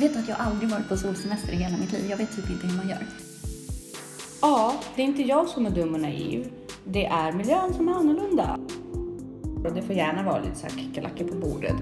vet 0.00 0.16
att 0.16 0.28
jag 0.28 0.36
aldrig 0.40 0.70
varit 0.70 0.88
på 0.88 0.96
solsemester 0.96 1.52
i 1.52 1.56
hela 1.56 1.76
mitt 1.76 1.92
liv. 1.92 2.06
Jag 2.10 2.16
vet 2.16 2.36
typ 2.36 2.50
inte 2.50 2.66
hur 2.66 2.76
man 2.76 2.88
gör. 2.88 3.06
Ja, 4.42 4.74
det 4.96 5.02
är 5.02 5.06
inte 5.06 5.22
jag 5.22 5.48
som 5.48 5.66
är 5.66 5.70
dum 5.70 5.94
och 5.94 6.00
naiv. 6.00 6.50
Det 6.84 7.06
är 7.06 7.32
miljön 7.32 7.74
som 7.74 7.88
är 7.88 7.92
annorlunda. 7.92 8.58
Och 9.64 9.72
det 9.74 9.82
får 9.82 9.94
gärna 9.96 10.22
vara 10.22 10.38
lite 10.42 10.54
så 10.58 10.66
här 10.66 10.78
kickerlackor 10.78 11.24
på 11.24 11.34
bordet. 11.34 11.74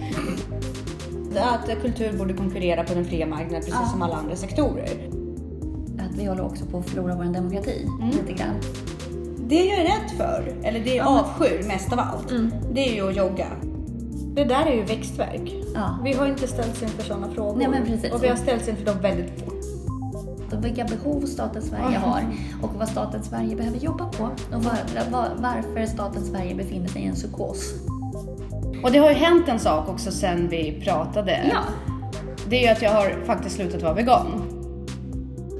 Att 1.36 1.82
kultur 1.82 2.18
borde 2.18 2.34
konkurrera 2.34 2.84
på 2.84 2.94
den 2.94 3.04
fria 3.04 3.26
marknaden 3.26 3.60
precis 3.60 3.74
Ja. 3.82 3.88
som 3.88 4.02
alla 4.02 4.14
andra 4.14 4.36
sektorer. 4.36 5.08
Att 5.98 6.18
vi 6.18 6.24
håller 6.24 6.44
också 6.44 6.64
på 6.66 6.78
att 6.78 6.90
förlora 6.90 7.14
vår 7.16 7.24
demokrati 7.24 7.86
lite 8.12 8.32
grann. 8.32 8.54
Det 9.48 9.64
jag 9.64 9.78
är 9.78 9.82
rädd 9.84 10.10
för, 10.16 10.56
eller 10.62 10.80
det 10.80 10.94
jag 10.94 11.06
Ja. 11.06 11.20
avskyr 11.20 11.62
mest 11.68 11.92
av 11.92 11.98
allt, 11.98 12.30
Mm. 12.30 12.50
det 12.72 12.88
är 12.88 12.94
ju 12.94 13.08
att 13.08 13.16
jogga. 13.16 13.46
Det 14.34 14.44
där 14.44 14.66
är 14.66 14.74
ju 14.74 14.82
växtverk. 14.82 15.54
Ja. 15.78 15.98
Vi 16.04 16.12
har 16.12 16.26
inte 16.26 16.46
ställts 16.46 16.82
inför 16.82 17.02
sådana 17.02 17.30
frågor. 17.30 17.56
Nej, 17.58 17.68
men 17.68 17.84
precis. 17.86 18.12
Och 18.12 18.22
vi 18.24 18.28
har 18.28 18.36
ställts 18.36 18.68
inför 18.68 18.84
dem 18.84 18.96
väldigt 19.02 19.40
fort. 19.40 19.54
Och 20.52 20.64
vilka 20.64 20.84
behov 20.84 21.26
staten 21.26 21.62
Sverige 21.62 21.98
har 21.98 22.22
och 22.62 22.70
vad 22.78 22.88
staten 22.88 23.22
Sverige 23.22 23.56
behöver 23.56 23.78
jobba 23.78 24.04
på 24.04 24.24
och 24.24 24.64
var, 24.64 25.10
var, 25.10 25.28
varför 25.38 25.86
staten 25.86 26.24
Sverige 26.24 26.54
befinner 26.54 26.88
sig 26.88 27.02
i 27.02 27.06
en 27.06 27.14
psykos. 27.14 27.74
Och 28.84 28.92
det 28.92 28.98
har 28.98 29.08
ju 29.08 29.14
hänt 29.16 29.48
en 29.48 29.58
sak 29.58 29.88
också 29.88 30.10
sen 30.10 30.48
vi 30.48 30.80
pratade. 30.84 31.40
Ja. 31.52 31.60
Det 32.48 32.56
är 32.56 32.62
ju 32.62 32.68
att 32.68 32.82
jag 32.82 32.90
har 32.90 33.24
faktiskt 33.26 33.56
slutat 33.56 33.82
vara 33.82 33.94
vegan. 33.94 34.26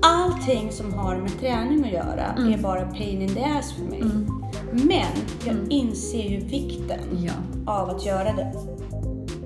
Allting 0.03 0.73
som 0.73 0.95
har 0.95 1.17
med 1.17 1.41
träning 1.41 1.85
att 1.85 1.93
göra 1.93 2.53
är 2.55 2.63
bara 2.63 2.81
pain 2.81 3.23
in 3.23 3.35
the 3.35 3.45
ass 3.45 3.73
för 3.73 3.83
mig. 3.83 4.03
Men 4.73 5.07
jag 5.47 5.73
inser 5.73 6.29
ju 6.29 6.41
vikten 6.41 6.99
Ja. 7.13 7.33
av 7.73 7.91
att 7.91 8.07
göra 8.07 8.33
det. 8.33 8.53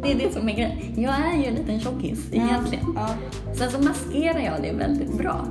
Det 0.02 0.12
är 0.12 0.18
det 0.18 0.32
som 0.32 0.48
är 0.48 0.52
grejen. 0.52 1.02
Jag 1.02 1.14
är 1.14 1.36
ju 1.36 1.44
en 1.44 1.54
liten 1.54 1.80
tjockis 1.80 2.28
egentligen. 2.32 2.84
Ja. 2.94 3.08
Sen 3.54 3.70
så 3.70 3.78
maskerar 3.78 4.38
jag 4.40 4.62
det 4.62 4.72
väldigt 4.72 5.18
bra. 5.18 5.46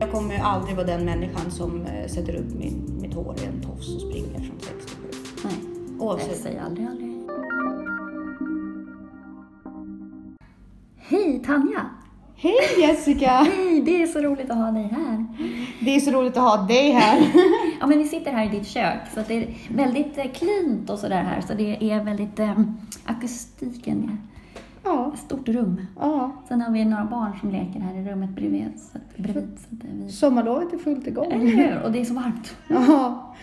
Jag 0.00 0.10
kommer 0.12 0.34
ju 0.34 0.40
aldrig 0.40 0.76
vara 0.76 0.86
den 0.86 1.04
människan 1.04 1.50
som 1.50 1.82
eh, 1.86 2.06
sätter 2.08 2.34
upp 2.34 2.54
min, 2.54 2.98
mitt 3.00 3.14
hår 3.14 3.36
i 3.42 3.46
en 3.46 3.60
tofs 3.60 3.94
och 3.94 4.00
springer 4.00 4.38
från 4.40 4.56
67. 4.60 5.02
Nej, 5.44 5.52
jag 5.98 6.06
Oavsett. 6.06 6.36
säger 6.36 6.62
aldrig 6.62 6.86
aldrig. 6.86 7.10
Hej 10.96 11.42
Tanja! 11.46 11.90
Hej 12.42 12.54
Jessica! 12.80 13.30
Hej, 13.30 13.82
det 13.84 14.02
är 14.02 14.06
så 14.06 14.18
roligt 14.18 14.50
att 14.50 14.56
ha 14.56 14.70
dig 14.70 14.82
här. 14.92 15.26
Det 15.80 15.96
är 15.96 16.00
så 16.00 16.10
roligt 16.10 16.36
att 16.36 16.42
ha 16.42 16.66
dig 16.66 16.90
här. 16.90 17.20
Ja, 17.80 17.86
men 17.86 17.98
vi 17.98 18.04
sitter 18.04 18.32
här 18.32 18.44
i 18.46 18.48
ditt 18.48 18.66
kök, 18.66 19.00
så 19.14 19.20
det 19.28 19.34
är 19.34 19.48
väldigt 19.74 20.18
eh, 20.18 20.24
cleant 20.24 20.90
och 20.90 20.98
sådär 20.98 21.22
här. 21.22 21.40
Så 21.40 21.54
det 21.54 21.90
är 21.92 22.04
väldigt, 22.04 22.38
eh, 22.38 22.60
akustiken 23.04 24.18
Ja, 24.84 25.12
stort 25.16 25.48
rum. 25.48 25.86
ja. 26.00 26.32
Sen 26.48 26.60
har 26.60 26.72
vi 26.72 26.84
några 26.84 27.04
barn 27.04 27.32
som 27.40 27.50
leker 27.50 27.80
här 27.80 27.94
i 27.94 28.10
rummet 28.10 28.30
bredvid. 28.30 28.72
Så 28.76 28.98
att, 28.98 29.16
bredvid, 29.16 29.58
så 29.58 29.76
att 29.76 29.84
är 29.84 30.04
vi... 30.06 30.12
Sommarlovet 30.12 30.72
är 30.72 30.78
fullt 30.78 31.06
igång. 31.06 31.32
Eller 31.32 31.46
hur? 31.46 31.82
Och 31.82 31.92
det 31.92 32.00
är 32.00 32.04
så 32.04 32.14
varmt. 32.14 32.56
Ja. 32.68 33.34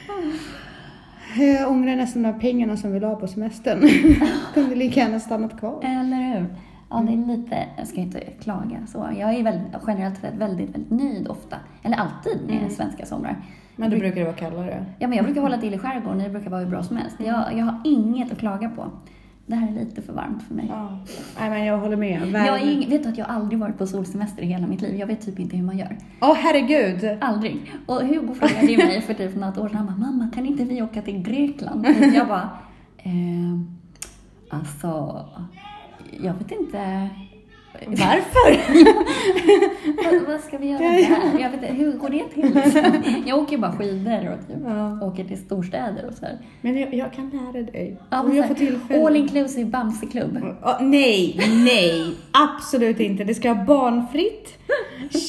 Jag 1.38 1.72
ångrar 1.72 1.96
nästan 1.96 2.24
de 2.24 2.30
här 2.30 2.40
pengarna 2.40 2.78
som 2.78 2.92
vi 2.94 3.00
la 3.00 3.16
på 3.16 3.28
semestern. 3.28 3.90
Kunde 4.54 4.76
lika 4.76 5.00
gärna 5.00 5.20
stannat 5.20 5.60
kvar. 5.60 5.80
Eller 5.84 6.18
hur? 6.40 6.46
Ja, 6.90 7.04
det 7.08 7.14
är 7.14 7.38
lite, 7.38 7.66
jag 7.78 7.88
ska 7.88 8.02
inte 8.02 8.20
klaga 8.20 8.88
så. 8.88 9.10
Jag 9.20 9.34
är 9.34 9.44
väldigt, 9.44 9.74
generellt 9.88 10.18
sett 10.18 10.36
väldigt, 10.36 10.76
väldigt 10.76 10.92
nöjd 10.92 11.28
ofta. 11.28 11.58
Eller 11.84 11.98
alltid 11.98 12.48
med 12.48 12.72
svenska 12.72 13.06
somrar. 13.06 13.36
Men 13.76 13.92
då 13.92 13.98
brukar 13.98 14.16
det 14.16 14.24
vara 14.24 14.36
kallare. 14.36 14.86
Ja, 15.00 15.08
men 15.08 15.18
jag 15.18 15.26
brukar 15.26 15.42
hålla 15.42 15.58
till 15.58 15.74
i 15.74 15.78
skärgården, 15.78 16.20
det 16.20 16.30
brukar 16.30 16.50
vara 16.50 16.62
hur 16.62 16.70
bra 16.70 16.84
som 16.84 16.98
helst. 16.98 17.16
Jag, 17.20 17.58
jag 17.58 17.66
har 17.66 17.82
inget 17.84 18.32
att 18.32 18.38
klaga 18.38 18.70
på. 18.70 18.92
Det 19.46 19.56
här 19.56 19.68
är 19.68 19.72
lite 19.72 20.02
för 20.02 20.14
varmt 20.14 20.44
för 20.44 20.54
mig. 20.54 20.66
Ja. 20.70 21.00
Nej 21.40 21.50
men 21.50 21.66
jag 21.66 21.78
håller 21.78 21.98
med. 21.98 22.22
Jag 22.28 22.62
är 22.62 22.90
vet 22.90 23.04
du 23.04 23.10
att 23.10 23.18
jag 23.18 23.28
aldrig 23.30 23.60
varit 23.60 23.78
på 23.78 23.88
solsemester 23.88 24.44
i 24.44 24.46
hela 24.46 24.68
mitt 24.68 24.82
liv. 24.82 24.96
Jag 24.96 25.08
vet 25.08 25.22
typ 25.22 25.40
inte 25.40 25.58
hur 25.58 25.64
man 25.64 25.78
gör. 25.78 25.98
Åh 26.22 26.34
herregud! 26.36 27.18
Aldrig. 27.22 27.72
Och 27.86 28.02
Hugo 28.02 28.34
frågade 28.34 28.72
ju 28.72 28.78
mig 28.78 29.02
för 29.02 29.14
typ 29.14 29.36
något 29.36 29.58
år 29.58 29.68
sedan, 29.68 29.78
han 29.78 29.88
bara, 29.88 29.98
mamma 29.98 30.30
kan 30.36 30.46
inte 30.46 30.64
vi 30.64 30.82
åka 30.82 31.02
till 31.02 31.22
Grekland? 31.24 31.86
Och 31.88 32.16
jag 32.16 32.28
bara, 32.28 32.50
eh, 32.98 33.60
alltså, 34.50 35.26
jag 36.12 36.34
vet 36.34 36.52
inte. 36.52 37.10
Varför? 37.88 38.58
vad, 40.04 40.28
vad 40.32 40.40
ska 40.42 40.58
vi 40.58 40.68
göra 40.70 40.80
där? 40.80 41.40
Jag 41.40 41.50
vet 41.50 41.54
inte, 41.64 41.74
hur 41.74 41.92
går 41.94 42.10
det 42.10 42.24
till? 42.34 42.54
Liksom? 42.56 43.04
Jag 43.26 43.38
åker 43.40 43.58
bara 43.58 43.72
skidor 43.72 44.30
och 44.34 44.48
typ 44.48 44.58
Ja. 44.66 45.06
åker 45.08 45.24
till 45.24 45.38
storstäder 45.38 46.06
och 46.08 46.14
så 46.14 46.26
här. 46.26 46.38
Men 46.62 46.78
jag, 46.80 46.94
jag 46.94 47.14
kan 47.14 47.30
lära 47.30 47.64
dig. 47.64 47.98
Ja, 48.10 48.22
Om 48.24 48.36
jag 48.36 48.48
får 48.48 48.56
tillfälle. 48.56 49.06
all 49.06 49.16
inclusive 49.16 49.70
Bamseklubb. 49.70 50.38
Ja, 50.62 50.78
nej, 50.82 51.40
nej, 51.66 52.14
absolut 52.32 53.00
inte. 53.00 53.24
Det 53.24 53.34
ska 53.36 53.54
vara 53.54 53.66
barnfritt, 53.66 54.58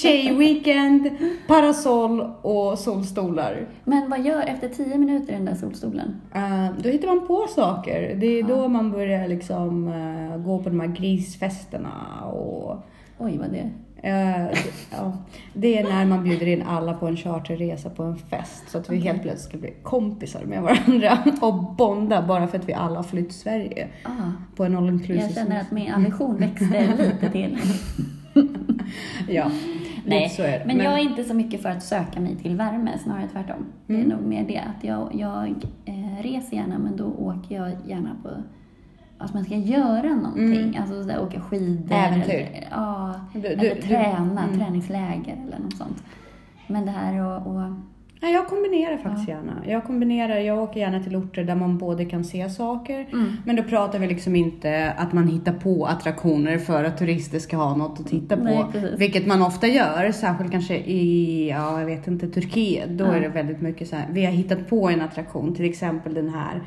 tjejweekend, 0.03 1.11
parasoll 1.47 2.21
och 2.43 2.79
solstolar. 2.79 3.69
Men 3.85 4.11
vad 4.11 4.21
gör 4.25 4.41
efter 4.43 4.69
tio 4.69 4.99
minuter 4.99 5.33
i 5.33 5.37
den 5.37 5.45
där 5.45 5.55
solstolen? 5.55 6.21
Eh, 6.35 6.67
då 6.83 6.89
hittar 6.89 7.09
man 7.09 7.27
på 7.27 7.47
saker. 7.49 8.15
Det 8.21 8.27
är 8.27 8.43
då 8.43 8.69
man 8.69 8.91
börjar 8.91 9.29
liksom 9.29 9.89
eh, 9.89 10.39
gå 10.45 10.59
på 10.63 10.69
de 10.69 10.81
här 10.81 10.89
grisfesterna 10.89 11.91
och 12.39 12.77
Oj, 13.19 13.39
vad 13.39 13.51
det... 13.51 13.71
eh, 14.09 14.59
ja, 14.91 15.13
det 15.55 15.79
är 15.79 15.85
när 15.85 16.07
man 16.07 16.25
bjuder 16.25 16.47
in 16.47 16.63
alla 16.63 16.95
på 16.95 17.07
en 17.07 17.17
charterresa 17.17 17.91
på 17.91 18.03
en 18.03 18.17
fest 18.17 18.65
så 18.71 18.79
att 18.79 18.91
vi 18.91 18.97
helt 18.97 19.23
plötsligt 19.23 19.49
ska 19.49 19.59
bli 19.59 19.75
kompisar 19.83 20.45
med 20.45 20.63
varandra 20.63 21.19
och 21.41 21.55
bonda 21.55 22.23
bara 22.27 22.47
för 22.47 22.59
att 22.59 22.69
vi 22.69 22.73
alla 22.73 22.97
har 22.97 23.03
flytt 23.03 23.29
till 23.29 23.39
Sverige 23.39 23.89
Ah, 24.05 24.11
på 24.57 24.65
en 24.65 24.77
all 24.77 24.89
inclusive 24.89 25.21
jag 25.23 25.35
känner 25.35 25.61
att 25.61 25.71
min 25.71 25.93
aversion 25.93 26.37
växte 26.37 26.89
lite 26.99 27.31
till. 27.33 27.59
Ja, 29.29 29.51
Nej, 30.05 30.29
så 30.29 30.43
är 30.43 30.59
det. 30.59 30.65
men, 30.67 30.79
jag 30.79 30.93
är 30.95 30.99
inte 30.99 31.25
så 31.25 31.35
mycket 31.35 31.63
för 31.63 31.69
att 31.69 31.83
söka 31.83 32.21
mig 32.21 32.37
till 32.37 32.57
värme, 32.57 32.99
snarare 32.99 33.29
tvärtom. 33.33 33.67
Det 33.87 34.01
är 34.01 34.07
nog 34.07 34.21
mer 34.23 34.45
det 34.49 34.59
att 34.59 34.85
jag, 34.85 35.15
jag 35.15 35.55
eh, 35.85 36.23
reser 36.23 36.57
gärna, 36.57 36.79
men 36.79 36.97
då 36.97 37.05
åker 37.05 37.55
jag 37.55 37.71
gärna 37.87 38.17
på 38.23 38.29
att 39.19 39.35
man 39.35 39.45
ska 39.45 39.55
göra 39.55 40.15
någonting. 40.15 40.77
Alltså 40.81 41.03
sådär, 41.03 41.23
åka 41.23 41.41
skidor. 41.41 41.97
Äventyr. 41.97 42.31
Eller, 42.35 42.69
ja, 42.71 43.15
Du- 43.33 43.41
du- 43.41 43.47
eller 43.47 43.75
du- 43.75 43.83
träna, 43.83 44.45
mm. 44.45 44.59
träningsläger 44.59 45.37
eller 45.47 45.59
något 45.59 45.77
sånt. 45.77 46.03
Men 46.67 46.85
det 46.87 46.91
här 46.93 47.21
och... 47.27 47.47
och 47.55 47.63
Nej, 48.23 48.33
jag 48.35 48.47
kombinerar 48.47 48.97
faktiskt 48.97 49.29
gärna. 49.29 49.53
Jag 49.67 49.85
kombinerar, 49.85 50.37
jag 50.39 50.59
åker 50.59 50.81
gärna 50.81 51.03
till 51.03 51.17
orter 51.17 51.45
där 51.45 51.55
man 51.55 51.79
både 51.79 52.05
kan 52.05 52.25
se 52.25 52.51
saker, 52.51 53.07
Mm. 53.13 53.33
men 53.45 53.57
då 53.57 53.63
pratar 53.63 53.99
vi 53.99 54.07
liksom 54.07 54.37
inte 54.37 54.93
att 54.99 55.13
man 55.13 55.29
hittar 55.29 55.53
på 55.53 55.87
attraktioner 55.87 56.59
för 56.59 56.85
att 56.85 56.99
turister 56.99 57.39
ska 57.39 57.57
ha 57.57 57.77
något 57.77 58.01
att 58.01 58.07
titta 58.07 58.37
på. 58.37 58.43
Nej, 58.43 58.95
vilket 58.99 59.27
man 59.27 59.43
ofta 59.43 59.67
gör, 59.67 60.13
särskilt 60.13 60.51
kanske 60.51 60.77
i, 60.77 61.49
ja 61.51 61.79
jag 61.81 61.87
vet 61.87 62.07
inte, 62.09 62.29
Turkiet. 62.29 62.89
Då 62.89 63.05
Ja. 63.05 63.13
är 63.13 63.21
det 63.21 63.29
väldigt 63.29 63.61
mycket 63.61 63.89
så 63.89 63.97
här, 63.97 64.07
vi 64.11 64.25
har 64.25 64.33
hittat 64.33 64.69
på 64.69 64.89
en 64.91 65.01
attraktion, 65.01 65.55
till 65.55 65.65
exempel 65.71 66.15
den 66.15 66.29
här 66.29 66.63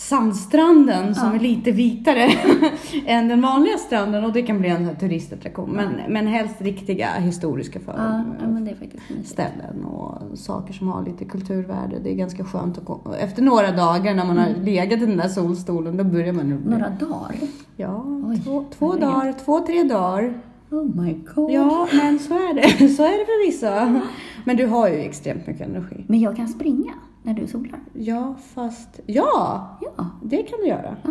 sandstranden 0.00 1.14
som 1.14 1.28
Ja. 1.28 1.34
är 1.34 1.38
lite 1.40 1.70
vitare 1.72 2.30
än 3.06 3.28
den 3.28 3.40
vanliga 3.42 3.78
stranden 3.78 4.24
och 4.24 4.32
det 4.32 4.42
kan 4.42 4.58
bli 4.58 4.68
en 4.68 4.96
turistattraktion. 4.96 5.70
Men, 5.70 6.12
men 6.12 6.26
helst 6.26 6.54
riktiga 6.58 7.08
historiska 7.18 7.80
för, 7.80 7.92
ja, 7.96 8.24
ja, 8.40 8.46
men 8.48 8.64
det 8.64 8.70
är 8.70 8.74
faktiskt 8.74 9.10
mysigt. 9.10 9.28
ställen 9.28 9.84
och 9.84 10.38
saker 10.38 10.72
som 10.72 10.88
har 10.88 11.04
lite 11.04 11.24
kulturvärde. 11.24 11.98
Det 12.04 12.10
är 12.12 12.14
ganska 12.14 12.44
skönt 12.44 12.78
att. 12.78 13.14
Efter 13.20 13.42
några 13.42 13.70
dagar 13.70 14.14
när 14.14 14.24
man 14.26 14.38
har 14.38 14.48
legat 14.62 15.02
i 15.02 15.06
den 15.06 15.16
där 15.16 15.28
solstolen, 15.28 15.96
då 15.96 16.04
börjar 16.04 16.32
man 16.32 16.46
bli... 16.46 16.70
Några 16.70 16.88
dagar? 16.88 17.34
Ja, 17.76 18.04
Oj, 18.24 18.40
två, 18.44 18.64
två 18.78 18.94
dagar, 18.94 19.34
två, 19.44 19.60
tre 19.60 19.82
dagar. 19.82 20.40
Oh 20.70 21.02
my 21.02 21.16
god. 21.34 21.50
Ja, 21.50 21.88
men 21.92 22.18
så 22.18 22.34
är 22.34 22.54
det. 22.54 22.88
Så 22.96 23.02
är 23.02 23.18
det 23.18 23.24
för 23.24 23.46
vissa. 23.46 24.00
Men 24.44 24.56
du 24.56 24.66
har 24.66 24.88
ju 24.88 24.94
extremt 24.94 25.46
mycket 25.46 25.68
energi. 25.68 26.04
Men 26.08 26.20
jag 26.20 26.36
kan 26.36 26.48
springa 26.48 26.92
när 27.22 27.34
du 27.34 27.46
solar. 27.46 27.80
Ja, 27.92 28.34
fast... 28.54 29.00
Ja, 29.06 29.78
Ja. 29.96 30.06
det 30.22 30.42
kan 30.42 30.58
du 30.60 30.66
göra. 30.66 30.96
ja. 31.04 31.10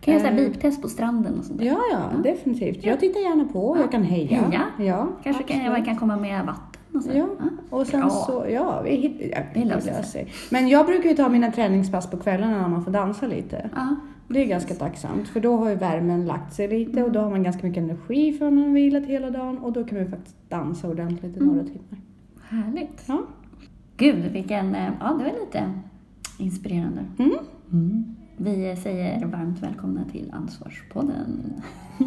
Kan 0.00 0.14
jag 0.14 0.22
göra 0.22 0.32
Eh. 0.32 0.36
biptest 0.36 0.82
på 0.82 0.88
stranden 0.88 1.38
och 1.38 1.44
sånt 1.44 1.58
där? 1.58 1.66
Ja, 1.66 1.78
ja, 1.92 2.02
definitivt. 2.22 2.84
Jag 2.84 3.00
tittar 3.00 3.20
gärna 3.20 3.44
på. 3.44 3.76
Jag 3.80 3.90
kan 3.90 4.02
heja. 4.02 4.36
Heja. 4.42 4.62
Ja, 4.78 5.08
Kanske 5.22 5.42
kan 5.42 5.64
jag 5.64 5.84
kan 5.84 5.96
komma 5.96 6.16
med 6.16 6.46
vatten 6.46 6.96
och 6.96 7.02
så. 7.02 7.10
Ja, 7.14 7.26
och 7.70 7.86
sen 7.86 8.00
Bra. 8.00 8.10
så, 8.10 8.46
ja, 8.50 8.80
vi 8.84 8.90
hittar, 8.90 9.26
ja, 9.38 9.42
Det 9.54 9.64
löser 9.64 10.02
sig. 10.02 10.32
Men 10.50 10.68
jag 10.68 10.86
brukar 10.86 11.08
ju 11.10 11.16
ta 11.16 11.28
mina 11.28 11.50
träningspass 11.52 12.10
på 12.10 12.16
kvällarna 12.16 12.60
när 12.60 12.68
man 12.68 12.84
får 12.84 12.90
dansa 12.90 13.26
lite. 13.26 13.70
Ja. 13.74 13.96
Det 14.28 14.40
är 14.42 14.46
ganska 14.46 14.74
tacksamt, 14.74 15.28
för 15.28 15.40
då 15.40 15.56
har 15.56 15.68
ju 15.68 15.74
värmen 15.76 16.26
lagt 16.26 16.54
sig 16.54 16.68
lite 16.68 17.02
och 17.02 17.12
då 17.12 17.20
har 17.20 17.30
man 17.30 17.42
ganska 17.42 17.66
mycket 17.66 17.82
energi 17.82 18.32
för 18.32 18.50
man 18.50 18.64
har 18.64 18.70
vilat 18.70 19.04
hela 19.06 19.30
dagen 19.30 19.58
och 19.58 19.72
då 19.72 19.84
kan 19.84 19.98
man 19.98 20.10
faktiskt 20.10 20.36
dansa 20.48 20.88
ordentligt 20.88 21.36
i 21.36 21.40
Mm. 21.40 21.48
några 21.54 21.64
timmar. 21.68 22.00
Härligt. 22.48 23.02
Ja. 23.06 23.22
Gud, 23.96 24.32
vilken... 24.32 24.74
eh, 24.74 24.92
Ja, 25.00 25.06
det 25.18 25.24
var 25.24 25.40
lite 25.46 25.72
inspirerande. 26.38 27.04
Mm. 27.18 28.04
Vi 28.36 28.76
säger 28.76 29.26
varmt 29.26 29.62
välkomna 29.62 30.04
till 30.04 30.30
Ansvarspodden. 30.34 31.52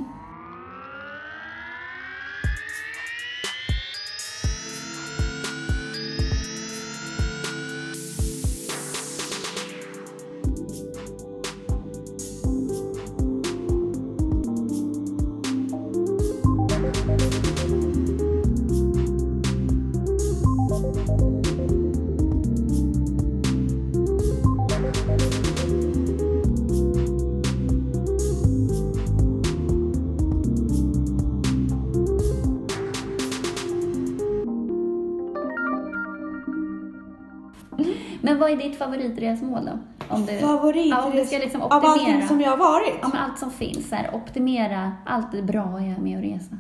favoritresmål 38.86 39.66
då? 39.66 39.80
Om 40.16 40.26
du, 40.26 40.38
Favorit 40.38 40.90
ja, 40.90 41.26
ska 41.26 41.38
liksom 41.38 41.62
av 41.62 41.72
allting 41.72 41.92
optimera. 41.92 42.28
som 42.28 42.42
jag 42.42 42.50
har 42.50 42.58
varit? 42.58 42.96
Ja, 43.02 43.08
men 43.08 43.18
allt 43.22 43.40
som 43.40 43.52
finns. 43.52 43.90
Så 43.90 43.96
här, 43.96 44.16
optimera 44.16 44.92
allt 45.06 45.32
det 45.32 45.42
bra 45.42 45.80
är 45.80 46.00
med 46.02 46.18
att 46.18 46.24
resa. 46.24 46.58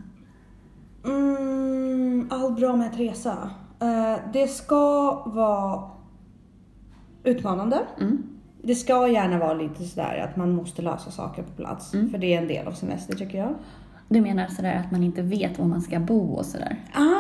Mm, 1.05 2.27
allt 2.31 2.55
bra 2.59 2.75
med 2.75 2.87
att 2.87 2.99
resa. 2.99 3.49
Eh, 3.81 4.15
det 4.33 4.47
ska 4.47 5.11
vara 5.25 5.89
utmanande. 7.23 7.79
Mm. 7.99 8.23
Det 8.63 8.75
ska 8.75 9.07
gärna 9.07 9.39
vara 9.39 9.53
lite 9.53 9.83
sådär 9.83 10.27
att 10.29 10.37
man 10.37 10.55
måste 10.55 10.81
lösa 10.81 11.11
saker 11.11 11.43
på 11.43 11.51
plats. 11.51 11.93
Mm. 11.93 12.09
För 12.09 12.17
det 12.17 12.33
är 12.33 12.41
en 12.41 12.47
del 12.47 12.67
av 12.67 12.71
semester 12.71 13.15
tycker 13.15 13.37
jag. 13.37 13.55
Du 14.09 14.21
menar 14.21 14.47
sådär 14.47 14.75
att 14.85 14.91
man 14.91 15.03
inte 15.03 15.21
vet 15.21 15.59
var 15.59 15.65
man 15.65 15.81
ska 15.81 15.99
bo 15.99 16.33
och 16.33 16.45
sådär? 16.45 16.77
Ah, 16.93 16.99
nu 16.99 17.14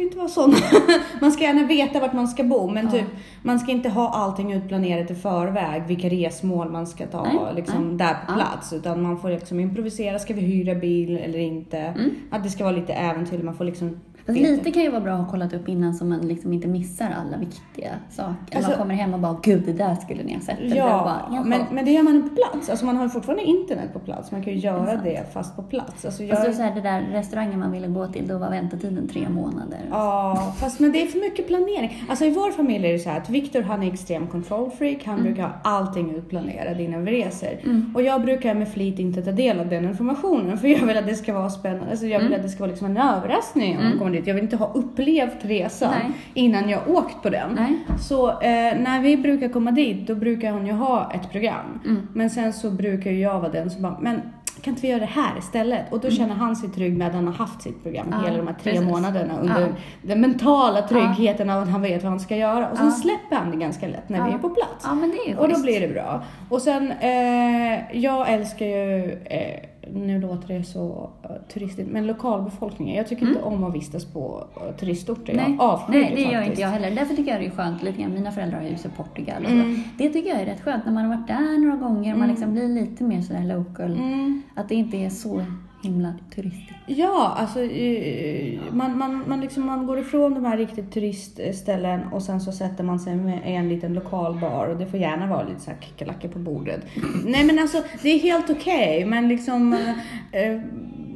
ska 0.00 0.04
inte 0.06 0.18
vara 0.18 0.28
sån. 0.28 0.54
man 1.20 1.32
ska 1.32 1.42
gärna 1.44 1.66
veta 1.66 2.00
vart 2.00 2.12
man 2.12 2.28
ska 2.28 2.44
bo, 2.44 2.68
men 2.70 2.84
Ja. 2.84 2.90
typ, 2.92 3.06
man 3.42 3.58
ska 3.58 3.72
inte 3.72 3.88
ha 3.88 4.08
allting 4.08 4.52
utplanerat 4.52 5.10
i 5.10 5.14
förväg, 5.14 5.82
vilka 5.86 6.08
resmål 6.08 6.70
man 6.70 6.86
ska 6.86 7.06
ta 7.06 7.22
Nej, 7.24 7.54
liksom, 7.56 7.88
nej. 7.88 7.96
där 7.96 8.14
på 8.14 8.20
Ja. 8.28 8.34
plats. 8.34 8.72
Utan 8.72 9.02
man 9.02 9.18
får 9.20 9.30
liksom 9.30 9.60
improvisera, 9.60 10.18
ska 10.18 10.34
vi 10.34 10.40
hyra 10.40 10.74
bil 10.74 11.16
eller 11.16 11.38
inte? 11.38 11.78
Mm. 11.78 12.10
Att 12.30 12.44
det 12.44 12.50
ska 12.50 12.64
vara 12.64 12.76
lite 12.76 12.92
äventyr, 12.92 13.42
man 13.42 13.54
får 13.54 13.64
liksom 13.64 14.00
Fast 14.26 14.38
veta. 14.38 14.50
lite 14.50 14.70
kan 14.70 14.82
ju 14.82 14.90
vara 14.90 15.00
bra 15.00 15.12
att 15.12 15.20
ha 15.20 15.30
kollat 15.30 15.52
upp 15.52 15.68
innan 15.68 15.94
så 15.94 16.04
man 16.04 16.20
liksom 16.20 16.52
inte 16.52 16.68
missar 16.68 17.14
alla 17.20 17.36
viktiga 17.36 17.90
saker. 18.10 18.56
Alltså- 18.56 18.70
man 18.70 18.78
kommer 18.78 18.94
hem 18.94 19.14
och 19.14 19.20
bara, 19.20 19.36
gud 19.42 19.62
det 19.66 19.72
där 19.72 19.94
skulle 19.94 20.22
ni 20.22 20.34
ha 20.34 20.40
sett. 20.40 20.56
Ja, 20.60 20.84
bara, 21.30 21.44
men, 21.44 21.60
men 21.72 21.84
det 21.84 21.90
gör 21.90 22.02
man 22.02 22.22
på 22.30 22.36
plats. 22.36 22.70
Alltså 22.70 22.86
man 22.86 22.96
har 22.96 23.04
ju 23.04 23.10
fortfarande 23.10 23.44
internet 23.44 23.92
på 23.92 23.98
plats. 23.98 24.32
Man 24.32 24.42
kan 24.42 24.52
ju 24.52 24.58
göra 24.58 24.86
sant. 24.86 25.04
det 25.04 25.32
fast 25.32 25.56
på 25.56 25.62
plats. 25.62 26.04
Alltså 26.04 26.26
Fast 26.28 26.42
jag, 26.44 26.52
då 26.52 26.56
så 26.56 26.62
här, 26.62 26.74
det 26.74 26.80
där 26.80 27.00
restaurangen 27.12 27.60
man 27.60 27.72
ville 27.72 27.86
gå 27.88 28.06
till, 28.06 28.28
då 28.28 28.38
var 28.38 28.50
väntetiden 28.50 29.08
tre 29.08 29.28
månader. 29.28 29.78
Ja, 29.90 30.54
fast 30.60 30.80
men 30.80 30.92
det 30.92 31.02
är 31.02 31.06
för 31.06 31.18
mycket 31.20 31.46
planering. 31.46 32.04
Alltså 32.08 32.24
i 32.24 32.30
vår 32.30 32.50
familj 32.50 32.86
är 32.88 32.92
det 32.92 32.98
så 32.98 33.10
här 33.10 33.16
att 33.16 33.30
Viktor 33.30 33.62
han 33.62 33.82
är 33.82 33.92
extrem 33.92 34.26
control 34.26 34.70
freak. 34.70 35.04
Han 35.04 35.22
brukar 35.22 35.42
ha 35.42 35.52
allting 35.62 36.14
utplanerat 36.14 36.78
innan 36.80 37.04
vi 37.04 37.12
reser. 37.12 37.60
Och 37.94 38.02
jag 38.02 38.22
brukar 38.22 38.54
med 38.54 38.68
flit 38.68 38.98
inte 38.98 39.22
ta 39.22 39.32
del 39.32 39.60
av 39.60 39.68
den 39.68 39.84
informationen 39.84 40.58
för 40.58 40.68
jag 40.68 40.86
vill 40.86 40.96
att 40.96 41.06
det 41.06 41.14
ska 41.14 41.34
vara 41.34 41.50
spännande. 41.50 41.90
Alltså 41.90 42.06
jag 42.06 42.20
vill 42.20 42.34
att 42.34 42.42
det 42.42 42.48
ska 42.48 42.60
vara 42.60 42.70
liksom 42.70 42.86
en 42.86 42.96
överraskning 42.96 43.78
om 43.78 43.98
man 44.10 44.16
dit. 44.18 44.26
Jag 44.26 44.34
vill 44.34 44.44
inte 44.44 44.56
ha 44.56 44.72
upplevt 44.74 45.44
resan 45.44 45.90
Nej. 45.90 46.10
innan 46.34 46.68
jag 46.68 46.90
åkt 46.90 47.22
på 47.22 47.30
den. 47.30 47.52
Nej. 47.54 47.78
Så 48.00 48.28
eh, 48.30 48.78
när 48.78 49.00
vi 49.00 49.16
brukar 49.16 49.48
komma 49.48 49.70
dit 49.70 50.06
då 50.06 50.14
brukar 50.14 50.52
hon 50.52 50.66
ju 50.66 50.72
ha 50.72 51.12
ett 51.14 51.30
program. 51.32 51.80
Men 52.14 52.30
sen 52.30 52.52
så 52.52 52.70
brukar 52.70 53.10
ju 53.10 53.20
jag 53.20 53.40
vara 53.40 53.52
den 53.52 53.70
som 53.70 53.82
bara, 53.82 53.96
men 54.00 54.20
kan 54.62 54.72
inte 54.72 54.82
vi 54.82 54.88
göra 54.88 55.00
det 55.00 55.06
här 55.06 55.38
istället? 55.38 55.92
Och 55.92 56.00
då 56.00 56.10
känner 56.10 56.34
han 56.34 56.56
sig 56.56 56.68
trygg 56.70 56.96
med 56.98 57.06
att 57.08 57.14
han 57.14 57.26
har 57.26 57.34
haft 57.34 57.62
sitt 57.62 57.82
program 57.82 58.06
Ja, 58.10 58.18
hela 58.26 58.36
de 58.36 58.46
här 58.46 58.54
tre 58.62 58.72
precis. 58.72 58.88
månaderna 58.88 59.38
under 59.40 59.60
Ja. 59.60 59.66
den 60.02 60.20
mentala 60.20 60.82
tryggheten 60.82 61.50
av 61.50 61.62
att 61.62 61.68
han 61.68 61.82
vet 61.82 62.02
vad 62.02 62.10
han 62.10 62.20
ska 62.20 62.36
göra. 62.36 62.68
Och 62.70 62.76
sen 62.76 62.86
Ja. 62.86 62.92
släpper 62.92 63.36
han 63.36 63.50
det 63.50 63.56
ganska 63.56 63.86
lätt 63.88 64.08
när 64.08 64.24
vi 64.24 64.30
Ja. 64.30 64.34
är 64.34 64.38
på 64.38 64.48
plats. 64.50 64.84
Ja, 64.84 65.38
Och 65.38 65.48
då 65.48 65.62
blir 65.62 65.80
det 65.80 65.88
bra. 65.88 66.22
Och 66.48 66.62
sen, 66.62 66.92
eh, 66.92 67.96
jag 68.00 68.30
älskar 68.32 68.66
ju, 68.66 69.12
eh, 69.24 69.79
nu 69.94 70.20
låter 70.20 70.48
det 70.58 70.64
så 70.64 71.10
uh, 71.24 71.30
turistigt, 71.52 71.88
men 71.90 72.06
lokalbefolkningen. 72.06 72.96
Jag 72.96 73.08
tycker 73.08 73.26
inte 73.28 73.42
om 73.42 73.64
att 73.64 73.74
vistas 73.74 74.04
på 74.04 74.46
uh, 74.56 74.76
turistorter. 74.76 75.32
Mm. 75.32 75.44
Nej, 75.44 75.56
Jag 75.58 75.66
avskyr 75.70 75.92
nej, 76.00 76.12
det 76.14 76.22
gör 76.22 76.42
inte 76.42 76.60
jag 76.60 76.68
heller. 76.68 76.90
Därför 76.90 77.14
tycker 77.14 77.32
jag 77.32 77.40
det 77.40 77.46
är 77.46 77.50
skönt 77.50 77.82
lite 77.82 78.02
grann. 78.02 78.12
Mina 78.14 78.32
föräldrar 78.32 78.60
har 78.60 78.68
hus 78.68 78.84
i 78.84 78.88
Portugal 78.88 79.44
och 79.44 79.50
Mm. 79.50 79.74
så. 79.76 79.80
Det 79.98 80.08
tycker 80.08 80.30
jag 80.30 80.40
är 80.40 80.46
rätt 80.46 80.60
skönt 80.60 80.84
när 80.86 80.92
man 80.92 81.04
har 81.04 81.16
varit 81.16 81.28
där 81.28 81.58
några 81.58 81.76
gånger 81.76 82.12
och 82.12 82.18
man 82.18 82.28
liksom 82.28 82.52
blir 82.52 82.68
lite 82.68 83.04
mer 83.04 83.20
sådär 83.20 83.44
local. 83.56 83.92
Mm. 83.94 84.42
Att 84.56 84.68
det 84.68 84.74
inte 84.74 84.96
är 84.96 85.10
så 85.10 85.44
himla 85.82 86.14
turistigt. 86.34 86.78
Ja, 86.86 87.34
alltså 87.36 87.62
eh, 87.62 88.60
man, 88.72 88.98
man, 88.98 89.24
man, 89.26 89.40
liksom, 89.40 89.66
man 89.66 89.86
går 89.86 89.98
ifrån 89.98 90.34
de 90.34 90.44
här 90.44 90.56
riktigt 90.56 90.92
turistställen 90.92 92.00
och 92.12 92.22
sen 92.22 92.40
så 92.40 92.52
sätter 92.52 92.84
man 92.84 93.00
sig 93.00 93.16
med 93.16 93.40
en 93.44 93.68
liten 93.68 93.94
lokal 93.94 94.40
bar 94.40 94.66
och 94.66 94.76
det 94.76 94.86
får 94.86 95.00
gärna 95.00 95.26
vara 95.26 95.48
lite 95.48 95.60
så 95.60 95.70
här 95.70 95.78
kickerlackor 95.80 96.28
på 96.28 96.38
bordet. 96.38 96.80
Nej 97.24 97.44
men 97.44 97.58
alltså 97.58 97.82
det 98.02 98.08
är 98.08 98.18
helt 98.18 98.50
okej 98.50 99.04
men 99.04 99.28
liksom 99.28 99.72
eh, 99.72 100.42
eh 100.42 100.60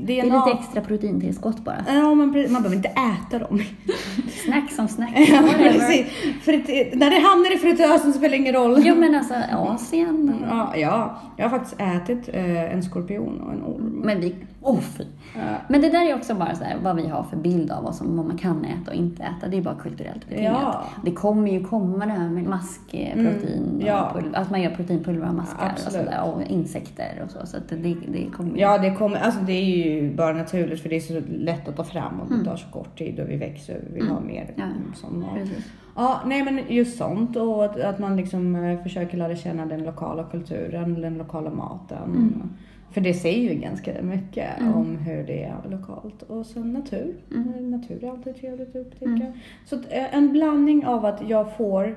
det 0.00 0.20
är 0.20 0.24
lite 0.24 0.58
extra 0.60 0.80
proteintillskott 0.80 1.64
bara. 1.64 1.76
Ja, 1.88 2.14
men 2.14 2.34
pre- 2.34 2.48
man 2.48 2.62
behöver 2.62 2.76
inte 2.76 2.88
äta 2.88 3.38
dem. 3.38 3.60
Snack 4.44 4.72
som 4.72 4.88
snack. 4.88 5.10
Ja, 5.28 5.42
precis. 5.58 6.06
Frit- 6.42 6.94
när 6.94 7.10
det 7.10 7.18
hamnar 7.28 7.54
i 7.54 7.58
fritösen 7.58 8.12
spelar 8.12 8.30
det 8.30 8.36
ingen 8.36 8.54
roll. 8.54 8.76
Jo 8.84 8.94
men 8.94 9.14
alltså 9.14 9.34
Asien. 9.52 10.34
Ja, 10.50 10.76
ja, 10.76 11.20
jag 11.36 11.44
har 11.48 11.58
faktiskt 11.58 11.80
ätit 11.80 12.28
eh, 12.32 12.74
en 12.74 12.82
skorpion 12.82 13.40
och 13.40 13.52
en 13.52 13.62
orm. 13.62 14.00
Men 14.04 14.20
vi, 14.20 14.34
oh, 14.60 14.80
fy. 14.80 15.04
Ja. 15.36 15.40
Men 15.68 15.80
det 15.80 15.88
där 15.90 16.10
är 16.10 16.14
också 16.14 16.34
bara 16.34 16.54
så 16.54 16.64
här, 16.64 16.76
vad 16.82 16.96
vi 16.96 17.08
har 17.08 17.22
för 17.22 17.36
bild 17.36 17.70
av 17.70 17.84
vad, 17.84 17.94
som, 17.94 18.16
vad 18.16 18.26
man 18.26 18.38
kan 18.38 18.64
äta 18.64 18.90
och 18.90 18.96
inte 18.96 19.22
äta. 19.22 19.48
Det 19.48 19.56
är 19.56 19.62
bara 19.62 19.74
kulturellt 19.74 20.28
betingat. 20.28 20.58
Ja. 20.62 20.84
Det 21.04 21.10
kommer 21.10 21.50
ju 21.52 21.64
komma 21.64 22.06
det 22.06 22.12
här 22.12 22.28
med 22.28 22.44
maskprotein 22.44 23.28
Mm, 23.74 23.86
ja. 23.86 24.10
pulver, 24.14 24.38
att 24.38 24.50
man 24.50 24.62
gör 24.62 24.70
proteinpulver 24.70 25.26
av 25.26 25.34
maskar 25.34 25.64
och, 25.64 25.70
Absolut. 25.70 25.92
sådär, 26.06 26.22
och 26.34 26.42
insekter 26.42 27.22
och 27.24 27.30
så. 27.30 27.46
Så 27.46 27.56
det, 27.68 27.76
det 28.08 28.30
kommer 28.36 28.58
Ja, 28.58 28.78
det, 28.78 28.90
kommer, 28.90 29.16
alltså 29.18 29.40
det 29.40 29.52
är 29.52 29.64
ju 29.64 29.83
bara 30.16 30.32
naturligt 30.32 30.80
för 30.80 30.88
det 30.88 30.96
är 30.96 31.00
så 31.00 31.20
lätt 31.28 31.68
att 31.68 31.76
ta 31.76 31.84
fram 31.84 32.20
och 32.20 32.28
det 32.28 32.34
Mm. 32.34 32.46
tar 32.46 32.56
så 32.56 32.68
kort 32.70 32.98
tid 32.98 33.20
och 33.20 33.28
vi 33.28 33.36
växer 33.36 33.76
och 33.76 33.82
vi 33.90 33.94
vill 33.94 34.08
ha 34.08 34.20
mer 34.20 34.54
Ja. 34.56 34.64
mat. 35.10 35.34
Precis. 35.34 35.72
Ja, 35.96 36.20
nej 36.26 36.44
men 36.44 36.60
just 36.68 36.98
sånt 36.98 37.36
och 37.36 37.64
att, 37.64 37.80
att 37.80 37.98
man 37.98 38.16
liksom 38.16 38.56
eh, 38.56 38.82
försöker 38.82 39.18
lära 39.18 39.36
känna 39.36 39.66
den 39.66 39.82
lokala 39.84 40.24
kulturen, 40.24 41.00
den 41.00 41.18
lokala 41.18 41.50
maten. 41.50 42.04
Mm. 42.04 42.42
För 42.90 43.00
det 43.00 43.14
säger 43.14 43.52
ju 43.54 43.60
ganska 43.60 44.02
mycket 44.02 44.48
om 44.74 44.96
hur 44.96 45.26
det 45.26 45.42
är 45.44 45.70
lokalt. 45.70 46.22
Och 46.22 46.46
sen 46.46 46.72
natur. 46.72 47.14
Mm. 47.34 47.70
Natur 47.70 48.04
är 48.04 48.10
alltid 48.10 48.36
trevligt 48.36 48.68
att 48.68 48.76
upptäcka. 48.76 49.32
Så 49.66 49.76
att, 49.76 49.92
eh, 49.92 50.14
en 50.14 50.32
blandning 50.32 50.86
av 50.86 51.04
att 51.04 51.28
jag 51.28 51.56
får 51.56 51.94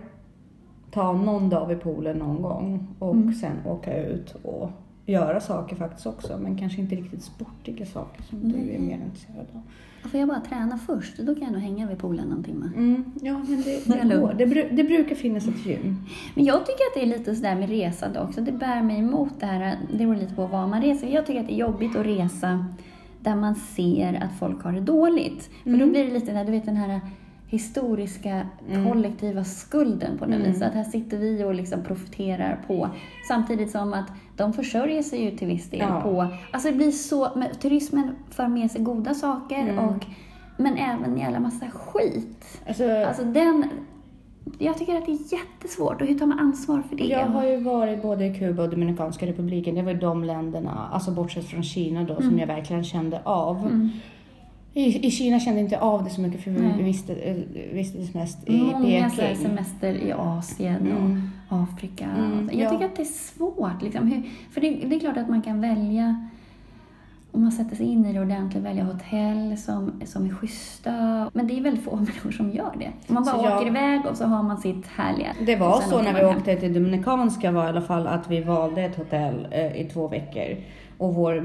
ta 0.91 1.13
någon 1.13 1.49
dag 1.49 1.67
vid 1.67 1.81
poolen 1.81 2.17
någon 2.17 2.41
gång 2.41 2.87
och 2.99 3.13
Mm. 3.15 3.33
sen 3.33 3.51
åka 3.65 3.97
ut 4.03 4.35
och 4.43 4.69
göra 5.07 5.39
saker 5.39 5.75
faktiskt 5.75 6.05
också. 6.05 6.37
Men 6.37 6.57
kanske 6.57 6.81
inte 6.81 6.95
riktigt 6.95 7.23
sportiga 7.23 7.85
saker 7.85 8.23
som 8.23 8.51
du 8.51 8.71
är 8.71 8.79
mer 8.79 8.99
intresserad 9.05 9.47
av. 9.53 9.61
Får 10.09 10.19
jag 10.19 10.29
bara 10.29 10.39
träna 10.39 10.77
först? 10.77 11.17
Då 11.17 11.35
kan 11.35 11.43
jag 11.43 11.51
nog 11.51 11.61
hänga 11.61 11.87
vid 11.87 11.97
poolen 11.97 12.27
någon 12.27 12.43
timme. 12.43 12.71
Mm, 12.75 13.05
ja, 13.21 13.41
men 13.47 13.61
det, 13.61 13.87
Bara 13.87 14.03
det, 14.03 14.17
går. 14.17 14.33
Det, 14.33 14.45
det 14.71 14.83
brukar 14.83 15.15
finnas 15.15 15.47
ett 15.47 15.65
gym. 15.65 16.05
Men 16.35 16.45
jag 16.45 16.59
tycker 16.65 16.73
att 16.73 16.93
det 16.93 17.01
är 17.01 17.17
lite 17.17 17.35
sådär 17.35 17.55
med 17.55 17.69
resande 17.69 18.21
också. 18.21 18.41
Det 18.41 18.51
bär 18.51 18.83
mig 18.83 18.99
emot 18.99 19.39
det 19.39 19.45
här. 19.45 19.77
Det 19.91 19.97
beror 19.97 20.15
lite 20.15 20.33
på 20.35 20.47
var 20.47 20.67
man 20.67 20.81
reser. 20.81 21.07
Jag 21.07 21.25
tycker 21.25 21.39
att 21.39 21.47
det 21.47 21.53
är 21.53 21.57
jobbigt 21.57 21.95
att 21.95 22.05
resa 22.05 22.65
där 23.19 23.35
man 23.35 23.55
ser 23.55 24.23
att 24.23 24.39
folk 24.39 24.63
har 24.63 24.71
det 24.71 24.81
dåligt. 24.81 25.49
För 25.63 25.77
då 25.77 25.87
blir 25.87 26.05
det 26.05 26.11
lite 26.11 26.33
där, 26.33 26.45
du 26.45 26.51
vet 26.51 26.65
den 26.65 26.75
här 26.75 27.01
historiska 27.47 28.47
kollektiva 28.87 29.43
skulden 29.43 30.17
på 30.17 30.25
något 30.25 30.47
vis. 30.47 30.61
Att 30.61 30.73
här 30.73 30.83
sitter 30.83 31.17
vi 31.17 31.43
och 31.43 31.53
liksom 31.53 31.83
profiterar 31.83 32.59
på. 32.67 32.89
Samtidigt 33.27 33.71
som 33.71 33.93
att 33.93 34.07
de 34.37 34.53
försörjer 34.53 35.01
sig 35.03 35.23
ju 35.23 35.31
till 35.37 35.47
viss 35.47 35.69
del 35.69 35.79
Ja. 35.79 36.01
på... 36.01 36.27
Alltså 36.51 36.69
det 36.69 36.75
blir 36.75 36.91
så... 36.91 37.29
Men 37.35 37.55
turismen 37.55 38.15
för 38.29 38.47
med 38.47 38.71
sig 38.71 38.81
goda 38.81 39.13
saker 39.13 39.79
och 39.79 40.05
men 40.57 40.77
även 40.77 41.03
en 41.05 41.17
jävla 41.17 41.39
massa 41.39 41.65
skit. 41.69 42.61
Alltså, 42.67 42.83
Alltså 43.07 43.23
den... 43.23 43.65
Jag 44.59 44.77
tycker 44.77 44.95
att 44.97 45.05
det 45.05 45.11
är 45.11 45.33
jättesvårt. 45.33 46.01
Och 46.01 46.07
hur 46.07 46.19
tar 46.19 46.25
man 46.25 46.39
ansvar 46.39 46.81
för 46.89 46.95
det? 46.95 47.03
Jag 47.03 47.25
har 47.25 47.45
ju 47.45 47.57
varit 47.57 48.01
både 48.01 48.25
i 48.25 48.35
Kuba 48.35 48.63
och 48.63 48.69
Dominikanska 48.69 49.25
republiken. 49.25 49.75
Det 49.75 49.81
var 49.81 49.91
ju 49.91 49.97
de 49.97 50.23
länderna, 50.23 50.89
alltså 50.91 51.11
bortsett 51.11 51.45
från 51.45 51.63
Kina 51.63 52.03
då, 52.03 52.13
Mm. 52.13 52.29
som 52.29 52.39
jag 52.39 52.47
verkligen 52.47 52.83
kände 52.83 53.21
av. 53.23 53.89
I, 54.77 55.07
I 55.07 55.11
Kina 55.11 55.39
kände 55.39 55.59
jag 55.59 55.65
inte 55.65 55.79
av 55.79 56.03
det 56.03 56.09
så 56.09 56.21
mycket 56.21 56.41
för 56.43 56.51
vi 56.51 56.83
visste, 56.83 57.15
eh, 57.15 57.35
vistades 57.73 58.13
mest 58.13 58.49
i 58.49 58.57
Många 58.57 59.09
Peking. 59.09 59.35
semester 59.35 59.93
i 59.93 60.11
Asien 60.11 60.75
Mm. 60.75 61.29
och 61.49 61.57
Afrika. 61.63 62.05
Mm, 62.05 62.49
jag 62.53 62.61
ja. 62.65 62.69
tycker 62.71 62.85
att 62.85 62.95
det 62.95 63.01
är 63.01 63.05
svårt. 63.05 63.81
Liksom. 63.81 64.07
Hur, 64.11 64.23
för 64.53 64.61
det, 64.61 64.69
det 64.69 64.95
är 64.95 64.99
klart 64.99 65.17
att 65.17 65.29
man 65.29 65.41
kan 65.41 65.61
välja, 65.61 66.27
om 67.31 67.41
man 67.43 67.51
sätter 67.51 67.75
sig 67.75 67.85
in 67.85 68.05
i 68.05 68.13
det 68.13 68.19
ordentligt, 68.21 68.63
välja 68.63 68.83
hotell 68.83 69.57
som, 69.57 70.01
som 70.05 70.25
är 70.25 70.29
schyssta. 70.29 70.91
Men 71.33 71.47
det 71.47 71.57
är 71.59 71.61
väldigt 71.61 71.83
få 71.85 71.95
människor 71.95 72.31
som 72.31 72.49
gör 72.51 72.71
det. 72.79 73.13
Man 73.13 73.23
bara 73.23 73.35
Så 73.37 73.43
jag- 73.45 73.57
åker 73.57 73.67
iväg 73.67 74.01
och 74.05 74.17
så 74.17 74.25
har 74.25 74.43
man 74.43 74.57
sitt 74.57 74.87
härliga. 74.87 75.27
Det 75.45 75.55
var 75.55 75.81
så 75.81 76.01
när 76.01 76.13
vi 76.13 76.19
hem. 76.19 76.37
åkte 76.37 76.55
till 76.55 76.73
Dominikanska 76.73 77.51
var 77.51 77.65
i 77.65 77.67
alla 77.67 77.81
fall 77.81 78.07
att 78.07 78.29
vi 78.31 78.41
valde 78.41 78.81
ett 78.83 78.95
hotell 78.97 79.47
eh, 79.51 79.81
i 79.81 79.89
två 79.93 80.07
veckor. 80.07 80.57
Och 80.99 81.15
vår 81.15 81.43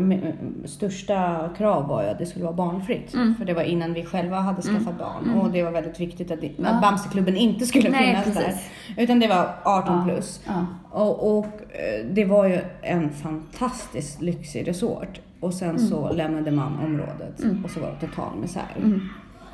största 0.67 1.49
krav 1.59 1.87
var 1.89 2.03
ju 2.03 2.09
att 2.09 2.19
det 2.19 2.27
skulle 2.27 2.45
vara 2.45 2.55
barnfritt. 2.57 3.15
Mm. 3.15 3.35
För 3.35 3.45
det 3.45 3.55
var 3.55 3.63
innan 3.63 3.93
vi 3.93 4.05
själva 4.05 4.37
hade 4.41 4.63
skaffat 4.63 4.99
barn. 4.99 5.39
Och 5.41 5.51
det 5.51 5.63
var 5.63 5.71
väldigt 5.71 6.01
viktigt 6.01 6.31
att, 6.31 6.41
det, 6.41 6.51
Ja. 6.57 6.69
att 6.69 6.83
Bamseklubben 6.83 7.37
inte 7.37 7.67
skulle 7.67 7.91
Nej, 7.91 8.07
finnas 8.09 8.25
precis. 8.25 8.71
där. 8.97 9.03
Utan 9.03 9.21
det 9.21 9.29
var 9.29 9.49
18 9.65 9.97
Ja. 9.99 10.05
plus. 10.05 10.41
Ja. 10.47 10.67
Och, 10.91 11.39
och 11.39 11.47
eh, 11.47 12.07
det 12.13 12.25
var 12.25 12.47
ju 12.47 12.59
en 12.83 13.11
fantastiskt 13.11 14.23
lyxig 14.23 14.69
resort. 14.69 15.21
Och 15.43 15.55
sen 15.55 15.79
så 15.79 16.13
lämnade 16.13 16.51
man 16.51 16.79
området 16.79 17.41
och 17.65 17.71
så 17.71 17.81
var 17.81 17.97
det 18.01 18.07
total 18.07 18.39
misär. 18.41 18.77
Mm. 18.77 19.01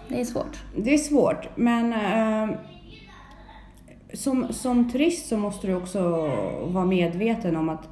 Det 0.08 0.20
är 0.20 0.24
svårt. 0.24 0.62
Det 0.76 0.94
är 0.94 0.98
svårt, 0.98 1.48
men 1.56 1.92
eh, 1.92 2.56
som, 4.14 4.46
som 4.52 4.90
turist 4.90 5.28
så 5.28 5.36
måste 5.36 5.66
du 5.66 5.74
också 5.74 6.00
vara 6.66 6.84
medveten 6.84 7.56
om 7.56 7.68
att 7.68 7.88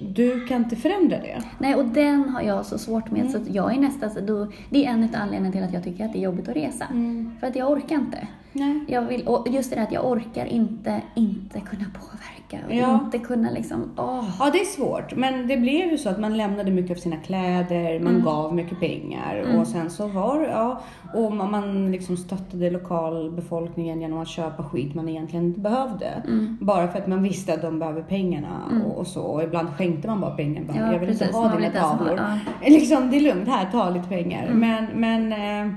du 0.00 0.46
kan 0.46 0.62
inte 0.64 0.76
förändra 0.76 1.16
det. 1.18 1.42
Nej, 1.58 1.74
och 1.74 1.84
den 1.84 2.28
har 2.28 2.42
jag 2.42 2.66
så 2.66 2.78
svårt 2.78 3.10
med. 3.10 3.30
Så 3.30 3.36
Mm. 3.36 3.48
att 3.48 3.54
jag 3.54 3.74
är 3.74 3.80
nästan, 3.80 4.10
så 4.10 4.20
då, 4.20 4.46
det 4.70 4.86
är 4.86 4.90
en 4.90 5.04
av 5.04 5.10
anledningarna 5.14 5.52
till 5.52 5.64
att 5.64 5.72
jag 5.72 5.84
tycker 5.84 6.04
att 6.04 6.12
det 6.12 6.18
är 6.18 6.22
jobbigt 6.22 6.48
att 6.48 6.56
resa. 6.56 6.84
Mm. 6.90 7.32
För 7.40 7.46
att 7.46 7.56
jag 7.56 7.70
orkar 7.70 7.94
inte. 7.94 8.28
Nej. 8.52 8.84
Jag 8.88 9.02
vill, 9.02 9.26
och 9.26 9.48
just 9.50 9.70
det 9.70 9.76
där 9.76 9.82
att 9.82 9.92
jag 9.92 10.10
orkar 10.10 10.46
inte, 10.46 11.02
inte 11.14 11.60
kunna 11.60 11.84
påverka. 12.00 12.33
Och 12.52 12.74
Ja. 12.74 13.00
inte 13.04 13.18
kunna 13.18 13.50
liksom, 13.50 13.90
åh. 13.96 14.24
Ja, 14.38 14.50
det 14.52 14.60
är 14.60 14.64
svårt. 14.64 15.14
Men 15.16 15.48
det 15.48 15.56
blev 15.56 15.90
ju 15.90 15.98
så 15.98 16.08
att 16.08 16.20
man 16.20 16.36
lämnade 16.36 16.70
mycket 16.70 16.96
av 16.96 17.00
sina 17.00 17.16
kläder, 17.16 18.00
man 18.00 18.22
gav 18.22 18.54
mycket 18.54 18.80
pengar 18.80 19.56
och 19.58 19.66
sen 19.66 19.90
så 19.90 20.06
var 20.06 20.40
ja, 20.42 20.80
och 21.14 21.32
man, 21.32 21.92
liksom 21.92 22.16
stöttade 22.16 22.70
lokalbefolkningen 22.70 24.00
genom 24.00 24.18
att 24.18 24.28
köpa 24.28 24.62
skit 24.64 24.94
man 24.94 25.08
egentligen 25.08 25.44
inte 25.44 25.60
behövde. 25.60 26.22
Bara 26.60 26.88
för 26.88 26.98
att 26.98 27.06
man 27.06 27.22
visste 27.22 27.54
att 27.54 27.62
de 27.62 27.78
behöver 27.78 28.02
pengarna 28.02 28.60
och, 28.86 28.98
och 28.98 29.06
så. 29.06 29.22
Och 29.22 29.42
ibland 29.42 29.68
skänkte 29.68 30.08
man 30.08 30.20
bara 30.20 30.30
pengar. 30.30 30.62
Bara, 30.64 30.76
Ja, 30.76 30.92
jag 30.92 30.98
vill 30.98 31.08
precis. 31.08 31.26
inte 31.26 31.38
ha 31.38 31.56
dina 31.56 31.70
tavlor. 31.70 32.16
ja. 32.62 32.68
Liksom, 32.70 33.10
det 33.10 33.16
är 33.16 33.20
lugnt, 33.20 33.48
här, 33.48 33.70
ta 33.72 33.90
lite 33.90 34.08
pengar. 34.08 34.50
Men, 34.54 34.86
men 34.94 35.32
eh, 35.32 35.72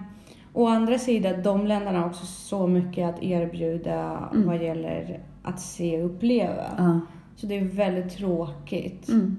å 0.53 0.67
andra 0.67 0.97
sidan, 0.97 1.43
de 1.43 1.67
länderna 1.67 1.99
har 1.99 2.07
också 2.07 2.25
så 2.25 2.67
mycket 2.67 3.09
att 3.09 3.23
erbjuda 3.23 4.29
vad 4.33 4.63
gäller 4.63 5.19
att 5.47 5.61
se 5.61 6.01
och 6.01 6.05
uppleva. 6.05 6.65
Ja. 6.77 6.99
Så 7.35 7.47
det 7.47 7.57
är 7.59 7.65
väldigt 7.65 8.17
tråkigt 8.17 9.09
Mm. 9.09 9.37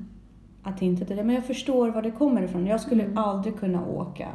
att 0.62 0.82
inte 0.82 1.04
det. 1.04 1.24
Men 1.24 1.34
jag 1.34 1.44
förstår 1.44 1.90
var 1.90 2.02
det 2.02 2.10
kommer 2.10 2.42
ifrån. 2.42 2.66
Jag 2.66 2.80
skulle 2.80 3.10
aldrig 3.16 3.58
kunna 3.58 3.86
åka 3.86 4.28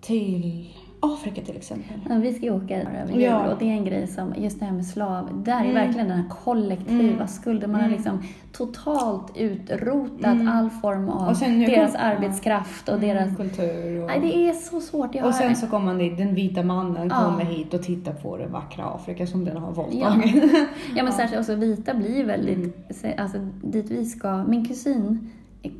till 0.00 0.68
Afrika 1.04 1.40
till 1.42 1.56
exempel. 1.56 1.96
Ja, 2.08 2.14
vi 2.16 2.32
ska 2.32 2.42
ju 2.46 2.54
åka 2.56 2.80
över 2.82 3.12
jul 3.12 3.22
Ja. 3.22 3.52
och 3.52 3.58
det 3.58 3.64
är 3.64 3.72
en 3.72 3.84
grej 3.84 4.06
som, 4.06 4.34
just 4.36 4.58
det 4.60 4.64
här 4.66 4.72
med 4.72 4.86
slav, 4.86 5.42
där 5.44 5.52
är 5.56 5.60
Mm. 5.60 5.74
verkligen 5.74 6.08
den 6.08 6.16
här 6.16 6.28
kollektiva 6.44 7.00
Mm. 7.14 7.28
skulden. 7.28 7.70
Man 7.70 7.80
har 7.80 7.86
Mm. 7.88 7.96
liksom 7.96 8.22
totalt 8.52 9.36
utrotat 9.36 10.24
Mm. 10.34 10.48
all 10.48 10.70
form 10.70 11.08
av 11.08 11.28
Och 11.28 11.36
sen 11.36 11.58
deras 11.60 11.92
kom- 11.92 12.00
arbetskraft 12.00 12.88
och 12.88 13.00
deras... 13.00 13.36
kultur. 13.36 14.00
Och, 14.02 14.06
Nej, 14.06 14.20
det 14.20 14.48
är 14.48 14.52
så 14.52 14.80
svårt. 14.80 15.14
Jag 15.14 15.24
och 15.26 15.32
har- 15.32 15.40
sen 15.40 15.56
så 15.56 15.66
kommer 15.66 15.94
dit, 15.94 16.18
den 16.18 16.34
vita 16.34 16.62
mannen 16.62 17.08
Ja. 17.08 17.24
kommer 17.24 17.44
hit 17.44 17.74
och 17.74 17.82
tittar 17.82 18.12
på 18.12 18.36
det 18.36 18.46
vackra 18.46 18.84
Afrika 18.84 19.26
som 19.26 19.44
den 19.44 19.56
har 19.56 19.68
Ja. 19.68 19.72
våldtagit. 19.82 20.44
Ja 20.96 21.02
men 21.04 21.12
särskilt 21.12 21.40
också 21.40 21.54
vita 21.54 21.94
blir 21.94 22.24
väldigt, 22.24 23.02
Mm. 23.04 23.18
alltså 23.18 23.38
dit 23.62 23.90
vi 23.90 24.04
ska, 24.04 24.44
min 24.44 24.64
kusin, 24.68 25.30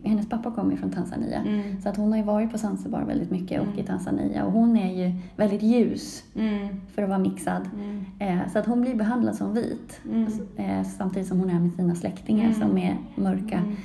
hennes 0.05 0.29
pappa 0.29 0.51
kommer 0.51 0.71
ju 0.71 0.77
från 0.77 0.91
Tanzania. 0.91 1.39
Mm. 1.39 1.81
Så 1.83 1.89
att 1.89 1.97
hon 1.97 2.11
har 2.11 2.17
ju 2.19 2.25
varit 2.25 2.53
på 2.53 2.59
Zanzibar 2.59 3.03
väldigt 3.05 3.31
mycket 3.31 3.61
och 3.61 3.79
i 3.79 3.83
Tanzania 3.83 4.45
och 4.45 4.53
hon 4.53 4.77
är 4.77 5.05
ju 5.07 5.15
väldigt 5.37 5.63
ljus 5.63 6.25
Mm. 6.37 6.69
för 6.95 7.03
att 7.03 7.09
vara 7.09 7.19
mixad. 7.19 7.69
Mm. 7.75 8.05
Eh, 8.19 8.49
så 8.53 8.59
att 8.59 8.67
hon 8.67 8.81
blir 8.81 8.95
behandlad 8.95 9.35
som 9.35 9.55
vit. 9.55 10.01
Mm. 10.11 10.29
Eh, 10.57 10.85
samtidigt 10.87 11.29
som 11.29 11.39
hon 11.41 11.51
är 11.51 11.61
med 11.61 11.73
sina 11.73 11.95
släktingar 11.95 12.45
Mm. 12.45 12.61
som 12.61 12.79
är 12.79 12.97
mörka. 13.15 13.57
Mm. 13.59 13.77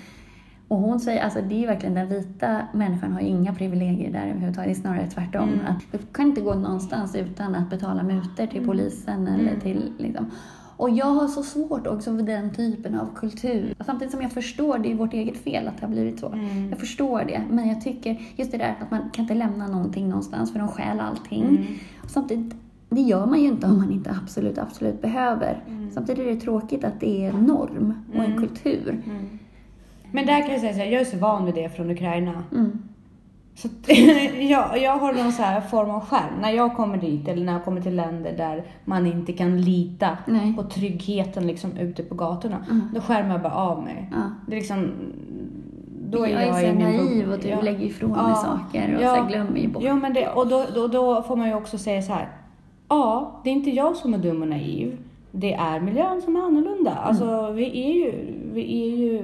Och 0.68 0.78
hon 0.78 1.00
säger, 1.00 1.24
alltså 1.24 1.40
det 1.42 1.56
är 1.56 1.60
ju 1.60 1.66
verkligen 1.68 1.96
den 1.96 2.08
vita 2.10 2.62
människan 2.74 3.12
har 3.14 3.22
ju 3.22 3.28
inga 3.28 3.54
privilegier 3.56 4.12
där 4.14 4.28
överhuvudtaget. 4.28 4.68
Det 4.68 4.80
är 4.80 4.82
snarare 4.82 5.08
tvärtom. 5.10 5.50
Mm. 5.50 5.66
Att 5.66 5.84
du 5.92 5.98
kan 5.98 6.26
inte 6.28 6.42
gå 6.42 6.54
någonstans 6.54 7.16
utan 7.16 7.56
att 7.56 7.70
betala 7.70 8.04
mutor 8.04 8.46
till 8.48 8.66
polisen 8.66 9.28
eller 9.28 9.50
Mm. 9.50 9.60
till 9.60 9.94
liksom. 9.98 10.26
Och 10.78 10.90
jag 10.90 11.06
har 11.06 11.28
så 11.28 11.44
svårt 11.44 11.88
också 11.88 12.18
för 12.18 12.24
den 12.24 12.54
typen 12.54 12.96
av 12.96 13.08
kultur. 13.16 13.76
Samtidigt 13.86 14.12
som 14.12 14.22
jag 14.22 14.32
förstår, 14.32 14.78
det 14.78 14.92
är 14.92 14.96
vårt 14.96 15.14
eget 15.14 15.38
fel 15.38 15.68
att 15.68 15.78
det 15.78 15.86
har 15.86 15.92
blivit 15.94 16.20
så. 16.20 16.28
Mm. 16.30 16.70
Jag 16.70 16.80
förstår 16.80 17.24
det, 17.28 17.42
men 17.50 17.68
jag 17.68 17.82
tycker 17.82 18.22
just 18.36 18.52
det 18.52 18.58
där 18.58 18.76
att 18.82 18.92
man 18.92 19.10
kan 19.14 19.24
inte 19.24 19.34
lämna 19.34 19.68
någonting 19.68 20.10
någonstans 20.10 20.52
för 20.52 20.60
de 20.60 20.68
stjäl 20.68 21.00
allting. 21.00 21.44
Mm. 21.44 21.66
Och 22.04 22.10
samtidigt, 22.10 22.56
det 22.90 23.02
gör 23.02 23.26
man 23.26 23.42
ju 23.42 23.48
inte 23.48 23.68
om 23.68 23.78
man 23.78 23.92
inte 23.92 24.18
absolut, 24.24 24.58
absolut 24.58 25.02
behöver. 25.02 25.64
Samtidigt 25.94 26.26
är 26.28 26.32
det 26.32 26.40
tråkigt 26.40 26.84
att 26.84 27.00
det 27.00 27.26
är 27.26 27.34
norm 27.34 27.94
och 28.10 28.24
en 28.24 28.32
Mm. 28.32 28.48
kultur. 28.48 29.02
Mm. 29.06 29.40
Men 30.12 30.26
där 30.26 30.42
kan 30.42 30.52
jag 30.52 30.60
säga 30.60 30.74
så 30.74 30.80
här, 30.80 30.86
jag 30.86 31.02
är 31.02 31.06
så 31.06 31.18
van 31.18 31.46
vid 31.46 31.56
det 31.56 31.70
från 31.70 31.92
Ukraina. 31.92 32.44
Så 33.58 33.68
jag, 34.40 34.82
jag 34.82 34.98
har 34.98 35.14
någon 35.14 35.32
så 35.32 35.42
här 35.42 35.62
form 35.62 35.90
av 35.90 36.06
skärm. 36.06 36.34
När 36.42 36.52
jag 36.52 36.76
kommer 36.76 36.98
dit 36.98 37.28
eller 37.28 37.46
när 37.46 37.54
jag 37.54 37.66
kommer 37.66 37.82
till 37.82 37.96
länder 37.96 38.34
där 38.38 38.64
man 38.86 39.06
inte 39.08 39.34
kan 39.34 39.62
lita 39.62 40.18
Nej. 40.26 40.54
på 40.56 40.64
tryggheten 40.64 41.48
liksom 41.48 41.78
ute 41.78 42.04
på 42.04 42.16
gatorna. 42.16 42.66
Mm. 42.70 42.90
Då 42.96 43.02
skärmar 43.02 43.32
jag 43.32 43.42
bara 43.42 43.54
av 43.56 43.84
mig. 43.84 44.10
Ja. 44.12 44.18
Det 44.48 44.56
är 44.56 44.60
liksom, 44.60 44.92
då 46.10 46.26
är 46.26 46.30
jag 46.30 46.42
jag, 46.42 46.64
är 46.64 46.74
så 46.74 46.80
naiv 46.80 47.32
och 47.34 47.42
typ 47.42 47.52
Ja. 47.52 47.62
lägger 47.62 47.86
ifrån 47.86 48.14
Ja. 48.16 48.28
mig 48.28 48.36
saker 48.36 48.96
och 48.96 49.04
Ja. 49.04 49.16
så 49.16 49.24
glömmer 49.24 49.60
ju 49.60 49.68
bort. 49.68 49.84
Jo, 49.86 49.96
men 49.96 50.14
det, 50.14 50.28
och 50.30 50.48
då, 50.48 50.66
då, 50.76 50.88
då 50.88 51.22
får 51.22 51.36
man 51.36 51.48
ju 51.48 51.54
också 51.56 51.78
säga 51.78 52.02
så 52.02 52.14
här. 52.14 52.28
Ja, 52.90 53.40
det 53.44 53.50
är 53.50 53.54
inte 53.54 53.70
jag 53.72 53.96
som 53.96 54.14
är 54.14 54.18
dum 54.18 54.42
och 54.42 54.48
naiv. 54.48 54.98
Det 55.32 55.54
är 55.54 55.80
miljön 55.80 56.22
som 56.22 56.36
är 56.36 56.40
annorlunda. 56.40 56.92
Mm. 56.92 57.04
Alltså, 57.04 57.52
vi 57.52 57.84
är 57.86 57.94
ju, 57.94 58.34
vi 58.54 58.84
är 58.84 58.96
ju 58.98 59.24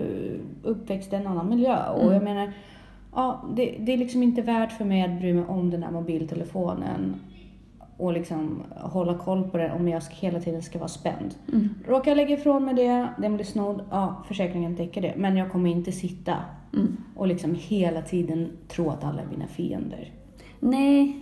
uppväxt 0.63 1.13
i 1.13 1.15
en 1.15 1.27
annan 1.27 1.49
miljö. 1.49 1.77
Och 1.95 2.01
Mm. 2.01 2.13
jag 2.13 2.23
menar, 2.23 2.51
ja, 3.15 3.43
det, 3.55 3.75
det 3.79 3.93
är 3.93 3.97
liksom 3.97 4.23
inte 4.23 4.41
värt 4.41 4.71
för 4.71 4.85
mig 4.85 5.01
att 5.01 5.19
bry 5.19 5.33
mig 5.33 5.43
om 5.47 5.69
den 5.69 5.83
här 5.83 5.91
mobiltelefonen 5.91 7.15
och 7.97 8.13
liksom 8.13 8.63
hålla 8.75 9.17
koll 9.17 9.43
på 9.43 9.57
den 9.57 9.71
om 9.71 9.87
jag 9.87 10.03
ska, 10.03 10.15
hela 10.15 10.39
tiden 10.39 10.61
ska 10.63 10.79
vara 10.79 10.87
spänd. 10.89 11.35
Mm. 11.53 11.69
Råkar 11.87 12.11
jag 12.11 12.15
lägga 12.15 12.33
ifrån 12.35 12.65
mig 12.65 12.73
det, 12.73 13.07
den 13.17 13.35
blir 13.35 13.45
snodd, 13.45 13.81
ja 13.91 14.23
försäkringen 14.27 14.75
täcker 14.75 15.01
det. 15.01 15.13
Men 15.17 15.37
jag 15.37 15.51
kommer 15.51 15.69
inte 15.69 15.91
sitta 15.91 16.33
Mm. 16.75 16.97
och 17.15 17.27
liksom 17.27 17.55
hela 17.59 18.01
tiden 18.01 18.49
tro 18.67 18.89
att 18.89 19.03
alla 19.03 19.21
är 19.21 19.25
mina 19.31 19.47
fiender. 19.47 20.11
Nej, 20.59 21.19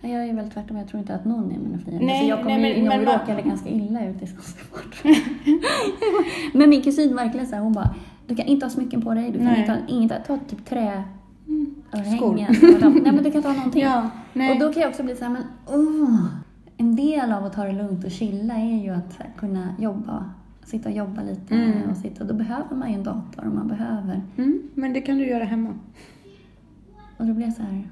jag 0.00 0.28
är 0.28 0.34
väl 0.34 0.50
tvärtom. 0.50 0.76
Jag 0.76 0.88
tror 0.88 1.00
inte 1.00 1.14
att 1.14 1.24
någon 1.24 1.52
är 1.52 1.58
mina 1.58 1.78
fiender. 1.78 2.06
Nej, 2.06 2.22
så 2.22 2.28
jag 2.28 2.38
kommer 2.42 2.58
nej, 2.58 2.82
men- 2.82 2.98
nog 3.04 3.06
råka 3.14 3.40
ganska 3.40 3.68
illa 3.68 4.06
ut 4.08 4.22
i 4.22 4.26
Zanzibar. 4.26 4.82
men 6.58 6.70
min 6.70 6.82
kusin 6.82 7.16
verkligen 7.16 7.46
så 7.46 7.54
här, 7.54 7.62
hon 7.62 7.72
bara, 7.72 7.94
du 8.26 8.36
kan 8.36 8.46
inte 8.46 8.66
ha 8.66 8.70
smycken 8.70 9.02
på 9.02 9.14
dig, 9.14 9.30
du 9.30 9.38
kan 9.38 9.46
Nej. 9.46 9.60
inte 9.60 9.72
ha 9.72 9.78
inget, 9.88 10.24
ta 10.26 10.38
typ 10.48 10.64
trä 10.64 11.02
Mm. 11.48 11.74
örhängen. 11.92 12.48
och 12.74 12.80
lamp- 12.80 13.02
Nej 13.02 13.12
men 13.12 13.24
du 13.24 13.30
kan 13.30 13.42
ta 13.42 13.52
någonting. 13.52 13.82
Ja. 13.82 14.10
Och 14.52 14.58
då 14.60 14.72
kan 14.72 14.82
jag 14.82 14.88
också 14.90 15.02
bli 15.02 15.16
så 15.16 15.24
här, 15.24 15.30
men 15.32 15.42
oh, 15.78 16.26
en 16.76 16.96
del 16.96 17.32
av 17.32 17.44
att 17.44 17.52
ta 17.52 17.64
det 17.64 17.72
lugnt 17.72 18.04
och 18.04 18.10
chilla 18.10 18.54
är 18.54 18.82
ju 18.84 18.90
att 18.90 19.20
kunna 19.36 19.68
jobba, 19.78 20.30
sitta 20.64 20.88
och 20.88 20.94
jobba 20.94 21.22
lite 21.22 21.54
Mm. 21.54 21.90
och 21.90 21.96
sitta. 21.96 22.24
Då 22.24 22.34
behöver 22.34 22.76
man 22.76 22.88
ju 22.88 22.94
en 22.94 23.02
dator 23.04 23.46
och 23.46 23.54
man 23.54 23.68
behöver. 23.68 24.22
Mm, 24.36 24.62
men 24.74 24.92
det 24.92 25.00
kan 25.00 25.18
du 25.18 25.26
göra 25.26 25.44
hemma. 25.44 25.74
Och 27.16 27.26
då 27.26 27.34
blir 27.34 27.46
jag 27.46 27.54
så 27.54 27.62
här, 27.62 27.88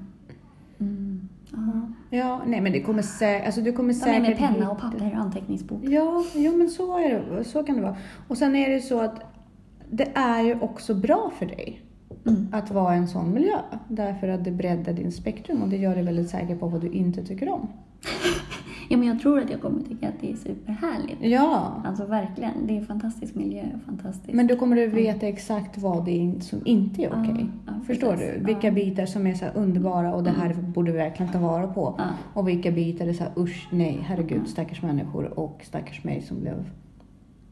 mm, 0.79 1.29
ja. 1.51 1.81
Ja, 2.17 2.41
nej 2.47 2.61
men 2.61 2.71
det 2.71 2.81
kommer 2.81 3.01
säkert, 3.01 3.45
alltså 3.45 3.61
du 3.61 3.73
kommer 3.73 3.93
Ja, 3.93 3.99
säkert... 3.99 4.21
med 4.21 4.37
penna 4.37 4.71
och 4.71 4.77
papper 4.79 5.11
och 5.13 5.17
anteckningsbok. 5.21 5.79
Ja, 5.83 6.23
ja 6.35 6.51
men 6.51 6.69
så 6.69 6.97
är 6.97 7.13
det. 7.37 7.43
Så 7.43 7.63
kan 7.63 7.75
det 7.75 7.81
vara. 7.81 7.95
Och 8.27 8.37
sen 8.37 8.55
är 8.55 8.69
det 8.69 8.81
så 8.81 8.99
att 9.01 9.21
det 9.91 10.11
är 10.15 10.41
ju 10.41 10.59
också 10.59 10.95
bra 10.95 11.31
för 11.39 11.45
dig 11.45 11.81
Mm. 12.25 12.47
att 12.51 12.71
vara 12.71 12.95
i 12.95 12.97
en 12.97 13.07
sån 13.07 13.33
miljö. 13.33 13.55
Därför 13.87 14.27
att 14.27 14.43
det 14.43 14.51
breddar 14.51 14.93
din 14.93 15.11
spektrum 15.11 15.61
och 15.61 15.69
det 15.69 15.77
gör 15.77 15.95
dig 15.95 16.03
väldigt 16.03 16.29
säker 16.29 16.55
på 16.55 16.67
vad 16.67 16.81
du 16.81 16.89
inte 16.89 17.23
tycker 17.25 17.49
om. 17.49 17.67
Ja, 18.89 18.97
men 18.97 19.07
jag 19.07 19.19
tror 19.19 19.39
att 19.39 19.49
jag 19.49 19.61
kommer 19.61 19.81
tycka 19.83 20.07
att 20.07 20.13
det 20.21 20.31
är 20.31 20.35
superhärligt. 20.35 21.17
Ja, 21.21 21.73
Alltså 21.85 22.05
verkligen, 22.05 22.51
det 22.67 22.73
är 22.73 22.77
en 22.79 22.85
fantastisk 22.85 23.35
miljö. 23.35 23.63
Fantastiskt. 23.85 24.33
men 24.33 24.47
då 24.47 24.55
kommer 24.55 24.75
du 24.75 24.87
veta 24.87 25.27
exakt 25.27 25.77
vad 25.77 26.05
det 26.05 26.11
är 26.11 26.39
som 26.39 26.61
inte 26.65 27.01
är 27.01 27.05
Ja, 27.05 27.21
okej. 27.31 27.45
ja, 27.67 27.73
Förstår 27.87 28.11
precis. 28.11 28.33
du? 28.39 28.45
Vilka 28.45 28.67
Ja. 28.67 28.73
bitar 28.73 29.05
som 29.05 29.27
är 29.27 29.33
så 29.33 29.45
underbara 29.55 30.13
och 30.13 30.23
det 30.23 30.29
här 30.29 30.53
borde 30.53 30.91
vi 30.91 30.97
verkligen 30.97 31.31
ta 31.31 31.39
vara 31.39 31.67
på. 31.67 31.95
Ja. 31.97 32.03
Och 32.33 32.47
vilka 32.47 32.71
bitar 32.71 33.07
är 33.07 33.13
så 33.13 33.23
här 33.23 33.31
usch, 33.37 33.67
nej, 33.71 33.99
herregud, 34.03 34.47
stackars 34.47 34.81
människor 34.81 35.39
och 35.39 35.61
stackars 35.63 36.03
mig 36.03 36.21
som 36.21 36.39
blev 36.41 36.65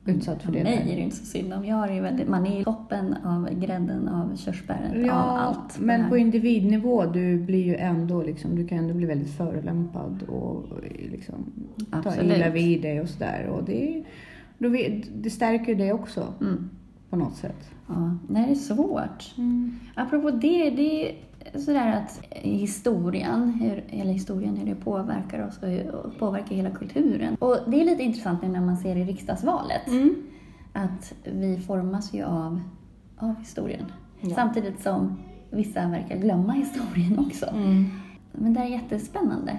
utsatt 0.05 0.43
för 0.43 0.51
det 0.51 0.63
mig 0.63 0.91
är 0.91 0.96
det 0.96 1.01
inte 1.01 1.15
så 1.15 1.25
synd 1.25 1.53
om. 1.53 1.65
Jag 1.65 1.75
ju 1.93 2.01
väldigt, 2.01 2.27
man 2.27 2.46
är 2.48 2.62
i 2.62 2.63
toppen 2.63 3.15
av 3.25 3.50
grädden 3.53 4.08
av 4.08 4.36
körsbäret, 4.36 5.12
av 5.12 5.17
allt. 5.17 5.79
men 5.79 6.10
på 6.10 6.17
individnivå, 6.17 7.05
du 7.05 7.38
blir 7.38 7.63
ju 7.65 7.75
ändå 7.75 8.24
liksom, 8.24 8.55
du 8.55 8.67
kan 8.67 8.77
ändå 8.77 8.93
bli 8.93 9.05
väldigt 9.05 9.29
förolämpad 9.38 10.24
och 10.24 10.65
liksom 11.12 11.36
ta 12.03 12.22
illa 12.22 12.50
vid 12.50 12.81
dig 12.81 13.01
och 13.01 13.10
sådär. 13.10 13.46
Och 13.48 13.63
det, 13.63 14.03
vet- 14.70 15.24
det 15.24 15.29
stärker 15.29 15.65
ju 15.67 15.75
dig 15.75 15.93
också 15.93 16.27
Mm. 16.41 16.70
på 17.10 17.15
något 17.15 17.36
sätt. 17.36 17.70
Ja, 17.88 18.17
nej, 18.29 18.46
det 18.46 18.51
är 18.51 18.55
svårt. 18.55 19.36
Apropå 19.96 20.31
det, 20.31 20.70
det 20.70 21.10
är 21.10 21.15
sådär 21.60 21.98
att 21.98 22.22
historien, 22.31 23.50
hur, 23.50 23.84
eller 23.89 24.13
historien, 24.13 24.58
hur 24.58 24.65
det 24.65 24.75
påverkar 24.75 25.48
oss 25.48 25.60
och 25.62 25.70
hur, 25.70 25.96
och 25.96 26.17
påverkar 26.20 26.55
hela 26.55 26.72
kulturen. 26.72 27.36
Och 27.36 27.58
det 27.67 27.81
är 27.81 27.86
lite 27.86 28.03
intressant 28.03 28.41
nu 28.41 28.48
när 28.48 28.62
man 28.62 28.77
ser 28.77 28.96
i 28.96 29.03
riksdagsvalet. 29.03 29.88
Mm. 29.88 30.15
att 30.74 31.13
vi 31.24 31.58
formas 31.58 32.13
ju 32.13 32.24
av, 32.24 32.62
av 33.17 33.36
historien. 33.39 33.86
Ja. 34.22 34.36
Samtidigt 34.36 34.81
som 34.81 35.17
vissa 35.50 35.88
verkar 35.88 36.17
glömma 36.17 36.53
historien 36.53 37.20
också. 37.20 37.46
Mm. 37.46 37.86
Men 38.31 38.53
det 38.53 38.60
är 38.60 38.65
jättespännande. 38.65 39.58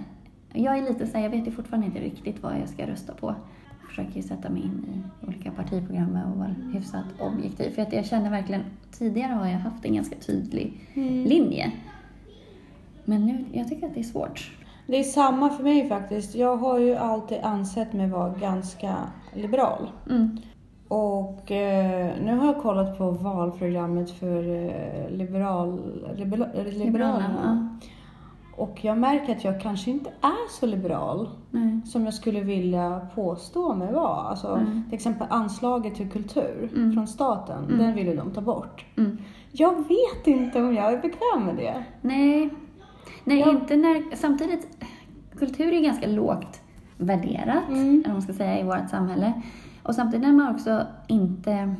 Jag 0.52 0.78
är 0.78 0.82
lite 0.82 1.06
så 1.06 1.16
här, 1.16 1.24
jag 1.24 1.30
vet 1.30 1.46
ju 1.46 1.50
fortfarande 1.50 1.86
inte 1.86 2.00
riktigt 2.00 2.42
vad 2.42 2.52
jag 2.60 2.68
ska 2.68 2.86
rösta 2.86 3.12
på. 3.12 3.34
Försöker 3.96 4.22
sätta 4.22 4.50
mig 4.50 4.62
in 4.62 4.84
i 5.22 5.26
olika 5.26 5.50
partiprogram 5.50 6.18
och 6.32 6.38
vara 6.38 6.54
hyfsat 6.72 7.04
objektiv. 7.18 7.70
För 7.70 7.82
att 7.82 7.92
jag 7.92 8.06
känner 8.06 8.30
verkligen, 8.30 8.62
tidigare 8.98 9.32
har 9.32 9.46
jag 9.46 9.58
haft 9.58 9.84
en 9.84 9.94
ganska 9.94 10.16
tydlig 10.16 10.80
Mm. 10.94 11.24
linje. 11.24 11.72
Men 13.04 13.26
nu, 13.26 13.44
jag 13.52 13.68
tycker 13.68 13.86
att 13.86 13.94
det 13.94 14.00
är 14.00 14.04
svårt. 14.04 14.50
Det 14.86 14.96
är 14.98 15.02
samma 15.02 15.50
för 15.50 15.64
mig 15.64 15.88
faktiskt. 15.88 16.34
Jag 16.34 16.56
har 16.56 16.78
ju 16.78 16.94
alltid 16.96 17.38
ansett 17.42 17.92
mig 17.92 18.08
vara 18.08 18.34
ganska 18.40 18.96
liberal. 19.34 19.90
Mm. 20.10 20.38
Och 20.88 21.50
eh, 21.50 22.12
nu 22.24 22.36
har 22.36 22.46
jag 22.46 22.62
kollat 22.62 22.98
på 22.98 23.10
valprogrammet 23.10 24.10
för 24.10 24.64
eh, 24.64 25.10
liberal, 25.10 25.80
liberal, 26.16 26.48
Liberalerna, 26.56 26.84
Liberalerna. 26.84 27.78
Och 28.56 28.78
jag 28.84 28.98
märker 28.98 29.36
att 29.36 29.44
jag 29.44 29.60
kanske 29.60 29.90
inte 29.90 30.10
är 30.20 30.50
så 30.60 30.66
liberal 30.66 31.28
Nej. 31.50 31.80
som 31.86 32.04
jag 32.04 32.14
skulle 32.14 32.40
vilja 32.40 33.06
påstå 33.14 33.74
mig 33.74 33.92
vara. 33.92 34.20
Alltså, 34.28 34.48
Mm. 34.48 34.84
Till 34.84 34.94
exempel 34.94 35.26
anslaget 35.30 35.94
till 35.94 36.10
kultur 36.10 36.70
Mm. 36.76 36.92
från 36.92 37.06
staten, 37.06 37.64
Mm. 37.64 37.78
den 37.78 37.94
vill 37.94 38.06
ju 38.06 38.16
de 38.16 38.30
ta 38.30 38.40
bort. 38.40 38.84
Mm. 38.96 39.18
Jag 39.52 39.74
vet 39.88 40.26
inte 40.26 40.62
om 40.62 40.74
jag 40.74 40.92
är 40.92 40.96
bekväm 41.02 41.44
med 41.46 41.56
det. 41.56 41.84
Nej, 42.00 42.50
Nej 43.24 43.38
Ja. 43.40 43.50
inte 43.50 43.76
när... 43.76 44.16
Samtidigt, 44.16 44.68
kultur 45.38 45.72
är 45.72 45.80
ganska 45.80 46.06
lågt 46.06 46.60
värderat, 46.98 47.68
Mm. 47.68 47.88
eller 47.88 48.02
vad 48.04 48.12
man 48.12 48.22
ska 48.22 48.32
säga, 48.32 48.60
i 48.60 48.62
vårt 48.62 48.90
samhälle. 48.90 49.32
Och 49.82 49.94
samtidigt 49.94 50.26
när 50.26 50.32
man 50.32 50.54
också 50.54 50.86
inte... 51.08 51.74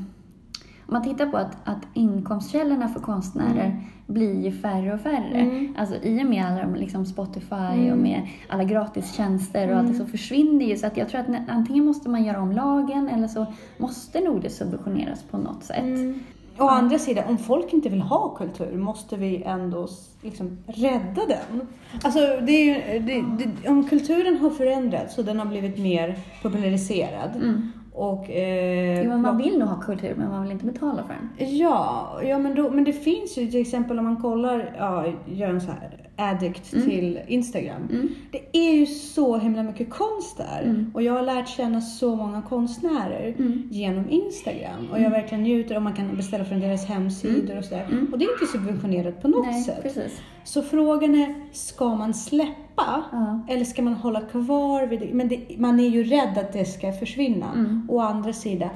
Man 0.93 1.03
tittar 1.03 1.27
på 1.27 1.37
att, 1.37 1.57
att 1.65 1.83
inkomstkällorna 1.95 2.89
för 2.89 3.01
konstnärer 3.01 3.81
blir 4.07 4.45
ju 4.45 4.53
färre 4.53 4.95
och 4.95 5.01
färre. 5.01 5.39
Mm. 5.41 5.75
Alltså 5.79 5.97
i 6.03 6.23
och 6.23 6.27
med 6.27 6.47
alla 6.47 6.67
liksom 6.77 7.07
Spotify 7.07 7.55
Mm. 7.55 7.93
och 7.93 7.99
med 7.99 8.29
alla 8.49 8.65
gratistjänster 8.65 9.73
och 9.73 9.79
allt 9.79 9.89
det 9.89 9.95
så 9.95 10.07
försvinner 10.07 10.67
ju. 10.67 10.77
Så 10.77 10.87
att 10.87 10.97
jag 10.97 11.09
tror 11.09 11.21
att 11.21 11.27
antingen 11.49 11.85
måste 11.85 12.09
man 12.09 12.25
göra 12.25 12.41
om 12.41 12.53
lagen 12.53 13.09
eller 13.09 13.29
så 13.29 13.47
måste 13.79 14.21
nog 14.21 14.43
det 14.43 14.51
subventioneras 14.51 15.23
på 15.23 15.39
något 15.39 15.65
sätt. 15.65 15.83
Mm. 15.83 16.21
Å 16.59 16.69
andra 16.69 16.99
sidan, 16.99 17.25
om 17.29 17.39
folk 17.39 17.73
inte 17.73 17.89
vill 17.89 18.01
ha 18.01 18.29
kultur 18.29 18.77
måste 18.77 19.17
vi 19.17 19.43
ändå 19.43 19.89
liksom 20.23 20.59
rädda 20.67 21.23
den. 21.29 21.69
Alltså, 22.03 22.21
det 22.21 22.53
är 22.53 22.65
ju, 22.65 22.99
det, 22.99 23.25
det, 23.39 23.69
om 23.69 23.89
kulturen 23.89 24.37
har 24.39 24.51
förändrats 24.51 25.19
och 25.19 25.25
den 25.25 25.39
har 25.39 25.47
blivit 25.47 25.79
mer 25.79 26.19
populariserad 26.43 27.31
Mm. 27.37 27.73
Och... 27.95 28.31
Eh, 28.31 29.03
Jo, 29.03 29.09
men 29.09 29.21
man 29.21 29.37
vill 29.37 29.59
nog 29.59 29.69
ha 29.69 29.81
kultur 29.81 30.15
men 30.19 30.29
man 30.31 30.43
vill 30.43 30.53
inte 30.53 30.65
betala 30.65 31.03
för 31.03 31.15
den. 31.15 31.57
Ja, 31.57 32.11
ja 32.25 32.39
men, 32.39 32.55
då, 32.55 32.71
men 32.71 32.85
det 32.85 32.93
finns 32.93 33.39
ju 33.39 33.47
till 33.51 33.61
exempel 33.61 33.99
om 33.99 34.05
man 34.05 34.23
kollar, 34.23 34.75
ja, 34.79 35.05
gör 35.27 35.49
en 35.49 35.61
så 35.61 35.71
här 35.71 36.11
addict 36.31 36.71
till 36.71 37.21
Instagram. 37.27 37.89
Mm. 37.91 38.09
Det 38.31 38.57
är 38.59 38.73
ju 38.75 38.87
så 38.87 39.37
himla 39.39 39.63
mycket 39.63 39.91
konst 39.91 40.37
där. 40.37 40.63
Mm. 40.65 40.91
Och 40.95 41.03
jag 41.03 41.13
har 41.13 41.23
lärt 41.23 41.49
känna 41.49 41.81
så 41.81 42.17
många 42.17 42.43
konstnärer 42.43 43.35
Mm. 43.39 43.69
genom 43.71 44.11
Instagram. 44.11 44.89
Och 44.91 45.01
jag 45.01 45.11
verkligen 45.11 45.43
njuter 45.43 45.77
och 45.77 45.83
man 45.83 45.93
kan 45.95 46.17
beställa 46.17 46.45
från 46.45 46.61
deras 46.61 46.87
hemsidor 46.87 47.59
och 47.59 47.65
sådär. 47.65 47.87
Mm. 47.91 48.09
Och 48.13 48.19
det 48.19 48.25
är 48.25 48.33
inte 48.33 48.47
subventionerat 48.53 49.23
på 49.23 49.29
något 49.29 49.47
Nej, 49.47 49.63
sätt. 49.63 49.83
precis. 49.83 50.21
Så 50.45 50.63
frågan 50.63 51.15
är, 51.15 51.35
ska 51.53 51.95
man 51.97 52.15
släppa? 52.15 53.03
Ja. 53.13 53.47
Eller 53.49 53.65
ska 53.65 53.83
man 53.83 53.95
hålla 53.95 54.21
kvar 54.21 54.87
vid 54.87 55.01
det? 55.01 55.09
Men 55.13 55.29
det, 55.29 55.41
man 55.59 55.81
är 55.81 55.89
ju 55.89 56.05
rädd 56.05 56.39
att 56.39 56.53
det 56.53 56.65
ska 56.65 56.93
försvinna. 56.93 57.53
Mm. 57.55 57.87
Å 57.91 58.01
andra 58.01 58.33
sidan, 58.33 58.71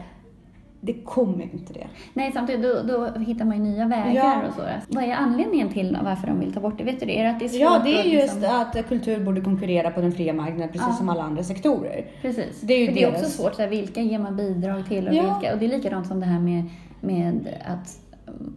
det 0.81 0.93
kommer 0.93 1.43
inte 1.43 1.73
det. 1.73 1.87
Nej, 2.15 2.31
samtidigt 2.35 2.63
då, 2.63 2.83
då 2.83 3.19
hittar 3.21 3.45
man 3.45 3.57
ju 3.57 3.63
nya 3.63 3.87
vägar 3.87 4.13
Ja. 4.15 4.49
och 4.49 4.55
så. 4.55 4.63
Vad 4.89 5.05
är 5.05 5.13
anledningen 5.13 5.69
till 5.69 5.99
varför 6.05 6.27
de 6.27 6.41
vill 6.41 6.53
ta 6.55 6.61
bort 6.61 6.79
det? 6.79 6.85
Vet 6.85 7.01
du 7.01 7.07
det? 7.07 7.19
Är 7.21 7.25
det 7.25 7.31
att 7.31 7.39
det 7.39 7.45
är 7.45 7.49
svårt 7.49 7.61
Ja, 7.61 7.81
det 7.85 8.01
är 8.01 8.05
just 8.05 8.35
liksom- 8.35 8.61
att 8.61 8.89
kultur 8.89 9.25
borde 9.25 9.41
konkurrera 9.41 9.91
på 9.91 10.01
den 10.01 10.13
fria 10.13 10.33
marknaden 10.33 10.69
precis 10.69 10.87
Ja. 10.91 10.95
som 10.95 11.09
alla 11.09 11.23
andra 11.23 11.43
sektorer. 11.43 12.07
Precis. 12.23 12.61
det 12.61 12.75
är 12.75 12.79
ju 12.79 12.87
För 12.87 12.95
det 12.95 13.03
är 13.03 13.11
deras- 13.11 13.21
också 13.23 13.31
svårt, 13.43 13.55
så 13.55 13.63
här, 13.63 13.69
vilka 13.69 14.01
ger 14.01 14.19
man 14.19 14.37
bidrag 14.37 14.87
till 14.89 15.09
och 15.09 15.15
Ja. 15.15 15.23
vilka? 15.39 15.53
Och 15.55 15.59
det 15.61 15.65
är 15.67 15.69
likadant 15.79 16.07
som 16.07 16.21
det 16.21 16.27
här 16.27 16.41
med, 16.41 16.65
med 17.01 17.49
att 17.67 18.01
mm, 18.29 18.55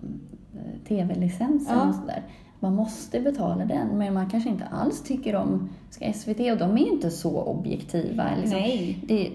tv-licensen 0.88 1.78
Ja. 1.78 1.90
och 1.90 1.96
sådär. 1.96 2.24
Man 2.60 2.76
måste 2.76 3.20
betala 3.20 3.66
den, 3.66 3.88
men 3.98 4.14
man 4.14 4.30
kanske 4.30 4.50
inte 4.50 4.66
alls 4.66 5.04
tycker 5.04 5.36
om 5.36 5.70
ska 5.90 6.06
SVT 6.14 6.52
och 6.52 6.58
de 6.58 6.72
är 6.78 6.80
ju 6.80 6.90
inte 6.92 7.10
så 7.10 7.42
objektiva. 7.44 8.24
Liksom. 8.42 8.60
Nej. 8.60 8.98
Det, 9.08 9.30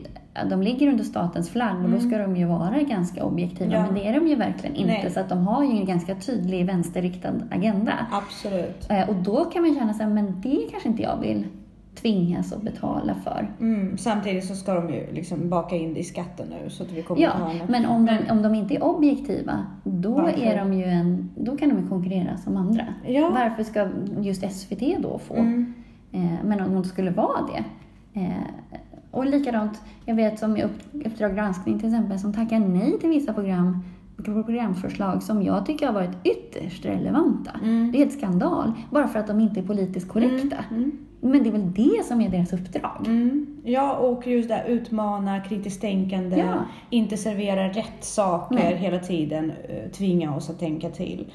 de 0.50 0.62
ligger 0.62 0.88
under 0.88 1.04
statens 1.04 1.50
flagg 1.50 1.84
och 1.84 1.90
då 1.90 1.98
ska 2.00 2.18
de 2.18 2.36
ju 2.36 2.44
vara 2.46 2.82
ganska 2.82 3.24
objektiva, 3.24 3.64
Mm. 3.74 3.80
Ja. 3.80 3.86
men 3.92 3.94
det 3.94 4.08
är 4.08 4.20
de 4.20 4.28
ju 4.28 4.34
verkligen 4.34 4.76
inte. 4.76 4.92
Nej. 4.92 5.10
Så 5.10 5.20
att 5.20 5.28
de 5.28 5.46
har 5.46 5.64
ju 5.64 5.70
en 5.70 5.84
ganska 5.86 6.14
tydlig 6.14 6.66
vänsterriktad 6.66 7.32
agenda. 7.50 7.92
Absolut. 8.12 8.86
Eh, 8.90 9.08
Och 9.08 9.14
då 9.14 9.44
kan 9.44 9.62
man 9.62 9.74
känna 9.74 9.94
sig, 9.94 10.06
men 10.06 10.40
det 10.40 10.58
kanske 10.70 10.88
inte 10.88 11.02
jag 11.02 11.16
vill 11.20 11.46
tvingas 11.94 12.52
att 12.52 12.62
betala 12.62 13.14
för. 13.14 13.50
Mm, 13.60 13.98
samtidigt 13.98 14.44
så 14.44 14.54
ska 14.54 14.74
de 14.74 14.90
ju 14.94 15.12
liksom 15.12 15.48
baka 15.50 15.76
in 15.76 15.94
det 15.94 16.00
i 16.00 16.04
skatten 16.04 16.46
nu 16.48 16.70
så 16.70 16.82
att 16.82 16.92
vi 16.92 17.02
kommer 17.02 17.22
Ja, 17.22 17.30
att 17.30 17.40
ha 17.40 17.50
en... 17.50 17.58
men 17.68 17.86
om 17.86 18.06
de, 18.06 18.18
om 18.30 18.42
de 18.42 18.54
inte 18.54 18.74
är 18.74 18.84
objektiva, 18.84 19.66
då, 19.84 20.12
Varför? 20.14 20.42
är 20.42 20.58
de 20.58 20.72
ju 20.74 20.84
en, 20.84 21.30
då 21.36 21.56
kan 21.56 21.68
de 21.68 21.78
ju 21.82 21.88
konkurrera 21.88 22.36
som 22.36 22.56
andra. 22.56 22.84
Ja. 23.06 23.30
Varför 23.34 23.62
ska 23.64 23.88
just 24.20 24.52
SVT 24.52 24.82
då 25.02 25.18
få? 25.18 25.34
Mm. 25.34 25.74
Eh, 26.12 26.20
men 26.44 26.60
om 26.60 26.74
de 26.74 26.84
skulle 26.84 27.10
vara 27.10 27.38
det. 27.54 27.64
Eh, 28.20 28.28
och 29.14 29.26
likadant, 29.26 29.82
jag 30.04 30.14
vet 30.14 30.38
som 30.38 30.56
i 30.56 30.62
upp, 30.62 30.80
Uppdrag 31.04 31.34
granskning 31.34 31.78
till 31.78 31.88
exempel, 31.88 32.18
som 32.18 32.32
tackar 32.32 32.58
nej 32.58 32.98
till 33.00 33.10
vissa 33.10 33.32
program, 33.32 33.84
programförslag 34.24 35.22
som 35.22 35.42
jag 35.42 35.66
tycker 35.66 35.86
har 35.86 35.94
varit 35.94 36.16
ytterst 36.24 36.84
relevanta. 36.84 37.50
Mm. 37.62 37.92
Det 37.92 38.02
är 38.02 38.06
ett 38.06 38.12
skandal, 38.12 38.72
bara 38.90 39.08
för 39.08 39.18
att 39.18 39.26
de 39.26 39.40
inte 39.40 39.60
är 39.60 39.64
politiskt 39.64 40.08
korrekta. 40.08 40.56
Mm. 40.70 40.92
Men 41.20 41.42
det 41.42 41.48
är 41.48 41.52
väl 41.52 41.72
det 41.72 42.04
som 42.04 42.20
är 42.20 42.28
deras 42.28 42.52
uppdrag? 42.52 43.06
Mm. 43.06 43.46
Ja, 43.64 43.96
och 43.96 44.26
just 44.26 44.48
det 44.48 44.54
här 44.54 44.66
utmana, 44.66 45.40
kritiskt 45.40 45.80
tänkande, 45.80 46.36
Ja. 46.36 46.54
inte 46.90 47.16
servera 47.16 47.68
rätt 47.68 48.04
saker 48.04 48.54
Nej. 48.54 48.76
hela 48.76 48.98
tiden, 48.98 49.52
eh, 49.68 49.90
tvinga 49.90 50.36
oss 50.36 50.50
att 50.50 50.58
tänka 50.58 50.90
till. 50.90 51.26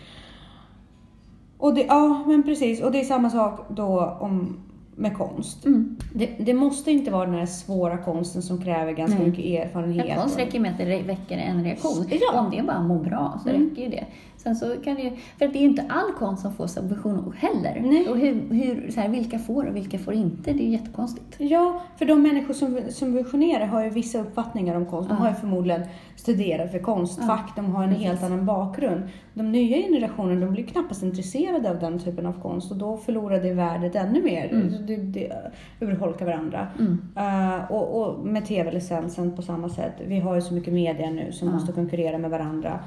Och 1.57 1.73
det, 1.73 1.81
ja, 1.81 2.23
men 2.27 2.43
precis. 2.43 2.81
Och 2.81 2.91
det 2.91 2.99
är 2.99 3.03
samma 3.03 3.29
sak 3.29 3.65
då 3.69 4.17
om, 4.19 4.57
med 4.99 5.17
konst. 5.17 5.65
Mm. 5.65 5.97
Det, 6.13 6.29
det 6.39 6.53
måste 6.53 6.91
inte 6.91 7.11
vara 7.11 7.25
den 7.25 7.35
här 7.35 7.45
svåra 7.45 7.97
konsten 7.97 8.41
som 8.41 8.61
kräver 8.61 8.91
ganska 8.91 9.17
Nej. 9.19 9.27
mycket 9.29 9.45
erfarenhet. 9.45 10.05
Ja, 10.09 10.15
konst 10.15 10.39
räcker 10.39 10.59
med 10.59 10.71
att 10.71 10.77
det 10.77 11.01
väcker 11.01 11.37
en 11.37 11.63
reaktion. 11.63 12.05
Ja. 12.09 12.39
Om 12.39 12.51
det 12.51 12.63
bara 12.63 12.81
mår 12.81 12.99
bra 13.03 13.39
så 13.43 13.49
Mm. 13.49 13.69
räcker 13.69 13.81
ju 13.81 13.89
det. 13.89 14.05
Sen 14.43 14.55
så 14.55 14.75
kan 14.83 14.95
det 14.95 15.01
ju, 15.01 15.09
för 15.09 15.47
det 15.47 15.57
är 15.57 15.61
ju 15.61 15.67
inte 15.67 15.85
all 15.89 16.13
konst 16.13 16.41
som 16.41 16.53
får 16.53 16.67
subvention 16.67 17.33
heller. 17.37 17.81
Nej. 17.81 18.09
Och 18.09 18.17
hur, 18.17 18.53
hur, 18.53 18.91
så 18.91 18.99
här, 18.99 19.09
vilka 19.09 19.39
får 19.39 19.65
och 19.65 19.75
vilka 19.75 19.97
får 19.99 20.13
inte, 20.13 20.53
det 20.53 20.63
är 20.63 20.65
ju 20.65 20.71
jättekonstigt. 20.71 21.35
Ja, 21.37 21.81
för 21.97 22.05
de 22.05 22.23
människor 22.23 22.53
som 22.53 22.79
subventionerar 22.89 23.65
har 23.65 23.83
ju 23.83 23.89
vissa 23.89 24.19
uppfattningar 24.19 24.75
om 24.75 24.85
konst. 24.85 25.09
De 25.09 25.17
har 25.17 25.29
ju 25.29 25.35
förmodligen 25.35 25.81
studerat 26.15 26.71
för 26.71 26.79
konstfack, 26.79 27.53
de 27.55 27.65
har 27.65 27.83
en 27.83 27.89
precis. 27.89 28.05
helt 28.07 28.23
annan 28.23 28.45
bakgrund. 28.45 29.01
De 29.33 29.51
nya 29.51 29.77
generationerna, 29.77 30.45
de 30.45 30.51
blir 30.51 30.63
knappast 30.63 31.03
intresserade 31.03 31.69
av 31.69 31.79
den 31.79 31.99
typen 31.99 32.25
av 32.25 32.41
konst 32.41 32.71
och 32.71 32.77
då 32.77 32.97
förlorar 32.97 33.41
det 33.41 33.53
värdet 33.53 33.95
ännu 33.95 34.23
mer. 34.23 34.49
Mm. 34.51 34.85
Det, 34.87 34.95
det 34.95 35.31
urholkar 35.79 36.25
varandra. 36.25 36.67
Mm. 36.79 36.99
Eh, 37.15 37.71
och, 37.71 38.01
och 38.01 38.25
med 38.25 38.45
tv-licensen 38.45 39.35
på 39.35 39.41
samma 39.41 39.69
sätt. 39.69 39.93
Vi 40.07 40.19
har 40.19 40.35
ju 40.35 40.41
så 40.41 40.53
mycket 40.53 40.73
media 40.73 41.09
nu 41.09 41.31
som 41.31 41.47
Ja. 41.47 41.53
måste 41.53 41.71
konkurrera 41.71 42.17
med 42.17 42.29
varandra 42.31 42.79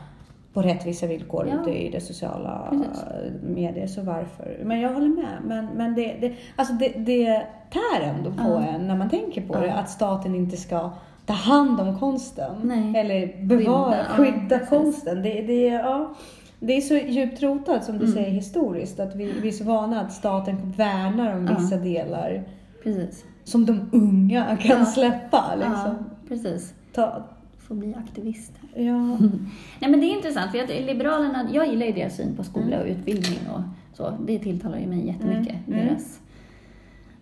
på 0.53 0.63
rättvisa 0.63 1.07
villkor 1.07 1.49
Ja. 1.49 1.61
ute 1.61 1.71
i 1.83 1.91
det 1.91 2.01
sociala 2.01 2.69
Precis. 2.71 3.05
medier. 3.43 3.87
Så 3.87 4.03
varför? 4.03 4.59
Men 4.65 4.81
jag 4.81 4.93
håller 4.95 5.09
med. 5.09 5.39
Men, 5.45 5.67
men 5.67 5.95
det, 5.95 6.17
det, 6.21 6.33
alltså 6.57 6.75
det, 6.75 6.89
det 6.89 7.43
tär 7.71 8.03
ändå 8.03 8.31
på 8.31 8.43
Ja. 8.49 8.63
en 8.63 8.89
när 8.89 8.97
man 8.97 9.11
tänker 9.11 9.41
på 9.47 9.55
Ja. 9.55 9.61
det. 9.61 9.73
Att 9.75 9.91
staten 9.91 10.35
inte 10.35 10.57
ska 10.57 10.91
ta 11.27 11.33
hand 11.33 11.81
om 11.81 11.99
konsten. 11.99 12.53
Nej. 12.63 13.01
Eller 13.01 13.47
bevara, 13.47 13.95
Skydda, 14.05 14.33
skydda 14.41 14.59
konsten. 14.67 15.23
Det, 15.23 15.43
det, 15.43 15.67
ja, 15.67 16.15
det 16.61 16.73
är 16.77 16.81
så 16.81 16.95
djupt 16.95 17.43
rotat 17.43 17.85
som 17.85 17.99
du 17.99 18.05
Mm. 18.05 18.15
säger 18.17 18.31
historiskt. 18.31 19.01
Att 19.01 19.15
vi, 19.17 19.33
vi 19.43 19.49
är 19.49 19.53
så 19.53 19.65
vana 19.65 20.01
att 20.01 20.13
staten 20.13 20.73
värnar 20.77 21.35
om 21.37 21.47
vissa 21.57 21.77
delar 21.77 22.43
Precis. 22.85 23.25
som 23.45 23.67
de 23.67 23.91
unga 23.93 24.57
kan 24.57 24.87
släppa. 24.87 25.45
Liksom. 25.57 25.95
precis. 26.29 26.75
Ta, 26.95 27.23
Får 27.69 27.75
bli 27.75 27.95
aktivist. 27.95 28.53
ja. 28.77 29.19
Nej 29.81 29.91
men 29.91 30.01
det 30.01 30.07
är 30.07 30.17
intressant, 30.17 30.51
för 30.51 30.59
att 30.59 30.69
Liberalerna, 30.69 31.49
jag 31.53 31.67
gillar 31.69 31.87
ju 31.87 31.93
deras 31.93 32.17
syn 32.17 32.37
på 32.37 32.45
skola 32.45 32.67
Mm. 32.77 32.81
och 32.81 32.87
utbildning 32.87 33.39
och 33.55 33.61
så. 33.97 34.19
Det 34.27 34.39
tilltalar 34.39 34.79
ju 34.79 34.87
mig 34.87 35.07
jättemycket. 35.07 35.57
Mm, 35.67 35.79
mm. 35.81 35.87
Deras, 35.89 36.21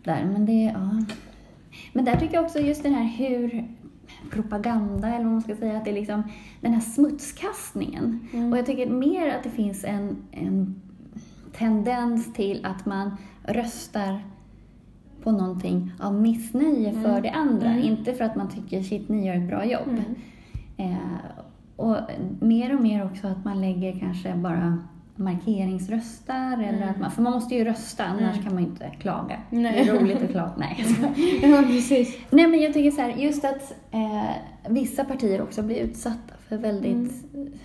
där, 0.04 0.24
men 0.24 0.46
det, 0.46 0.62
ja. 0.74 0.90
Men 1.92 2.04
där 2.04 2.16
tycker 2.16 2.34
jag 2.34 2.44
också 2.44 2.58
just 2.58 2.82
den 2.82 2.94
här 2.94 3.04
hur 3.04 3.64
propaganda, 4.30 5.08
eller 5.08 5.24
vad 5.24 5.32
man 5.32 5.42
ska 5.42 5.56
säga, 5.56 5.76
att 5.76 5.84
det 5.84 5.90
är 5.90 5.94
liksom 5.94 6.22
den 6.60 6.72
här 6.72 6.80
smutskastningen. 6.80 8.28
Mm. 8.32 8.52
Och 8.52 8.58
jag 8.58 8.66
tycker 8.66 8.90
mer 8.90 9.28
att 9.28 9.42
det 9.44 9.50
finns 9.50 9.84
en, 9.84 10.16
en 10.32 10.80
tendens 11.52 12.32
till 12.32 12.64
att 12.66 12.86
man 12.86 13.16
röstar 13.42 14.20
på 15.22 15.32
någonting 15.32 15.92
av 16.00 16.14
missnöje 16.14 16.92
för 16.92 17.08
Mm. 17.10 17.22
det 17.22 17.30
andra. 17.30 17.66
Mm. 17.70 17.84
Inte 17.84 18.14
för 18.14 18.24
att 18.24 18.36
man 18.36 18.48
tycker 18.48 18.82
shit, 18.82 19.08
ni 19.08 19.26
gör 19.26 19.34
ett 19.36 19.48
bra 19.48 19.64
jobb. 19.64 19.88
Mm. 19.88 20.04
Eh, 20.80 20.96
och 21.76 21.96
mer 22.40 22.74
och 22.76 22.82
mer 22.82 23.04
också 23.04 23.26
att 23.26 23.44
man 23.44 23.60
lägger 23.60 23.98
kanske 23.98 24.34
bara 24.34 24.78
markeringsröstar. 25.16 26.52
Eller 26.52 26.76
Mm. 26.76 26.88
att 26.90 26.98
man, 27.00 27.10
för 27.10 27.22
man 27.22 27.32
måste 27.32 27.54
ju 27.54 27.64
rösta, 27.64 28.04
annars 28.04 28.32
Mm. 28.36 28.42
kan 28.42 28.54
man 28.54 28.62
ju 28.62 28.68
inte 28.68 28.90
klaga. 29.00 29.40
Nej. 29.50 29.72
Det 29.84 29.90
är 29.90 30.00
roligt 30.00 30.22
att 30.22 30.30
klaga. 30.30 30.52
Nej. 30.56 30.84
ja, 31.42 31.62
precis. 31.66 32.18
Nej 32.30 32.46
men 32.46 32.60
jag 32.60 32.72
tycker 32.74 32.90
så 32.90 33.00
här, 33.02 33.08
just 33.16 33.44
att 33.44 33.74
eh, 33.90 34.30
vissa 34.68 35.04
partier 35.04 35.42
också 35.42 35.62
blir 35.62 35.76
utsatta 35.76 36.34
för 36.48 36.56
väldigt 36.56 37.24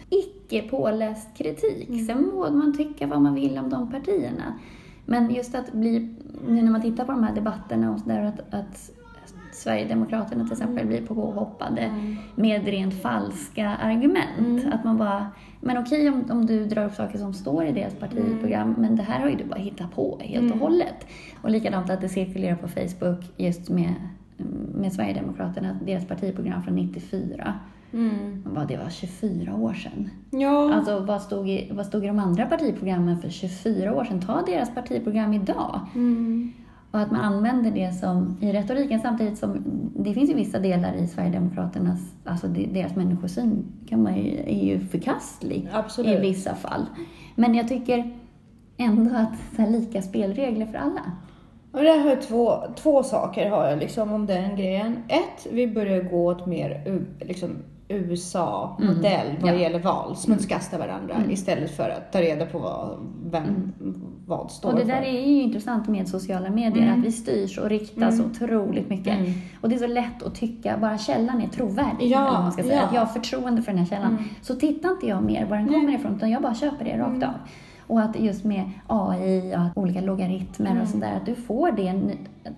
icke 0.10 0.62
påläst 0.62 1.38
kritik. 1.38 1.89
Mm. 1.89 2.06
Sen 2.06 2.21
må 2.34 2.51
man 2.51 2.78
tycka 2.78 3.08
vad 3.08 3.21
man 3.21 3.36
vill 3.36 3.58
om 3.58 3.69
de 3.69 3.91
partierna. 3.91 4.54
Men 5.06 5.34
just 5.34 5.56
att 5.56 5.73
bli, 5.73 6.15
nu 6.47 6.62
när 6.62 6.71
man 6.71 6.82
tittar 6.82 7.06
på 7.06 7.12
de 7.12 7.23
här 7.23 7.36
debatterna 7.36 7.91
och 7.93 7.99
sådär, 7.99 8.21
att, 8.23 8.54
att 8.54 8.91
Sverigedemokraterna 9.55 10.43
till 10.43 10.51
exempel 10.51 10.77
Mm. 10.83 10.87
blir 10.87 11.01
påhoppade 11.07 11.89
med 12.35 12.65
rent 12.65 13.01
falska 13.01 13.69
argument. 13.69 14.37
Mm. 14.39 14.73
Att 14.73 14.83
man 14.83 14.97
bara, 14.97 15.27
men 15.61 15.77
okej 15.77 16.09
om, 16.09 16.23
om 16.31 16.45
du 16.45 16.65
drar 16.65 16.85
upp 16.85 16.93
saker 16.93 17.17
som 17.17 17.33
står 17.33 17.65
i 17.65 17.71
deras 17.71 17.93
partiprogram, 17.95 18.75
men 18.77 18.95
det 18.95 19.03
här 19.03 19.19
har 19.19 19.29
ju 19.29 19.35
du 19.35 19.43
bara 19.43 19.59
hittat 19.59 19.95
på 19.95 20.17
helt 20.21 20.43
och 20.43 20.45
Mm. 20.57 20.59
hållet. 20.59 21.07
Och 21.41 21.49
likadant 21.49 21.89
att 21.89 22.01
det 22.01 22.09
cirkulerar 22.09 22.55
på 22.55 22.67
Facebook 22.67 23.19
just 23.37 23.69
med, 23.69 23.93
med 24.75 24.93
Sverigedemokraterna, 24.93 25.79
deras 25.85 26.05
partiprogram 26.07 26.63
från 26.63 26.75
94. 26.75 27.53
Mm. 27.93 28.41
Man 28.45 28.53
bara, 28.53 28.65
det 28.65 28.77
var 28.77 28.89
24 28.89 29.55
år 29.55 29.73
sedan. 29.73 30.09
Ja. 30.31 30.73
Alltså 30.73 30.99
vad 30.99 31.21
stod, 31.21 31.49
i, 31.49 31.69
vad 31.73 31.85
stod 31.85 32.03
i 32.03 32.07
de 32.07 32.19
andra 32.19 32.45
partiprogrammen 32.45 33.21
för 33.21 33.29
24 33.29 33.93
år 33.95 34.03
sedan? 34.03 34.21
Ta 34.21 34.41
deras 34.41 34.75
partiprogram 34.75 35.33
idag. 35.33 35.79
Mm. 35.95 36.51
Och 36.95 37.01
att 37.01 37.12
man 37.12 37.21
använder 37.21 37.71
det 37.71 37.91
som 37.91 38.38
i 38.41 38.51
retoriken 38.51 38.99
samtidigt 38.99 39.38
som 39.38 39.63
det 39.95 40.13
finns 40.13 40.29
ju 40.29 40.34
vissa 40.34 40.60
delar 40.60 40.93
i 40.93 41.08
Sverigedemokraternas, 41.08 41.99
alltså 42.25 42.47
de- 42.47 42.73
deras 42.73 42.95
människosyn 42.95 43.65
kan 43.89 44.03
man 44.03 44.15
ju, 44.17 44.38
är 44.38 44.65
ju 44.65 44.79
förkastlig 44.79 45.69
Absolut. 45.73 46.17
i 46.17 46.21
vissa 46.21 46.55
fall. 46.55 46.86
Men 47.36 47.55
jag 47.55 47.67
tycker 47.67 48.13
ändå 48.77 49.15
att 49.15 49.55
så 49.55 49.62
här, 49.62 49.69
lika 49.69 50.01
spelregler 50.01 50.65
för 50.65 50.77
alla. 50.77 51.01
Och 51.71 51.81
det 51.81 51.89
har 51.89 52.15
två, 52.15 52.63
två 52.75 53.03
saker 53.03 53.49
har 53.49 53.69
jag 53.69 53.79
liksom 53.79 54.13
om 54.13 54.25
den 54.25 54.55
grejen. 54.55 54.97
Ett, 55.08 55.47
vi 55.51 55.67
börjar 55.67 56.03
gå 56.03 56.25
åt 56.25 56.45
mer 56.45 57.01
liksom, 57.19 57.49
USA-modell 57.88 59.27
vad 59.41 59.53
ja. 59.53 59.55
gäller 59.55 59.79
val. 59.79 60.15
Smutskasta 60.15 60.77
varandra 60.77 61.23
istället 61.29 61.71
för 61.71 61.89
att 61.89 62.12
ta 62.12 62.21
reda 62.21 62.45
på 62.45 62.60
vad, 62.60 62.97
vem, 63.25 63.73
vad 64.25 64.51
står 64.51 64.69
Och 64.69 64.75
det 64.75 64.81
för. 64.85 64.91
där 64.91 65.01
är 65.01 65.11
ju 65.27 65.41
intressant 65.41 65.88
med 65.88 66.07
sociala 66.07 66.49
medier, 66.49 66.91
att 66.93 67.05
vi 67.05 67.11
styrs 67.11 67.57
och 67.57 67.69
riktas 67.69 68.19
otroligt 68.19 68.89
mycket. 68.89 69.17
Mm. 69.19 69.31
Och 69.61 69.69
det 69.69 69.75
är 69.75 69.79
så 69.79 69.88
lätt 69.88 70.23
att 70.23 70.35
tycka, 70.35 70.77
bara 70.81 70.97
källan 70.97 71.41
är 71.41 71.47
trovärdig, 71.47 72.07
Ja, 72.11 72.27
eller 72.27 72.39
man 72.41 72.51
ska 72.51 72.63
säga, 72.63 72.75
ja. 72.75 72.83
att 72.83 72.93
jag 72.93 73.01
har 73.01 73.07
förtroende 73.13 73.61
för 73.61 73.71
den 73.71 73.79
här 73.79 73.85
källan. 73.88 74.17
Så 74.41 74.55
tittar 74.55 74.89
inte 74.89 75.07
jag 75.07 75.23
mer 75.23 75.45
var 75.45 75.57
den 75.57 75.67
kommer 75.67 75.95
ifrån, 75.95 76.15
utan 76.15 76.29
jag 76.31 76.41
bara 76.41 76.55
köper 76.55 76.85
det 76.85 76.97
rakt 76.97 77.23
av. 77.23 77.33
Och 77.88 78.01
att 78.01 78.19
just 78.19 78.43
med 78.43 78.71
AI 78.88 79.55
och 79.75 79.81
olika 79.81 80.01
logaritmer 80.01 80.81
och 80.81 80.88
sådär, 80.88 81.13
att 81.17 81.25
du 81.25 81.35
får 81.35 81.71
det. 81.71 82.01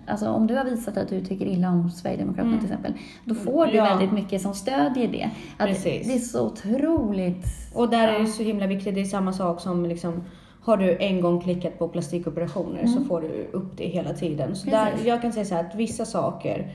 Alltså 0.06 0.30
om 0.30 0.46
du 0.46 0.54
har 0.56 0.64
visat 0.64 0.96
att 0.96 1.08
du 1.08 1.20
tycker 1.24 1.46
illa 1.46 1.68
om 1.70 1.90
Sverigedemokraterna 1.90 2.56
till 2.56 2.64
exempel, 2.66 2.92
då 3.24 3.34
får 3.34 3.66
du 3.66 3.72
Ja. 3.76 3.84
väldigt 3.84 4.12
mycket 4.12 4.42
som 4.42 4.54
stödjer 4.54 5.08
det. 5.08 5.30
Att 5.58 5.68
Precis. 5.68 6.06
Det 6.06 6.14
är 6.14 6.18
så 6.18 6.46
otroligt... 6.46 7.46
Och 7.74 7.88
där 7.88 8.08
är 8.08 8.18
det 8.20 8.26
så 8.26 8.42
himla 8.42 8.66
viktigt, 8.66 8.94
det 8.94 9.00
är 9.00 9.04
samma 9.04 9.32
sak 9.32 9.60
som 9.60 9.86
liksom 9.86 10.24
har 10.68 10.76
du 10.76 10.96
en 11.00 11.20
gång 11.20 11.40
klickat 11.40 11.78
på 11.78 11.88
plastikoperationer 11.88 12.86
så 12.86 13.04
får 13.04 13.20
du 13.20 13.48
upp 13.52 13.76
det 13.76 13.84
hela 13.84 14.12
tiden. 14.12 14.56
Så 14.56 14.70
där, 14.70 14.92
jag 15.04 15.22
kan 15.22 15.32
säga 15.32 15.44
så 15.44 15.54
här 15.54 15.64
att 15.64 15.74
vissa 15.74 16.04
saker, 16.04 16.68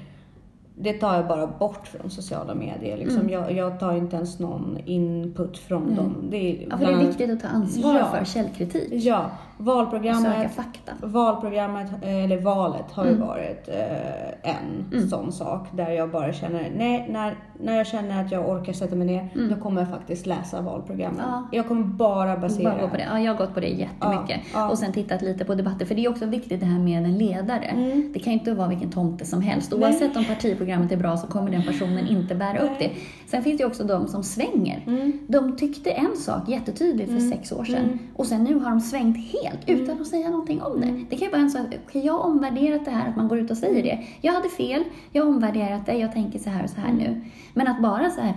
det 0.75 0.93
tar 0.93 1.15
jag 1.15 1.27
bara 1.27 1.47
bort 1.47 1.87
från 1.87 2.09
sociala 2.11 2.55
medier. 2.55 2.97
Liksom. 2.97 3.19
Mm. 3.21 3.33
Jag, 3.33 3.51
jag 3.51 3.79
tar 3.79 3.95
inte 3.95 4.15
ens 4.15 4.39
någon 4.39 4.77
input 4.85 5.57
från 5.57 5.95
dem. 5.95 6.15
Det 6.29 6.37
är, 6.37 6.67
Ja, 6.69 6.77
för 6.77 6.85
det 6.85 6.91
är 6.91 6.97
viktigt 6.97 7.29
att 7.31 7.39
ta 7.41 7.47
ansvar 7.47 7.95
Ja. 7.99 8.05
för 8.05 8.25
källkritik. 8.25 8.87
Ja, 8.91 9.17
Söka 9.57 9.63
valprogrammet, 9.71 10.51
fakta. 10.55 10.91
valprogrammet, 11.01 11.87
eller 12.03 12.41
valet 12.41 12.91
har 12.91 13.03
Mm. 13.03 13.15
ju 13.15 13.21
varit 13.21 13.69
eh, 13.69 14.51
en 14.93 15.09
sån 15.09 15.31
sak 15.31 15.67
där 15.71 15.89
jag 15.89 16.11
bara 16.11 16.33
känner, 16.33 16.71
nej, 16.77 17.07
när, 17.11 17.35
när 17.59 17.77
jag 17.77 17.87
känner 17.87 18.25
att 18.25 18.31
jag 18.31 18.49
orkar 18.49 18.73
sätta 18.73 18.95
mig 18.95 19.07
ner, 19.07 19.49
då 19.49 19.55
kommer 19.55 19.81
jag 19.81 19.89
faktiskt 19.89 20.25
läsa 20.25 20.61
valprogrammet. 20.61 21.19
Mm. 21.19 21.31
Ja. 21.31 21.47
Jag 21.51 21.67
kommer 21.67 21.83
bara 21.83 22.37
basera. 22.37 22.71
Bara 22.71 22.81
gå 22.81 22.87
på 22.89 22.97
det. 22.97 23.07
Ja, 23.11 23.19
jag 23.19 23.33
har 23.33 23.37
gått 23.45 23.53
på 23.53 23.59
det 23.59 23.67
jättemycket. 23.67 24.41
Ja, 24.53 24.59
ja. 24.59 24.69
Och 24.69 24.77
sen 24.77 24.93
tittat 24.93 25.21
lite 25.21 25.45
på 25.45 25.55
debatter. 25.55 25.85
För 25.85 25.95
det 25.95 26.05
är 26.05 26.09
också 26.09 26.25
viktigt 26.25 26.59
det 26.59 26.65
här 26.65 26.79
med 26.79 26.97
en 27.05 27.17
ledare. 27.17 27.65
Mm. 27.65 28.11
Det 28.13 28.19
kan 28.19 28.33
ju 28.33 28.39
inte 28.39 28.53
vara 28.53 28.67
vilken 28.67 28.91
tomte 28.91 29.25
som 29.25 29.41
helst. 29.41 29.73
Oavsett 29.73 30.17
om 30.17 30.23
partiprogrammet 30.63 30.91
är 30.91 30.97
bra 30.97 31.17
så 31.17 31.27
kommer 31.27 31.51
den 31.51 31.63
personen 31.63 32.07
inte 32.07 32.35
bära 32.35 32.59
upp 32.59 32.79
det. 32.79 32.91
Sen 33.27 33.43
finns 33.43 33.57
det 33.57 33.63
ju 33.63 33.67
också 33.67 33.83
de 33.83 34.07
som 34.07 34.23
svänger. 34.23 34.83
Mm. 34.87 35.11
De 35.27 35.55
tyckte 35.57 35.91
en 35.91 36.15
sak 36.17 36.49
jättetydligt 36.49 37.11
för 37.11 37.19
sex 37.19 37.51
år 37.51 37.63
sedan. 37.63 37.99
Och 38.15 38.25
sen 38.25 38.43
nu 38.43 38.55
har 38.59 38.69
de 38.69 38.81
svängt 38.81 39.17
helt 39.17 39.69
Mm. 39.69 39.81
utan 39.81 40.01
att 40.01 40.07
säga 40.07 40.29
någonting 40.29 40.61
om 40.61 40.81
det. 40.81 40.87
Det 41.09 41.15
kan 41.15 41.25
ju 41.25 41.31
vara 41.31 41.41
en 41.41 41.49
sak, 41.49 41.65
okej 41.87 42.05
jag 42.05 42.13
har 42.13 42.19
omvärderat 42.25 42.85
det 42.85 42.91
här, 42.91 43.09
att 43.09 43.15
man 43.15 43.27
går 43.27 43.39
ut 43.39 43.51
och 43.51 43.57
säger 43.57 43.83
det. 43.83 43.99
Jag 44.21 44.33
hade 44.33 44.49
fel, 44.49 44.83
jag 45.11 45.23
har 45.23 45.29
omvärderat 45.29 45.85
det, 45.85 45.93
jag 45.97 46.13
tänker 46.13 46.39
så 46.39 46.49
här 46.49 46.63
och 46.63 46.69
så 46.69 46.81
här 46.81 46.89
Mm. 46.89 47.03
nu. 47.03 47.21
Men 47.53 47.67
att 47.67 47.81
bara 47.81 48.09
så 48.09 48.21
här, 48.21 48.33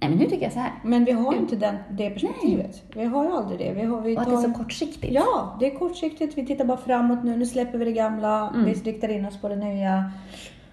nej 0.00 0.10
men 0.10 0.18
nu 0.18 0.24
tycker 0.24 0.42
jag 0.42 0.52
så 0.52 0.58
här. 0.58 0.72
Men 0.84 1.04
vi 1.04 1.12
har 1.12 1.32
ju 1.32 1.38
inte 1.38 1.56
den, 1.56 1.76
det 1.90 2.10
perspektivet. 2.10 2.82
Vi 2.94 3.04
har 3.04 3.24
ju 3.24 3.30
aldrig 3.32 3.58
det. 3.58 3.72
Vi 3.72 3.82
har, 3.86 4.00
vi 4.00 4.16
Och 4.16 4.20
att 4.22 4.28
det 4.28 4.34
är 4.34 4.36
så 4.36 4.52
kortsiktigt. 4.52 5.12
Ja, 5.12 5.56
det 5.60 5.66
är 5.72 5.78
kortsiktigt. 5.78 6.38
Vi 6.38 6.46
tittar 6.46 6.64
bara 6.64 6.76
framåt 6.76 7.24
nu. 7.24 7.36
Nu 7.36 7.46
släpper 7.46 7.78
vi 7.78 7.84
det 7.84 7.92
gamla. 7.92 8.48
Mm. 8.48 8.64
Vi 8.64 8.72
riktar 8.72 9.08
in 9.08 9.26
oss 9.26 9.40
på 9.40 9.48
det 9.48 9.56
nya. 9.56 10.10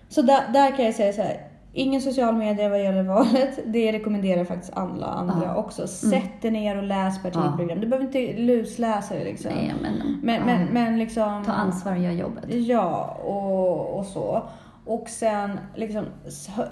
Så 0.10 0.22
där, 0.22 0.42
där 0.54 0.76
kan 0.76 0.86
jag 0.86 0.94
säga 0.96 1.14
så 1.14 1.22
här. 1.22 1.46
Ingen 1.74 2.02
social 2.02 2.36
media 2.36 2.70
vad 2.70 2.84
gäller 2.84 3.04
valet. 3.04 3.60
Det 3.66 3.92
rekommenderar 3.92 4.46
faktiskt 4.46 4.74
alla 4.78 5.06
andra 5.06 5.42
Ja. 5.46 5.56
också. 5.56 5.88
Sätt 5.88 6.42
dig 6.42 6.52
ner 6.52 6.78
och 6.78 6.84
läs 6.84 7.24
partiprogram. 7.24 7.82
Du 7.82 7.88
behöver 7.88 8.06
inte 8.18 8.42
lusläsa 8.42 9.14
det 9.16 9.24
liksom. 9.24 9.52
Nej, 9.56 9.74
men, 9.82 10.20
Men, 10.24 10.36
ja. 10.36 10.46
men, 10.46 10.68
men 10.74 11.00
liksom... 11.00 11.44
Ta 11.46 11.52
ansvar 11.52 11.92
och 11.92 11.98
gör 12.00 12.12
jobbet. 12.12 12.44
Ja, 12.50 13.18
och, 13.24 14.00
och 14.00 14.06
så. 14.06 14.44
Och 14.86 15.10
sen, 15.10 15.60
liksom, 15.76 16.06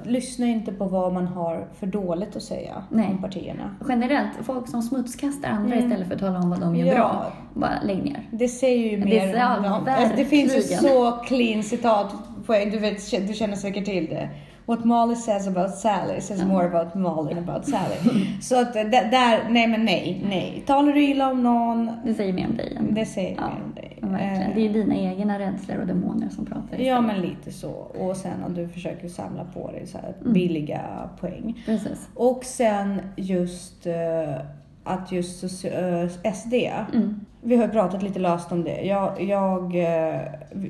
lyssna 0.03 0.45
inte 0.45 0.71
på 0.71 0.85
vad 0.85 1.13
man 1.13 1.27
har 1.27 1.67
för 1.79 1.87
dåligt 1.87 2.35
att 2.35 2.43
säga 2.43 2.83
Nej. 2.89 3.07
om 3.11 3.21
partierna. 3.21 3.75
Generellt, 3.89 4.29
folk 4.43 4.69
som 4.69 4.81
smutskastar 4.81 5.49
andra 5.49 5.73
Mm. 5.75 5.85
istället 5.85 6.07
för 6.07 6.15
att 6.15 6.21
tala 6.21 6.39
om 6.39 6.49
vad 6.49 6.59
de 6.59 6.75
gör 6.75 6.87
Ja. 6.87 6.93
bra. 6.93 7.31
Bara 7.53 7.81
lägg 7.83 8.03
ner. 8.03 8.29
Det 8.31 8.47
säger 8.47 8.91
ju 8.91 8.97
Det 8.97 9.05
mer 9.05 9.35
ja, 9.35 9.57
om 9.57 9.63
dem. 9.63 9.85
Det 10.15 10.25
finns 10.25 10.57
ju 10.57 10.61
så 10.61 11.11
clean 11.11 11.63
citat, 11.63 12.13
på, 12.47 12.53
du, 12.71 12.77
vet, 12.79 13.27
du 13.27 13.33
känner 13.33 13.55
säkert 13.55 13.85
till 13.85 14.05
det. 14.05 14.29
What 14.65 14.85
Molly 14.85 15.15
says 15.15 15.47
about 15.47 15.75
Sally 15.75 16.21
says 16.21 16.45
more 16.45 16.65
about 16.65 16.95
Molly 16.95 17.33
than 17.35 17.49
about 17.49 17.65
Sally. 17.65 18.25
så 18.41 18.61
att 18.61 18.73
d- 18.73 18.83
där, 19.11 19.49
nej 19.49 19.67
men 19.67 19.85
nej, 19.85 20.23
nej. 20.29 20.63
Talar 20.65 20.93
du 20.93 21.03
illa 21.03 21.31
om 21.31 21.43
någon, 21.43 21.91
Det 22.05 22.13
säger 22.13 22.33
mer 22.33 22.47
om 22.49 22.57
dig 22.57 22.77
det 22.91 23.05
säger 23.05 23.35
Ja, 23.35 23.41
mer 23.49 23.63
om 23.65 23.73
dig. 23.75 23.97
Verkligen. 24.01 24.41
Eh, 24.49 24.55
Det 24.55 24.65
är 24.65 24.73
dina 24.73 24.95
egna 24.95 25.39
rädslor 25.39 25.77
och 25.77 25.87
demoner 25.87 26.29
som 26.29 26.45
pratar. 26.45 26.63
Ja 26.71 26.77
istället. 26.77 27.05
men 27.05 27.21
lite 27.21 27.51
så. 27.51 27.71
Och 27.71 28.17
sen 28.17 28.43
att 28.47 28.55
du 28.55 28.67
försöker 28.67 29.07
samla 29.07 29.43
på 29.43 29.71
dig 29.71 29.87
så 29.87 29.97
här 29.97 30.13
Mm. 30.21 30.33
billiga 30.33 31.09
poäng. 31.19 31.63
Precis. 31.65 32.09
Och 32.15 32.43
sen 32.45 33.01
just 33.15 33.85
eh, 33.87 34.35
att 34.83 35.11
just 35.11 35.43
eh, 35.65 36.31
SD. 36.33 36.53
Mm. 36.93 37.19
Vi 37.47 37.55
har 37.55 37.67
pratat 37.67 38.03
lite 38.03 38.19
löst 38.19 38.51
om 38.51 38.63
det. 38.63 38.81
Jag, 38.81 39.21
jag, 39.21 39.63
eh, 39.75 40.21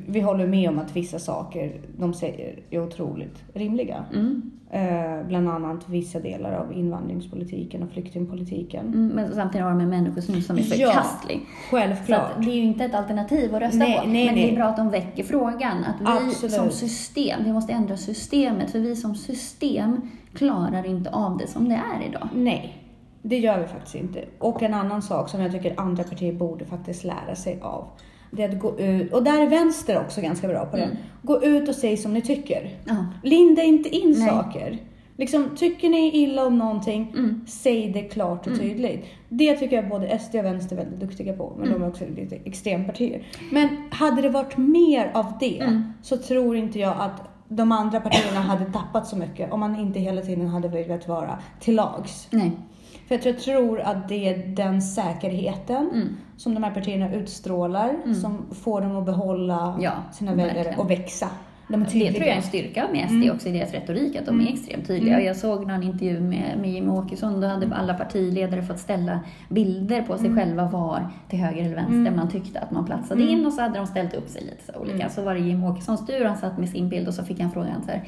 vi- 0.08 0.20
håller 0.22 0.48
med 0.48 0.70
om 0.70 0.80
att 0.80 0.96
vissa 0.96 1.20
saker 1.20 1.74
de 1.98 2.13
säger 2.13 2.60
är 2.70 2.80
otroligt 2.84 3.44
rimliga. 3.54 4.06
Mm. 4.13 4.52
Eh, 4.72 5.28
bland 5.28 5.50
annat 5.50 5.90
vissa 5.90 6.20
delar 6.20 6.54
av 6.54 6.74
invandringspolitiken 6.74 7.84
och 7.84 7.90
flyktingpolitiken. 7.92 8.86
Mm. 8.88 9.08
Men 9.08 9.34
samtidigt 9.36 9.63
har 9.63 9.70
de 9.72 9.80
en 9.82 9.90
människosyn 9.90 10.42
som 10.44 10.58
är 10.58 10.62
Ja, 10.62 10.88
förkastlig. 10.92 11.40
Så 11.70 11.76
Självklart. 11.76 12.32
att 12.38 12.44
det 12.46 12.52
är 12.52 12.56
ju 12.56 12.63
inte 12.63 12.86
ett 12.86 12.96
alternativ 12.96 13.56
att 13.56 13.62
rösta 13.62 13.78
Nej, 13.78 14.00
på. 14.00 14.08
nej, 14.08 14.26
men 14.26 14.36
det 14.36 14.42
nej. 14.42 14.52
är 14.52 14.56
bra 14.56 14.66
att 14.66 14.78
de 14.78 14.90
väcker 14.90 15.24
frågan. 15.24 15.78
Att 15.84 16.02
vi 16.02 16.06
Absolut. 16.28 16.54
som 16.56 16.70
system, 16.70 17.44
vi 17.44 17.54
måste 17.54 17.74
ändra 17.74 17.98
systemet. 17.98 18.72
För 18.72 18.80
vi 18.80 18.96
som 18.96 19.16
system 19.16 20.02
klarar 20.34 20.86
inte 20.86 21.10
av 21.10 21.38
det 21.38 21.48
som 21.48 21.70
det 21.70 21.76
är 21.76 22.08
idag. 22.10 22.28
Nej, 22.36 22.78
det 23.30 23.38
gör 23.38 23.60
vi 23.60 23.68
faktiskt 23.68 23.96
inte. 23.96 24.26
Och 24.40 24.63
en 24.63 24.74
annan 24.74 25.02
sak 25.02 25.30
som 25.30 25.42
jag 25.42 25.52
tycker 25.52 25.74
andra 25.78 26.04
partier 26.04 26.34
borde 26.34 26.66
faktiskt 26.66 27.04
lära 27.04 27.36
sig 27.36 27.60
av. 27.62 27.88
Det 28.32 28.44
är 28.44 28.50
att 28.50 28.60
gå 28.60 28.80
ut, 28.80 29.13
och 29.13 29.24
där 29.24 29.42
är 29.42 29.48
vänster 29.50 30.00
också 30.00 30.22
ganska 30.22 30.48
bra 30.48 30.66
på 30.66 30.78
det. 30.78 30.84
Mm. 30.84 30.98
Gå 31.22 31.44
ut 31.44 31.70
och 31.70 31.76
säg 31.76 31.98
som 31.98 32.13
ni 32.13 32.22
tycker. 32.22 32.70
Ja. 32.86 32.96
Linda 33.24 33.63
inte 33.63 33.90
in 33.96 34.16
Nej. 34.18 34.30
saker. 34.30 34.78
Liksom, 35.18 35.50
tycker 35.56 35.90
ni 35.90 36.12
illa 36.18 36.46
om 36.46 36.58
någonting, 36.58 37.13
Mm. 37.18 37.46
säg 37.48 37.92
det 37.92 38.02
klart 38.02 38.48
och 38.48 38.60
tydligt. 38.60 39.06
Det 39.30 39.56
tycker 39.58 39.76
jag 39.76 39.90
både 39.90 40.20
SD 40.20 40.36
och 40.36 40.46
vänster 40.46 40.76
är 40.78 40.84
väldigt 40.84 41.00
duktiga 41.00 41.34
på, 41.34 41.54
men 41.58 41.68
Mm. 41.68 41.80
de 41.80 41.86
är 41.86 41.90
också 41.90 42.06
lite 42.16 42.36
extrempartier. 42.36 43.24
Men 43.52 43.68
hade 43.92 44.22
det 44.22 44.30
varit 44.30 44.58
mer 44.58 45.12
av 45.13 45.26
det 45.40 45.60
Mm. 45.60 45.84
så 46.02 46.18
tror 46.18 46.56
inte 46.58 46.80
jag 46.80 46.96
att 47.00 47.22
de 47.50 47.72
andra 47.72 48.00
partierna 48.00 48.40
hade 48.42 48.66
tappat 48.66 49.08
så 49.08 49.16
mycket 49.18 49.52
om 49.52 49.60
man 49.60 49.76
inte 49.80 50.00
hela 50.00 50.22
tiden 50.22 50.48
hade 50.48 50.68
velat 50.68 51.08
vara 51.08 51.40
till 51.60 51.76
lags. 51.76 52.28
Nej. 52.32 52.52
För 53.08 53.15
att 53.15 53.26
jag 53.26 53.39
tror 53.39 53.80
att 53.80 54.10
det 54.10 54.30
är 54.30 54.48
den 54.48 54.82
säkerheten 54.82 55.89
Mm. 55.93 56.08
som 56.38 56.54
de 56.54 56.63
här 56.63 56.72
partierna 56.72 57.13
utstrålar 57.13 57.96
som 58.22 58.46
får 58.56 58.82
dem 58.82 58.96
att 58.98 59.06
behålla 59.06 59.78
Ja, 59.82 59.91
sina 60.12 60.36
väljare 60.36 60.76
och 60.78 60.89
växa. 60.91 61.30
De 61.70 61.84
Det 61.84 61.89
tror 61.89 62.04
jag 62.04 62.28
är 62.28 62.36
en 62.36 62.41
styrka 62.41 62.88
med 62.91 63.10
SD 63.10 63.32
också 63.36 63.50
i 63.50 63.52
deras 63.52 63.72
retorik, 63.74 64.15
att 64.15 64.26
de 64.26 64.41
är 64.41 64.54
extremt 64.54 64.88
tydliga. 64.88 65.17
Och 65.17 65.24
Jag 65.24 65.36
såg 65.36 65.67
någon 65.67 65.84
intervju 65.84 66.20
med, 66.20 66.58
med 66.62 66.70
Jimmie 66.72 66.89
Åkesson, 66.91 67.41
då 67.41 67.48
hade 67.48 67.76
alla 67.76 67.93
partiledare 67.93 68.62
fått 68.63 68.80
ställa 68.80 69.20
bilder 69.50 70.02
på 70.02 70.17
sig 70.17 70.36
själva 70.36 70.65
var 70.70 71.08
till 71.30 71.39
höger 71.39 71.65
eller 71.65 71.76
vänster 71.76 72.12
man 72.15 72.30
tyckte 72.30 72.60
att 72.60 72.72
man 72.72 72.86
platsade 72.86 73.24
in 73.24 73.46
och 73.46 73.54
så 73.54 73.62
hade 73.62 73.78
de 73.78 73.88
ställt 73.88 74.13
upp 74.13 74.30
sig 74.30 74.41
lite 74.41 74.74
så 74.74 74.80
olika. 74.80 75.10
Så 75.10 75.22
var 75.22 75.34
det 75.34 75.39
Jimmie 75.39 75.70
Åkessons 75.70 76.06
tur, 76.08 76.26
han 76.26 76.38
satt 76.38 76.58
med 76.58 76.70
sin 76.70 76.89
bild 76.89 77.08
och 77.08 77.13
så 77.13 77.24
fick 77.24 77.39
han 77.39 77.52
frågan 77.52 77.84
så 77.86 77.91
här, 77.91 78.04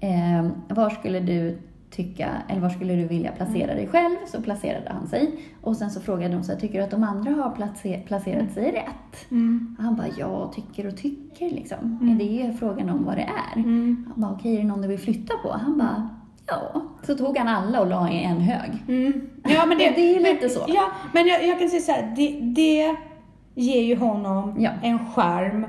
eh, 0.00 0.48
var 0.68 0.90
skulle 0.90 1.20
du 1.20 1.58
tycka, 1.96 2.28
eller 2.48 2.60
var 2.60 2.68
skulle 2.68 2.94
du 2.94 3.04
vilja 3.08 3.32
placera 3.32 3.74
dig 3.74 3.88
själv? 3.88 4.16
Så 4.26 4.42
placerade 4.42 4.90
han 4.92 5.06
sig. 5.08 5.38
Och 5.62 5.76
sen 5.76 5.90
så 5.90 6.00
frågade 6.00 6.34
hon 6.34 6.44
så 6.44 6.52
här, 6.52 6.60
tycker 6.60 6.78
du 6.78 6.84
att 6.84 6.90
de 6.90 7.04
andra 7.04 7.30
har 7.30 7.50
place- 7.50 8.02
placerat 8.06 8.52
sig 8.52 8.72
rätt? 8.72 9.30
Mm. 9.30 9.76
Han 9.80 9.96
bara, 9.96 10.06
ja, 10.18 10.52
tycker 10.54 10.86
och 10.86 10.96
tycker 10.96 11.50
liksom. 11.50 11.98
Mm. 12.02 12.18
Det 12.18 12.42
är 12.42 12.52
frågan 12.52 12.90
om 12.90 13.04
vad 13.04 13.16
det 13.16 13.28
är. 13.54 13.56
Mm. 13.60 14.06
Han 14.14 14.20
bara, 14.22 14.32
okej, 14.32 14.54
är 14.54 14.58
det 14.58 14.64
någon 14.66 14.82
du 14.82 14.88
vill 14.88 14.98
flytta 14.98 15.34
på? 15.42 15.52
Han 15.52 15.78
bara, 15.78 16.08
ja. 16.46 16.82
Så 17.06 17.14
tog 17.14 17.38
han 17.38 17.48
alla 17.48 17.80
och 17.80 17.86
la 17.86 18.10
i 18.10 18.24
en 18.24 18.40
hög. 18.40 18.70
Mm. 18.88 19.12
Ja, 19.48 19.66
men 19.66 19.78
det, 19.78 19.90
Det 19.96 20.16
är 20.16 20.20
men, 20.22 20.34
lite 20.34 20.48
så. 20.48 20.60
Ja, 20.68 20.88
men 21.14 21.26
jag, 21.26 21.46
jag 21.46 21.58
kan 21.58 21.68
säga 21.68 21.82
så 21.82 21.92
här, 21.92 22.12
det, 22.16 22.40
det 22.40 22.96
ger 23.54 23.82
ju 23.82 23.96
honom 23.96 24.54
Ja. 24.58 24.70
en 24.82 24.98
skärm 25.06 25.66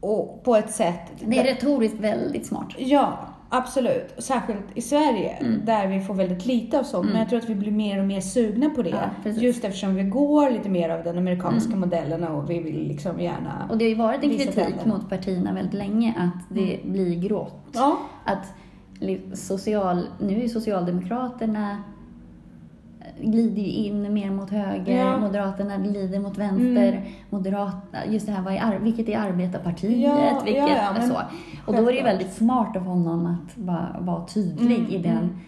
och 0.00 0.42
på 0.44 0.56
ett 0.56 0.70
sätt. 0.70 1.12
Det 1.24 1.38
är 1.38 1.44
retoriskt 1.44 2.00
väldigt 2.00 2.46
smart. 2.46 2.74
Ja, 2.78 3.18
absolut. 3.48 4.14
Särskilt 4.18 4.64
i 4.74 4.80
Sverige 4.80 5.30
Mm. 5.40 5.60
där 5.64 5.86
vi 5.86 6.00
får 6.00 6.14
väldigt 6.14 6.46
lite 6.46 6.78
av 6.78 6.82
sånt. 6.82 7.06
Men 7.06 7.18
jag 7.18 7.28
tror 7.28 7.38
att 7.38 7.48
vi 7.48 7.54
blir 7.54 7.72
mer 7.72 7.98
och 7.98 8.04
mer 8.06 8.20
sugna 8.20 8.70
på 8.70 8.82
det. 8.82 9.10
Ja, 9.24 9.30
just 9.30 9.64
eftersom 9.64 9.94
vi 9.94 10.02
går 10.02 10.50
lite 10.50 10.68
mer 10.68 10.88
av 10.90 11.04
den 11.04 11.18
amerikanska 11.18 11.76
modellen 11.76 12.24
och 12.24 12.50
vi 12.50 12.60
vill 12.60 12.88
liksom 12.88 13.20
gärna... 13.20 13.66
Och 13.70 13.78
det 13.78 13.84
har 13.84 13.88
ju 13.90 13.94
varit 13.94 14.24
en 14.24 14.30
kritik 14.30 14.54
tänderna. 14.54 14.94
mot 14.94 15.08
partierna 15.10 15.52
väldigt 15.52 15.74
länge 15.74 16.14
att 16.18 16.56
det 16.56 16.80
blir 16.84 17.14
grått. 17.20 17.64
Ja. 17.72 17.98
Att 18.24 18.54
social, 19.34 20.06
nu 20.20 20.42
är 20.42 20.48
Socialdemokraterna 20.48 21.70
eh, 21.70 21.76
glider 23.20 23.62
ju 23.62 23.68
in 23.68 24.12
mer 24.14 24.30
mot 24.30 24.50
höger, 24.50 24.96
Ja. 24.98 25.18
Moderaterna 25.18 25.76
glider 25.76 26.18
mot 26.20 26.38
vänster, 26.38 26.88
Mm. 26.92 27.02
Moderaterna, 27.30 28.06
just 28.08 28.26
det 28.26 28.32
här, 28.32 28.42
vad 28.42 28.54
är, 28.54 28.78
vilket 28.78 29.08
är 29.08 29.18
arbetarpartiet, 29.18 29.98
Ja, 30.00 30.40
vilket 30.44 30.62
ja, 30.68 30.76
ja, 30.76 30.92
men 30.98 31.08
så. 31.08 31.14
Och 31.66 31.74
då 31.76 31.82
är 31.82 31.86
det 31.92 31.98
ju 31.98 32.02
väldigt 32.04 32.32
smart 32.32 32.76
av 32.76 32.82
honom 32.82 33.26
att 33.26 33.56
bara 33.56 33.96
vara 34.00 34.26
tydlig 34.26 34.78
Mm, 34.78 34.90
i 34.90 34.98
den. 34.98 35.12
mm. 35.16 35.38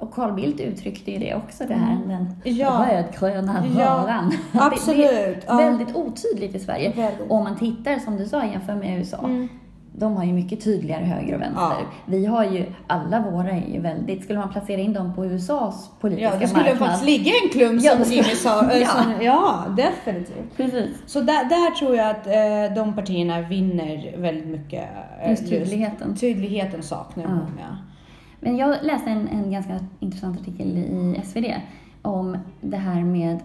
Och 0.00 0.14
Carl 0.14 0.32
Bildt 0.32 0.60
uttryckte 0.60 1.10
ju 1.10 1.18
det 1.18 1.34
också, 1.34 1.64
det 1.68 1.74
här, 1.74 1.98
den 2.06 2.54
Ja. 2.56 2.86
rödgröna 2.90 3.64
Ja, 3.78 3.84
röran. 3.84 4.26
Att 4.26 4.32
Det, 4.52 4.58
det 4.58 4.64
absolut, 4.64 5.04
är 5.04 5.38
ja. 5.46 5.56
väldigt 5.56 5.96
otydligt 5.96 6.54
i 6.54 6.58
Sverige. 6.58 6.92
Väldigt. 6.96 7.30
Om 7.30 7.44
man 7.44 7.56
tittar, 7.56 7.98
som 7.98 8.16
du 8.16 8.24
sa, 8.26 8.44
jämför 8.44 8.74
med 8.74 8.98
USA. 8.98 9.18
Mm. 9.24 9.48
De 9.98 10.16
har 10.16 10.24
ju 10.24 10.32
mycket 10.32 10.64
tydligare 10.64 11.04
höger 11.04 11.34
och 11.34 11.40
vänster. 11.40 11.60
Ja. 11.62 11.76
Vi 12.06 12.26
har 12.26 12.44
ju, 12.44 12.64
alla 12.86 13.20
våra 13.30 13.50
är 13.50 13.68
ju 13.74 13.80
väldigt, 13.80 14.24
skulle 14.24 14.38
man 14.38 14.52
placera 14.52 14.80
in 14.80 14.92
dem 14.92 15.14
på 15.14 15.26
USAs 15.26 15.90
politiska 16.00 16.24
Ja, 16.34 16.38
det 16.40 16.48
skulle 16.48 16.62
marknad. 16.64 16.78
faktiskt 16.88 17.04
ligga 17.06 17.32
en 17.44 17.48
klump 17.52 17.82
Ja, 17.84 17.92
som 18.04 18.12
Jimmy 18.12 18.24
sa. 18.34 18.70
äh, 18.70 18.78
Ja. 18.80 18.86
som- 18.88 19.12
ja, 19.24 19.64
definitivt. 19.76 20.56
Precis. 20.56 20.88
Så 21.06 21.20
där, 21.20 21.44
där 21.48 21.70
tror 21.74 21.96
jag 21.96 22.10
att 22.10 22.26
eh, 22.26 22.74
de 22.84 22.94
partierna 22.94 23.40
vinner 23.40 24.14
väldigt 24.18 24.46
mycket. 24.46 24.84
eh, 25.22 25.30
Just 25.30 25.48
tydligheten. 25.48 26.16
tydligheten 26.16 26.82
saknar 26.82 27.24
Ja. 27.24 27.30
många. 27.30 27.78
Men 28.40 28.56
jag 28.56 28.76
läste 28.82 29.10
en, 29.10 29.28
en 29.28 29.50
ganska 29.52 29.80
intressant 30.00 30.40
artikel 30.40 30.66
i 30.78 31.20
SvD 31.24 31.54
om 32.02 32.36
det 32.60 32.76
här 32.76 33.00
med 33.00 33.38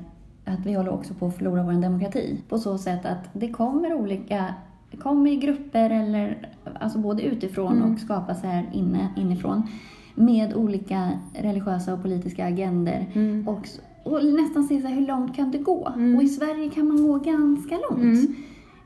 att 0.46 0.66
vi 0.66 0.74
håller 0.74 0.94
också 0.94 1.14
på 1.14 1.26
att 1.28 1.38
förlora 1.38 1.64
vår 1.64 1.72
demokrati. 1.82 2.38
På 2.50 2.58
så 2.58 2.78
sätt 2.78 3.06
att 3.06 3.30
det 3.34 3.48
kommer 3.50 3.94
olika, 3.94 4.46
det 4.92 4.98
kommer 4.98 5.36
grupper 5.36 5.90
eller 5.90 6.48
alltså 6.80 7.00
både 7.00 7.22
utifrån 7.24 7.78
Mm. 7.78 7.94
och 7.94 8.00
skapas 8.00 8.44
här 8.44 8.70
inne, 8.74 9.08
inifrån 9.18 9.64
med 10.16 10.54
olika 10.54 11.10
religiösa 11.34 11.94
och 11.94 12.02
politiska 12.02 12.46
agender 12.46 13.06
Mm. 13.14 13.48
och, 13.48 13.68
och 14.04 14.26
nästan 14.26 14.64
se 14.64 14.82
så 14.82 14.88
här, 14.88 14.96
hur 14.96 15.08
långt 15.08 15.36
kan 15.36 15.52
det 15.52 15.58
gå? 15.58 15.92
Mm. 15.96 16.16
Och 16.16 16.24
i 16.24 16.28
Sverige 16.28 16.70
kan 16.70 16.88
man 16.88 17.04
gå 17.08 17.18
ganska 17.18 17.76
långt. 17.90 18.30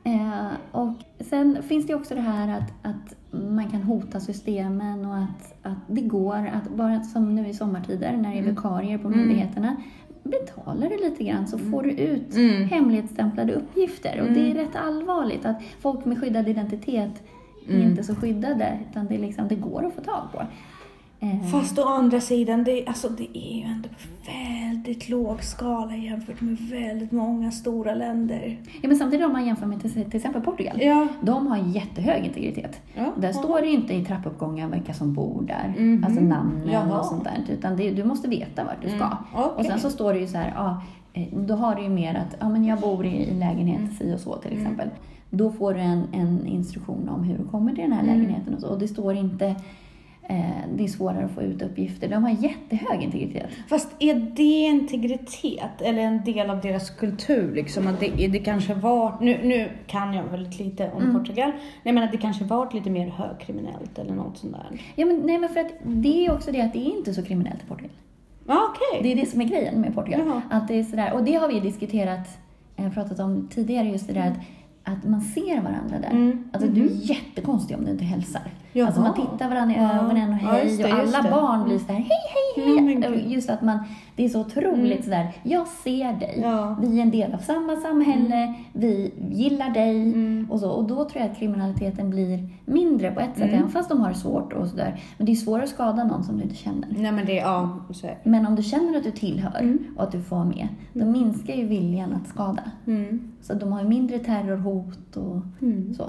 Mm. 0.04 0.20
Eh, 0.20 0.46
och 0.72 0.92
sen 1.20 1.62
finns 1.62 1.86
det 1.86 1.94
också 1.94 2.14
det 2.14 2.20
här 2.20 2.58
att, 2.58 2.72
att 2.86 3.14
man 3.50 3.70
kan 3.70 3.82
hota 3.82 4.20
systemen 4.20 5.06
och 5.06 5.16
att, 5.16 5.54
att 5.62 5.78
det 5.86 6.00
går 6.00 6.36
att, 6.54 6.76
bara 6.76 7.00
som 7.00 7.34
nu 7.34 7.48
i 7.48 7.54
sommartider 7.54 8.12
när 8.16 8.30
det 8.30 8.36
är 8.38 8.42
Mm. 8.42 8.54
vikarier 8.54 8.98
på 8.98 9.08
Mm. 9.08 9.20
myndigheterna, 9.20 9.76
betalar 10.26 10.88
du 10.88 10.96
lite 11.10 11.24
grann 11.24 11.46
så 11.46 11.58
får 11.58 11.82
du 11.82 11.90
ut 11.90 12.34
Mm. 12.36 12.68
hemlighetsstämplade 12.68 13.52
uppgifter. 13.52 14.20
Och 14.20 14.26
Mm. 14.28 14.34
det 14.34 14.50
är 14.50 14.54
rätt 14.64 14.76
allvarligt 14.76 15.44
att 15.46 15.56
folk 15.80 16.04
med 16.04 16.20
skyddad 16.20 16.48
identitet 16.48 17.22
är 17.68 17.74
Mm. 17.74 17.88
inte 17.90 18.04
så 18.04 18.14
skyddade, 18.14 18.78
utan 18.90 19.06
det, 19.06 19.14
är 19.14 19.18
liksom, 19.18 19.48
det 19.48 19.54
går 19.54 19.86
att 19.86 19.94
få 19.94 20.00
tag 20.00 20.22
på. 20.32 20.42
Eh, 21.26 21.42
Fast 21.50 21.78
å 21.78 21.84
andra 21.84 22.20
sidan, 22.20 22.64
det, 22.64 22.86
alltså, 22.86 23.08
det 23.08 23.38
är 23.38 23.56
ju 23.56 23.62
ändå 23.62 23.88
på 23.88 24.30
väldigt 24.86 25.08
låg 25.08 25.42
skala 25.42 25.96
jämfört 25.96 26.40
med 26.40 26.56
väldigt 26.58 27.12
många 27.12 27.50
stora 27.50 27.94
länder. 27.94 28.56
ja, 28.82 28.88
men 28.88 28.96
samtidigt 28.96 29.26
om 29.26 29.32
man 29.32 29.46
jämför 29.46 29.66
med 29.66 29.80
till, 29.80 29.90
till 29.92 30.16
exempel 30.16 30.42
Portugal. 30.42 30.76
Ja. 30.82 31.08
De 31.20 31.46
har 31.46 31.56
jättehög 31.56 32.24
integritet. 32.24 32.80
ja. 32.94 33.12
Där 33.20 33.32
står 33.32 33.60
det 33.60 33.68
inte 33.68 33.94
i 33.94 34.04
trappuppgången 34.04 34.70
vilka 34.70 34.94
som 34.94 35.14
bor 35.14 35.42
där, 35.42 35.74
Mhm. 35.78 36.04
alltså 36.04 36.20
namnen 36.20 36.68
Jaha. 36.72 36.98
och 36.98 37.04
sånt 37.06 37.24
där. 37.24 37.44
Utan 37.48 37.76
det, 37.76 37.90
du 37.90 38.04
måste 38.04 38.28
veta 38.28 38.64
vart 38.64 38.82
du 38.82 38.88
ska. 38.88 38.96
Mm, 39.04 39.16
okej. 39.34 39.52
Och 39.58 39.64
sen 39.64 39.80
så 39.80 39.90
står 39.90 40.12
det 40.12 40.18
ju 40.18 40.26
så 40.26 40.36
här, 40.38 40.52
ja, 40.56 40.82
eh, 41.12 41.38
då 41.38 41.54
har 41.54 41.74
du 41.74 41.82
ju 41.82 41.88
mer 41.88 42.14
att, 42.14 42.36
ja 42.40 42.48
men 42.48 42.64
jag 42.64 42.80
bor 42.80 43.06
i, 43.06 43.34
lägenhet 43.34 43.78
Mm. 43.80 43.90
si 43.94 44.14
och 44.14 44.20
så 44.20 44.36
till 44.36 44.52
exempel. 44.58 44.88
Då 45.30 45.50
får 45.52 45.74
du 45.74 45.80
en, 45.80 46.02
en 46.12 46.46
instruktion 46.46 47.08
om 47.08 47.24
hur 47.24 47.38
du 47.38 47.44
kommer 47.44 47.72
till 47.72 47.82
den 47.82 47.92
här 47.92 48.02
Mm. 48.02 48.16
lägenheten 48.18 48.54
och 48.54 48.60
så. 48.60 48.68
Och 48.68 48.78
det 48.78 48.88
står 48.88 49.14
inte, 49.14 49.54
det 50.74 50.84
är 50.84 50.88
svårare 50.88 51.24
att 51.24 51.30
få 51.30 51.42
ut 51.42 51.62
uppgifter. 51.62 52.08
De 52.08 52.24
har 52.24 52.30
jättehög 52.30 53.02
integritet. 53.02 53.50
Fast 53.68 53.88
är 53.98 54.14
det 54.14 54.42
integritet 54.42 55.82
eller 55.82 56.02
en 56.02 56.24
del 56.24 56.50
av 56.50 56.60
deras 56.60 56.90
kultur? 56.90 57.54
Liksom, 57.54 57.86
att 57.86 58.00
det, 58.00 58.26
det 58.26 58.38
kanske 58.38 58.74
var, 58.74 59.16
nu, 59.20 59.40
nu 59.44 59.68
kan 59.86 60.14
jag 60.14 60.24
väldigt 60.24 60.58
lite 60.58 60.90
om 60.90 61.02
Mm. 61.06 61.18
Portugal, 61.18 61.50
men 61.50 61.60
jag 61.82 61.94
menar 61.94 62.06
att 62.06 62.12
det 62.12 62.18
kanske 62.18 62.44
varit 62.44 62.74
lite 62.74 62.90
mer 62.90 63.08
högkriminellt 63.08 63.98
eller 63.98 64.14
något 64.14 64.38
sånt 64.38 64.52
där. 64.52 64.80
Ja 64.96 65.06
men 65.06 65.16
nej 65.16 65.38
men 65.38 65.48
för 65.48 65.60
att 65.60 65.72
det 65.84 66.26
är 66.26 66.32
också 66.32 66.52
det 66.52 66.60
att 66.60 66.72
det 66.72 66.78
är 66.78 66.96
inte 66.96 67.14
så 67.14 67.22
kriminellt 67.22 67.62
i 67.62 67.66
Portugal. 67.68 67.92
Ja, 68.46 68.68
okej. 68.70 69.02
Det 69.02 69.12
är 69.12 69.24
det 69.24 69.30
som 69.30 69.40
är 69.40 69.44
grejen 69.44 69.80
med 69.80 69.94
Portugal. 69.94 70.20
Jaha. 70.26 70.42
Att 70.50 70.68
det 70.68 70.74
är 70.78 70.84
sådär, 70.84 71.12
och 71.12 71.24
det 71.24 71.34
har 71.34 71.48
vi 71.48 71.60
diskuterat, 71.60 72.38
eh, 72.76 72.92
pratat 72.92 73.20
om 73.20 73.48
tidigare, 73.48 73.88
just 73.88 74.06
det 74.06 74.12
där 74.12 74.30
att, 74.30 74.38
att 74.96 75.04
man 75.04 75.20
ser 75.20 75.60
varandra 75.60 75.98
där. 75.98 76.10
Mm. 76.10 76.50
Alltså 76.52 76.68
du 76.68 76.82
är 76.84 76.90
jättekonstig 76.90 77.76
om 77.78 77.84
du 77.84 77.90
inte 77.90 78.04
hälsar. 78.04 78.42
Jaha. 78.76 78.86
Alltså 78.86 79.00
man 79.00 79.14
tittar 79.14 79.48
varandra 79.48 79.74
i 79.74 79.78
Ja. 79.78 79.92
ögonen 79.92 80.32
och 80.32 80.38
Ja, 80.42 80.48
hej 80.48 80.64
just 80.66 80.82
det, 80.82 80.92
och 80.92 80.98
alla 80.98 81.22
barn 81.30 81.64
blir 81.64 81.78
sådär 81.78 81.94
hej, 81.94 82.08
hej, 82.56 82.64
hej. 82.64 82.78
Mm, 82.78 83.00
men 83.00 83.12
gud. 83.12 83.30
Just 83.30 83.50
att 83.50 83.62
man, 83.62 83.78
det 84.16 84.24
är 84.24 84.28
så 84.28 84.40
otroligt 84.40 85.04
sådär, 85.04 85.32
jag 85.42 85.66
ser 85.66 86.12
dig. 86.20 86.38
Ja. 86.42 86.76
Vi 86.80 86.98
är 86.98 87.02
en 87.02 87.10
del 87.10 87.34
av 87.34 87.38
samma 87.38 87.76
samhälle, 87.76 88.54
vi 88.72 89.12
gillar 89.30 89.70
dig 89.70 90.02
Mm. 90.02 90.46
och 90.50 90.60
så. 90.60 90.70
Och 90.70 90.84
då 90.84 90.94
tror 91.04 91.22
jag 91.22 91.30
att 91.30 91.38
kriminaliteten 91.38 92.10
blir 92.10 92.48
mindre 92.64 93.10
på 93.10 93.20
ett 93.20 93.34
sätt, 93.36 93.42
Mm. 93.48 93.54
även 93.58 93.68
fast 93.70 93.88
de 93.88 94.00
har 94.00 94.08
det 94.08 94.14
svårt 94.14 94.52
och 94.52 94.68
sådär. 94.68 95.00
Men 95.18 95.26
det 95.26 95.32
är 95.32 95.36
svårare 95.36 95.62
att 95.64 95.68
skada 95.70 96.04
någon 96.04 96.24
som 96.24 96.36
du 96.36 96.42
inte 96.42 96.54
känner. 96.56 96.88
Nej 96.90 97.12
men 97.12 97.26
det, 97.26 97.34
ja, 97.34 97.76
så. 97.90 98.06
Men 98.24 98.46
om 98.46 98.54
du 98.56 98.62
känner 98.62 98.96
att 98.98 99.04
du 99.04 99.10
tillhör 99.10 99.60
Mm. 99.60 99.78
och 99.96 100.02
att 100.02 100.12
du 100.12 100.22
får 100.22 100.44
med, 100.44 100.68
då 100.92 101.04
minskar 101.04 101.54
ju 101.54 101.66
viljan 101.66 102.12
att 102.12 102.28
skada. 102.28 102.62
Mm. 102.86 103.32
Så 103.42 103.54
de 103.54 103.72
har 103.72 103.82
ju 103.82 103.88
mindre 103.88 104.18
terrorhot 104.18 105.16
och 105.16 105.36
Mm. 105.62 105.94
så. 105.94 106.04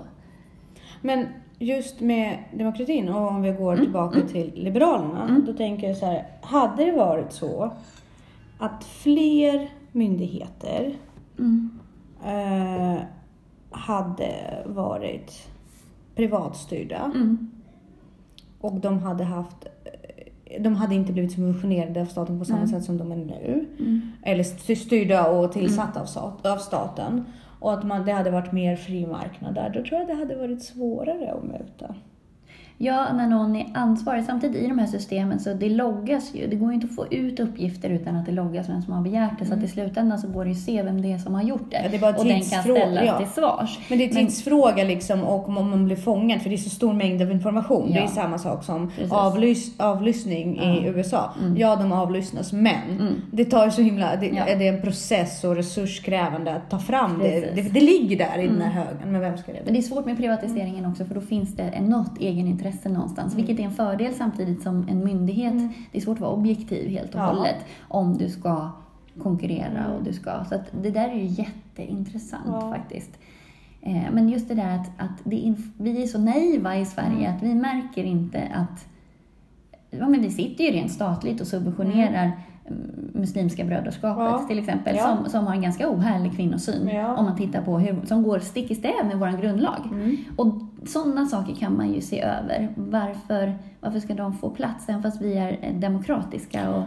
Men 1.01 1.25
just 1.59 1.99
med 1.99 2.37
demokratin 2.53 3.09
och 3.09 3.27
om 3.27 3.41
vi 3.41 3.51
går 3.51 3.77
tillbaka 3.77 4.21
till 4.21 4.51
Liberalerna, 4.55 5.23
Mm. 5.29 5.45
då 5.45 5.53
tänker 5.53 5.87
jag 5.87 5.97
så 5.97 6.05
här, 6.05 6.27
hade 6.41 6.85
det 6.85 6.91
varit 6.91 7.31
så 7.31 7.71
att 8.57 8.83
fler 8.83 9.69
myndigheter 9.91 10.93
Mm. 11.39 11.79
eh, 12.25 12.99
hade 13.71 14.63
varit 14.65 15.47
privatstyrda 16.15 17.11
Mm. 17.15 17.51
och 18.61 18.73
de 18.79 18.99
hade 18.99 19.23
haft 19.23 19.65
eh, 19.65 20.61
de 20.61 20.75
hade 20.75 20.95
inte 20.95 21.13
blivit 21.13 21.31
subventionerade 21.31 22.01
av 22.01 22.05
staten 22.05 22.39
på 22.39 22.45
samma 22.45 22.59
Nej. 22.59 22.67
sätt 22.67 22.83
som 22.83 22.97
de 22.97 23.11
är 23.11 23.15
nu. 23.15 23.65
Mm. 23.79 24.01
Eller 24.23 24.39
st- 24.41 24.75
styrda 24.75 25.27
och 25.29 25.51
tillsatta 25.51 26.01
av 26.51 26.57
staten. 26.57 27.25
Och 27.59 27.73
att 27.73 27.83
man, 27.83 28.05
det 28.05 28.11
hade 28.11 28.31
varit 28.31 28.51
mer 28.51 28.75
fri 28.75 29.07
marknad 29.07 29.55
där. 29.55 29.69
Då 29.69 29.83
tror 29.83 29.99
jag 29.99 30.07
det 30.07 30.13
hade 30.13 30.35
varit 30.35 30.63
svårare 30.63 31.33
att 31.33 31.43
möta. 31.43 31.95
Ja, 32.79 33.13
när 33.13 33.27
någon 33.27 33.55
är 33.55 33.65
ansvarig. 33.73 34.23
Samtidigt 34.25 34.63
i 34.63 34.67
de 34.67 34.79
här 34.79 34.87
systemen 34.87 35.39
så 35.39 35.53
det 35.53 35.69
loggas 35.69 36.35
ju. 36.35 36.47
Det 36.47 36.55
går 36.55 36.69
ju 36.69 36.75
inte 36.75 36.87
att 36.87 36.95
få 36.95 37.05
ut 37.11 37.39
uppgifter 37.39 37.89
utan 37.89 38.15
att 38.15 38.25
det 38.25 38.31
loggas 38.31 38.69
vem 38.69 38.81
som 38.81 38.93
har 38.93 39.01
begärt 39.01 39.39
det. 39.39 39.45
Så 39.45 39.53
att 39.53 39.63
i 39.63 39.67
slutändan 39.67 40.19
så 40.19 40.27
går 40.27 40.43
det 40.45 40.49
ju 40.49 40.55
att 40.55 40.61
se 40.61 40.83
vem 40.83 41.01
det 41.01 41.11
är 41.11 41.17
som 41.17 41.35
har 41.35 41.41
gjort 41.43 41.71
det. 41.71 41.77
Mm. 41.77 41.85
Ja, 41.85 41.91
det 41.91 41.97
är 41.97 42.11
bara 42.11 42.19
och 42.19 42.25
den 42.25 42.41
kan 42.41 42.63
ställas 42.63 43.05
ja. 43.05 43.17
till 43.17 43.27
svars. 43.27 43.79
Men 43.89 43.97
det 43.97 44.03
är 44.05 44.09
tidsfråga 44.09 44.83
liksom 44.83 45.23
och 45.23 45.47
om 45.49 45.53
man 45.69 45.85
blir 45.85 45.95
fångad 45.95 46.41
för 46.41 46.49
det 46.49 46.55
är 46.55 46.57
så 46.57 46.69
stor 46.69 46.93
mängd 46.93 47.21
av 47.21 47.31
information. 47.31 47.91
Det 47.91 47.97
är 47.97 48.01
Ja. 48.01 48.07
samma 48.07 48.37
sak 48.37 48.63
som 48.63 48.91
avlys, 49.09 49.79
avlyssning 49.79 50.59
i 50.59 50.81
Ja. 50.85 50.91
USA. 50.91 51.33
Mm. 51.41 51.57
Ja, 51.57 51.75
de 51.75 51.91
avlyssnas 51.91 52.53
men 52.53 52.75
Mm. 52.99 53.13
det 53.31 53.45
tar 53.45 53.65
ju 53.65 53.71
så 53.71 53.81
himla, 53.81 54.15
det, 54.15 54.27
Ja. 54.27 54.43
det 54.57 54.67
är 54.67 54.73
en 54.73 54.81
process 54.81 55.43
och 55.43 55.55
resurskrävande 55.55 56.55
att 56.55 56.69
ta 56.69 56.79
fram 56.79 57.19
det. 57.19 57.51
Det. 57.55 57.61
Det 57.61 57.79
ligger 57.81 58.17
där 58.17 58.39
i 58.39 58.47
den 58.47 58.61
här 58.61 58.71
Mm. 58.71 58.83
högen, 58.87 59.11
men 59.11 59.21
vem 59.21 59.37
ska 59.37 59.51
det 59.51 59.61
Men 59.65 59.73
det 59.73 59.79
är 59.79 59.81
svårt 59.81 60.05
med 60.05 60.17
privatiseringen 60.17 60.85
också 60.85 61.05
för 61.05 61.15
då 61.15 61.21
finns 61.21 61.55
det 61.55 61.81
något 61.81 62.17
egenintresse 62.19 62.66
någonstans. 62.85 63.35
Vilket 63.35 63.59
är 63.59 63.63
en 63.63 63.71
fördel 63.71 64.13
samtidigt 64.13 64.61
som 64.63 64.87
en 64.89 65.03
myndighet. 65.03 65.53
Mm. 65.53 65.69
Det 65.91 65.97
är 65.97 66.01
svårt 66.01 66.17
att 66.17 66.21
vara 66.21 66.31
objektiv 66.31 66.89
helt 66.89 67.15
och 67.15 67.21
Ja. 67.21 67.25
hållet. 67.25 67.65
Om 67.87 68.17
du 68.17 68.29
ska 68.29 68.69
konkurrera 69.21 69.79
Mm. 69.85 69.91
och 69.91 70.03
du 70.03 70.13
ska. 70.13 70.45
Så 70.45 70.55
det 70.81 70.89
där 70.89 71.09
är 71.09 71.15
ju 71.15 71.25
jätteintressant 71.25 72.43
Ja. 72.47 72.73
faktiskt. 72.75 73.19
Eh, 73.81 74.11
Men 74.11 74.29
just 74.29 74.47
det 74.47 74.55
där 74.55 74.75
att, 74.75 74.87
att 74.97 75.17
det 75.23 75.55
vi 75.77 76.03
är 76.03 76.07
så 76.07 76.19
naiva 76.19 76.77
i 76.77 76.85
Sverige 76.85 77.25
Mm. 77.27 77.35
att 77.35 77.43
vi 77.43 77.55
märker 77.55 78.03
inte 78.03 78.43
att 78.55 78.87
ja, 79.89 80.07
men 80.09 80.21
vi 80.21 80.29
sitter 80.31 80.63
ju 80.63 80.71
rent 80.71 80.91
statligt 80.91 81.41
och 81.41 81.47
subventionerar 81.47 82.23
mm. 82.23 82.81
Muslimska 83.13 83.63
brödraskapet 83.65 84.23
Ja. 84.23 84.45
till 84.47 84.59
exempel, 84.59 84.95
Ja. 84.95 85.03
som, 85.17 85.29
som 85.29 85.47
har 85.47 85.53
en 85.53 85.61
ganska 85.61 85.89
ohärlig 85.91 86.35
kvinnosyn. 86.35 86.87
Ja. 86.87 87.15
Om 87.17 87.25
man 87.25 87.35
tittar 87.37 87.61
på 87.61 87.79
hur, 87.79 88.05
som 88.05 88.23
går 88.23 88.39
stick 88.39 88.71
i 88.71 88.75
stäv 88.75 89.05
med 89.05 89.17
vår 89.19 89.41
grundlag. 89.41 89.79
Mm. 89.91 90.17
Och 90.37 90.47
sådana 90.89 91.25
saker 91.25 91.55
kan 91.55 91.77
man 91.77 91.93
ju 91.93 92.01
se 92.01 92.21
över. 92.21 92.73
Varför, 92.75 93.57
varför 93.79 93.99
ska 93.99 94.13
de 94.13 94.33
få 94.33 94.49
plats, 94.49 94.89
även 94.89 95.03
fast 95.03 95.21
vi 95.21 95.37
är 95.37 95.59
eh, 95.61 95.73
demokratiska? 95.75 96.69
Och, 96.69 96.83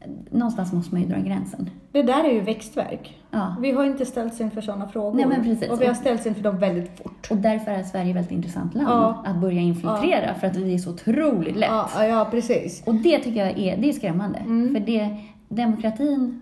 eh, 0.00 0.10
någonstans 0.30 0.72
måste 0.72 0.94
man 0.94 1.02
ju 1.02 1.08
dra 1.08 1.18
gränsen. 1.18 1.70
Det 1.92 2.02
där 2.02 2.24
är 2.24 2.32
ju 2.32 2.40
växtverk. 2.40 3.18
Ja. 3.30 3.56
Vi 3.60 3.70
har 3.72 3.84
inte 3.84 4.06
ställts 4.06 4.40
inför 4.40 4.60
sådana 4.60 4.88
frågor. 4.88 5.16
Nej, 5.16 5.26
men 5.26 5.42
precis. 5.42 5.70
Och 5.70 5.80
vi 5.80 5.86
har 5.86 5.94
ställts 5.94 6.26
inför 6.26 6.42
dem 6.42 6.58
väldigt 6.58 6.98
fort. 6.98 7.28
Och 7.30 7.36
därför 7.36 7.70
är 7.70 7.82
Sverige 7.82 8.10
ett 8.10 8.16
väldigt 8.16 8.32
intressant 8.32 8.74
land 8.74 8.88
Ja. 8.88 9.22
att 9.26 9.36
börja 9.36 9.60
infiltrera, 9.60 10.34
för 10.34 10.46
att 10.46 10.54
det 10.54 10.74
är 10.74 10.78
så 10.78 10.90
otroligt 10.90 11.56
lätt. 11.56 11.68
Ja, 11.70 11.88
ja, 11.94 12.04
ja, 12.06 12.28
precis. 12.30 12.82
Och 12.86 12.94
det 12.94 13.18
tycker 13.18 13.46
jag 13.46 13.58
är, 13.58 13.76
det 13.76 13.88
är 13.88 13.92
skrämmande. 13.92 14.38
Mm. 14.38 14.74
För 14.74 14.80
det, 14.80 15.16
demokratin 15.48 16.40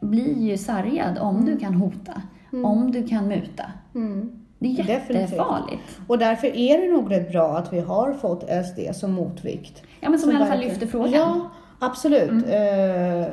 blir 0.00 0.38
ju 0.38 0.56
sargad 0.56 1.18
om 1.18 1.44
du 1.44 1.58
kan 1.58 1.74
hota, 1.74 2.22
om 2.64 2.92
du 2.92 3.06
kan 3.08 3.28
muta. 3.28 3.64
Mm. 4.60 4.74
Det 4.76 4.82
är 4.82 4.86
Definitivt. 4.86 5.20
jättefarligt. 5.30 5.82
Och 6.06 6.18
därför 6.18 6.46
är 6.56 6.78
det 6.86 6.92
nog 6.92 7.10
rätt 7.12 7.32
bra 7.32 7.56
att 7.56 7.72
vi 7.72 7.80
har 7.80 8.12
fått 8.12 8.42
SD 8.66 8.94
som 8.94 9.12
motvikt. 9.12 9.82
Ja, 10.00 10.10
men 10.10 10.18
som 10.18 10.30
i 10.30 10.34
alla 10.34 10.44
fall 10.46 10.48
verkligen- 10.58 10.70
lyfter 10.80 10.86
frågan. 10.86 11.12
Ja, 11.12 11.40
absolut. 11.78 12.30
Eh, 12.30 13.26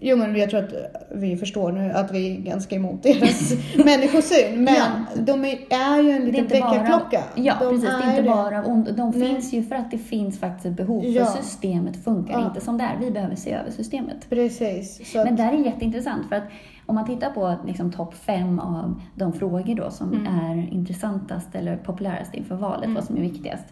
jo, 0.00 0.16
men 0.16 0.36
jag 0.36 0.50
tror 0.50 0.60
att 0.64 0.72
vi 1.14 1.36
förstår 1.36 1.72
nu 1.72 1.92
att 1.92 2.12
vi 2.12 2.36
är 2.36 2.40
ganska 2.40 2.74
emot 2.76 3.02
deras 3.02 3.52
människosyn. 3.84 4.64
Men 4.64 4.74
Ja. 4.74 4.84
de 5.20 5.44
är, 5.44 5.58
är 5.70 6.02
ju 6.02 6.10
en 6.10 6.24
liten 6.24 6.46
väckarklocka. 6.46 7.22
ja, 7.34 7.54
de 7.60 7.70
precis. 7.70 7.88
Det 7.88 8.04
är 8.04 8.10
inte 8.10 8.22
bara 8.22 8.58
av 8.58 8.66
ont. 8.68 8.96
De 8.96 9.10
Nej. 9.10 9.28
finns 9.28 9.52
ju 9.52 9.62
för 9.62 9.76
att 9.76 9.90
det 9.90 9.98
finns 9.98 10.40
faktiskt 10.40 10.66
ett 10.66 10.72
behov. 10.76 11.04
Ja. 11.04 11.24
För 11.24 11.42
systemet 11.42 12.04
funkar 12.04 12.32
Ja. 12.40 12.46
inte 12.46 12.60
som 12.60 12.78
det 12.78 12.84
är. 12.84 12.96
Vi 13.00 13.10
behöver 13.10 13.36
se 13.36 13.52
över 13.52 13.70
systemet. 13.70 14.30
Precis. 14.30 15.16
Att, 15.16 15.24
Men 15.24 15.36
det 15.36 15.42
här 15.42 15.52
är 15.52 15.58
jätteintressant 15.64 16.28
för 16.28 16.36
att 16.36 16.44
om 16.86 16.94
man 16.94 17.04
tittar 17.06 17.30
på 17.30 17.54
liksom, 17.66 17.92
topp 17.92 18.14
fem 18.14 18.58
av 18.58 19.00
de 19.14 19.32
frågor 19.32 19.74
då 19.74 19.90
som 19.90 20.12
Mm. 20.12 20.26
är 20.26 20.72
intressantast 20.72 21.54
eller 21.54 21.76
populärast 21.76 22.34
inför 22.34 22.56
valet, 22.56 22.84
Mm. 22.84 22.94
vad 22.94 23.04
som 23.04 23.16
är 23.16 23.20
viktigast, 23.20 23.64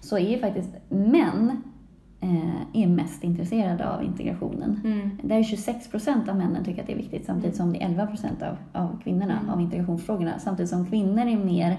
så 0.00 0.18
är 0.18 0.30
ju 0.30 0.38
faktiskt 0.38 0.70
män 0.88 1.62
eh, 2.20 2.82
är 2.82 2.86
mest 2.86 3.24
intresserade 3.24 3.88
av 3.90 4.04
integrationen. 4.04 4.80
mm, 4.84 5.10
Där 5.22 5.36
är 5.38 5.42
26 5.42 5.90
procent 5.90 6.28
av 6.28 6.36
männen 6.36 6.64
tycker 6.64 6.80
att 6.80 6.86
det 6.86 6.92
är 6.92 6.96
viktigt 6.96 7.24
samtidigt 7.26 7.56
som 7.56 7.72
det 7.72 7.82
är 7.82 7.86
11 7.88 8.06
procent 8.06 8.42
av, 8.42 8.56
av 8.82 9.00
kvinnorna 9.04 9.38
Mm. 9.40 9.50
av 9.50 9.60
integrationsfrågorna. 9.60 10.38
Samtidigt 10.38 10.70
som 10.70 10.86
kvinnor 10.86 11.26
är 11.26 11.44
mer 11.44 11.76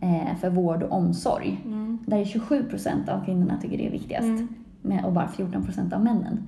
eh, 0.00 0.36
för 0.40 0.50
vård 0.50 0.82
och 0.82 0.92
omsorg. 0.92 1.60
mm, 1.64 1.98
Där 2.06 2.18
är 2.18 2.24
27 2.24 2.62
procent 2.64 3.08
av 3.08 3.24
kvinnorna 3.24 3.58
tycker 3.62 3.78
det 3.78 3.86
är 3.86 3.90
viktigast. 3.90 4.24
mm. 4.24 4.48
Med, 4.82 5.04
och 5.04 5.12
bara 5.12 5.28
14 5.28 5.64
procent 5.64 5.92
av 5.92 6.04
männen. 6.04 6.38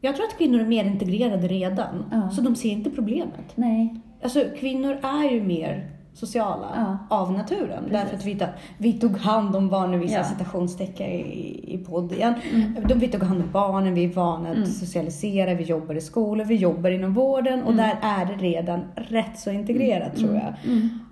Jag 0.00 0.16
tror 0.16 0.26
att 0.26 0.38
kvinnor 0.38 0.60
är 0.60 0.66
mer 0.66 0.84
integrerade 0.84 1.48
redan, 1.48 2.04
Ja. 2.12 2.30
så 2.30 2.40
de 2.40 2.56
ser 2.56 2.70
inte 2.70 2.90
problemet. 2.90 3.52
Nej, 3.54 3.94
Alltså 4.22 4.44
kvinnor 4.58 4.96
är 5.02 5.30
ju 5.30 5.42
mer 5.42 5.90
sociala 6.14 6.66
Ja. 6.76 7.16
av 7.16 7.32
naturen. 7.32 7.68
Precis. 7.84 7.92
Därför 7.92 8.16
att 8.16 8.24
vi, 8.24 8.34
ta- 8.34 8.46
vi 8.78 8.92
tog 8.92 9.16
hand 9.18 9.56
om 9.56 9.68
barnen, 9.68 10.00
vissa 10.00 10.14
Ja. 10.18 10.24
citationstecken 10.24 11.06
i, 11.06 11.74
i 11.74 11.78
podden. 11.78 12.34
Mm. 12.52 12.98
Vi 12.98 13.08
tog 13.08 13.22
hand 13.22 13.40
om 13.42 13.48
barnen, 13.52 13.94
vi 13.94 14.04
är 14.04 14.08
vana 14.08 14.48
att 14.50 14.56
Mm. 14.56 14.68
socialisera, 14.68 15.54
vi 15.54 15.64
jobbar 15.64 15.94
i 15.94 16.00
skolor, 16.00 16.44
vi 16.44 16.54
jobbar 16.54 16.90
inom 16.90 17.14
vården 17.14 17.62
och 17.62 17.72
Mm. 17.72 17.76
där 17.76 17.96
är 18.02 18.24
det 18.24 18.32
redan 18.44 18.80
rätt 18.94 19.38
så 19.38 19.50
integrerat 19.50 20.16
tror 20.16 20.34
jag. 20.34 20.54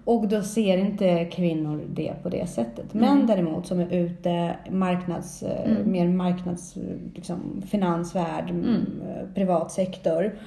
Mm. 0.07 0.19
Och 0.19 0.29
då 0.29 0.43
ser 0.43 0.77
inte 0.79 1.25
kvinnor 1.25 1.85
det 1.95 2.13
på 2.23 2.29
det 2.29 2.47
sättet. 2.49 2.95
Män 2.95 3.09
Mm. 3.15 3.27
däremot 3.27 3.67
som 3.67 3.81
är 3.81 3.93
ute, 3.93 4.57
marknads, 4.71 5.43
eh, 5.43 5.71
Mm. 5.73 5.93
mer 5.93 6.09
marknads, 6.09 6.77
liksom, 7.15 7.63
finansvärld, 7.67 8.51
Mm. 8.51 8.67
eh, 8.67 9.35
privat 9.35 9.73
sektor. 9.73 10.39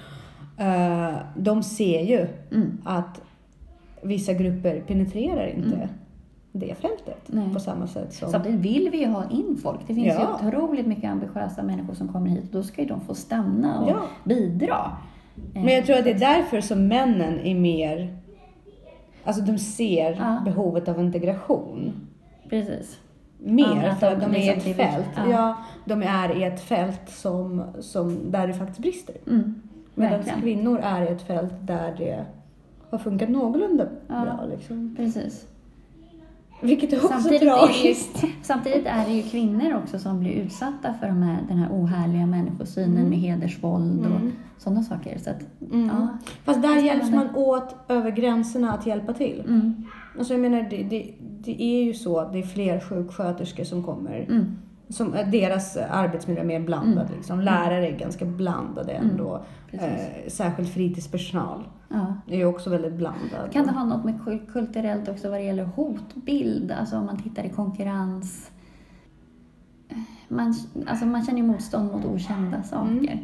eh, 0.60 1.15
de 1.38 1.63
ser 1.63 2.02
ju 2.02 2.28
Mm. 2.52 2.78
att 2.84 3.22
vissa 4.02 4.34
grupper 4.34 4.82
penetrerar 4.88 5.48
inte 5.48 5.76
Mm. 5.76 5.88
det 6.52 6.76
fältet 6.76 7.22
Nej. 7.28 7.54
på 7.54 7.60
samma 7.60 7.88
sätt 7.88 8.13
som... 8.13 8.32
Samtidigt 8.32 8.60
vill 8.60 8.89
vi 8.91 8.98
ju 9.00 9.06
ha 9.08 9.30
in 9.30 9.58
folk. 9.63 9.80
Det 9.88 9.93
finns 9.96 10.08
Ja. 10.08 10.38
ju 10.41 10.48
otroligt 10.48 10.88
mycket 10.88 11.10
ambitiösa 11.12 11.63
människor 11.63 11.93
som 11.93 12.08
kommer 12.08 12.30
hit. 12.30 12.52
Då 12.52 12.63
ska 12.63 12.82
ju 12.82 12.88
de 12.88 13.02
få 13.02 13.13
stanna 13.15 13.82
och 13.82 13.89
Ja. 13.89 14.02
bidra. 14.24 14.91
Men 15.54 15.67
jag 15.67 15.86
tror 15.86 15.98
att 15.98 16.04
det 16.04 16.12
är 16.12 16.20
därför 16.20 16.62
som 16.62 16.88
männen 16.88 17.39
är 17.39 17.56
mer... 17.56 18.17
Alltså 19.28 19.42
de 19.42 19.58
ser 19.58 20.12
Ja. 20.20 20.42
behovet 20.46 20.88
av 20.88 21.00
integration. 21.00 21.94
Precis. 22.50 23.00
Mer 23.40 23.86
Ja, 23.88 23.96
för 23.96 24.12
att 24.12 24.20
de 24.22 24.36
är 24.36 24.40
i 24.40 24.54
liksom 24.56 24.72
ett 24.72 24.78
fält. 24.78 25.06
ja. 25.16 25.30
Ja. 25.32 25.58
de 25.86 26.04
är 26.04 26.38
i 26.38 26.44
ett 26.44 26.62
fält 26.62 27.10
som, 27.10 27.63
som, 27.80 28.32
där 28.32 28.48
det 28.48 28.54
faktiskt 28.54 28.80
brister. 28.80 29.16
Mm. 29.28 29.62
Medan 29.96 30.24
kvinnor 30.42 30.80
är 30.84 31.02
i 31.02 31.08
ett 31.08 31.22
fält 31.22 31.54
där 31.62 31.96
det 31.98 32.26
har 32.90 32.98
funkat 32.98 33.30
någorlunda 33.30 33.86
bra. 34.08 34.40
Liksom. 34.50 34.96
Precis. 34.98 35.48
Vilket 36.62 36.93
är 36.93 36.98
också 36.98 37.08
Samtidigt 37.08 37.41
är, 37.41 37.46
tragiskt. 37.46 38.24
ju, 38.24 38.28
samtidigt 38.41 38.86
är 38.86 39.06
det 39.06 39.12
ju 39.13 39.24
kvinnor 39.24 39.76
också 39.84 40.00
som 40.00 40.20
blir 40.20 40.32
utsatta 40.32 40.93
för 41.00 41.08
de 41.08 41.22
här, 41.22 41.38
den 41.48 41.58
här 41.58 41.70
ohärliga 41.72 42.26
människosynen 42.26 42.98
Mm. 42.98 43.10
med 43.10 43.20
hedersvåld 43.20 44.00
och 44.00 44.06
Mm. 44.06 44.32
sådana 44.58 44.84
saker. 44.84 45.17
Så 45.17 45.30
att, 45.30 45.41
Mm. 45.72 45.88
ja. 45.88 46.08
Fast 46.43 46.62
där 46.62 46.78
hjälps 46.82 47.12
man 47.12 47.36
åt 47.36 47.76
över 47.88 48.12
gränserna 48.12 48.74
att 48.74 48.86
hjälpa 48.86 49.13
till. 49.13 49.43
Mm. 49.48 49.86
Alltså 50.17 50.34
jag 50.34 50.39
menar, 50.41 50.67
det, 50.70 50.84
det, 50.84 51.13
det 51.20 51.62
är 51.63 51.84
ju 51.84 51.93
så 51.93 52.20
att 52.20 52.34
det 52.34 52.39
är 52.39 52.43
fler 52.43 52.80
sjuksköterskor 52.80 53.63
som 53.63 53.84
kommer. 53.84 54.26
Mm. 54.30 54.58
Som, 54.89 55.13
eh, 55.13 55.30
deras 55.30 55.78
arbetsmiljö 55.91 56.41
är 56.41 56.46
mer 56.46 56.60
blandad. 56.60 57.06
Mm. 57.06 57.17
Liksom. 57.17 57.41
Lärare 57.41 57.88
är 57.88 57.98
ganska 57.98 58.26
blandade 58.26 58.91
ändå. 58.91 59.41
Eh, 59.72 59.82
särskilt 60.28 60.74
fritidspersonal 60.74 61.63
Ja. 61.89 62.15
är 62.28 62.38
ju 62.38 62.45
också 62.45 62.69
väldigt 62.69 62.93
blandad. 62.93 63.52
Kan 63.52 63.65
det 63.65 63.71
ha 63.71 63.84
något 63.86 64.06
med 64.06 64.19
kul- 64.26 64.45
kulturellt 64.54 65.10
också 65.10 65.30
vad 65.30 65.39
det 65.39 65.43
gäller 65.43 65.63
hotbild? 65.65 66.71
Alltså 66.71 66.97
om 66.97 67.06
man 67.06 67.17
tittar 67.23 67.43
i 67.43 67.50
konkurrens. 67.50 68.52
Man, 70.28 70.54
alltså 70.88 71.06
man 71.06 71.26
känner 71.26 71.39
ju 71.41 71.45
motstånd 71.47 71.91
mot 71.91 72.06
okända 72.06 72.63
saker. 72.63 73.19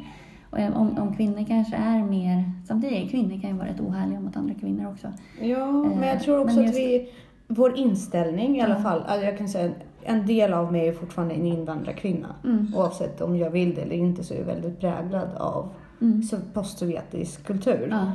Och 0.49 0.59
om, 0.81 0.97
om 0.97 1.15
kvinnor 1.15 1.45
kanske 1.47 1.75
är 1.75 2.03
mer... 2.03 2.51
Samtidigt 2.67 3.11
kvinnor 3.11 3.41
kan 3.41 3.49
ju 3.49 3.55
vara 3.57 3.67
rätt 3.67 3.79
ohärliga 3.79 4.19
mot 4.19 4.37
andra 4.37 4.53
kvinnor 4.53 4.91
också. 4.91 5.07
Ja, 5.41 5.71
men 5.71 6.07
jag 6.07 6.19
tror 6.23 6.39
också 6.39 6.55
Men 6.55 6.59
att 6.59 6.65
just- 6.65 6.77
vi, 6.79 7.09
vår 7.47 7.77
inställning 7.77 8.57
i 8.57 8.61
alla 8.61 8.75
fall, 8.75 9.01
alltså 9.07 9.25
jag 9.25 9.37
kan 9.37 9.49
säga 9.49 9.71
en 10.03 10.25
del 10.27 10.53
av 10.53 10.71
mig 10.71 10.87
är 10.87 10.93
fortfarande 10.93 11.33
en 11.35 11.45
invandrarkvinna. 11.45 12.35
Mm. 12.43 12.67
Oavsett 12.75 13.21
om 13.21 13.37
jag 13.37 13.49
vill 13.49 13.75
det 13.75 13.81
eller 13.81 13.95
inte 13.95 14.23
så 14.23 14.33
är 14.33 14.37
jag 14.37 14.45
väldigt 14.45 14.79
präglad 14.79 15.29
av 15.37 15.69
Mm. 16.01 16.21
postsovjetisk 16.53 17.43
kultur. 17.45 17.87
Ja. 17.91 18.11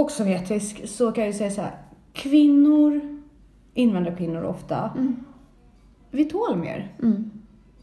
Och 0.00 0.10
sovjetisk 0.10 0.88
så 0.88 1.12
kan 1.12 1.24
jag 1.24 1.32
ju 1.32 1.38
säga 1.38 1.50
så 1.50 1.60
här. 1.60 1.76
Kvinnor, 2.12 3.00
invandrarkvinnor 3.74 4.42
ofta, 4.44 4.90
Mm. 4.96 5.16
vi 6.10 6.24
tål 6.24 6.56
mer. 6.56 6.92
Mm. 7.02 7.30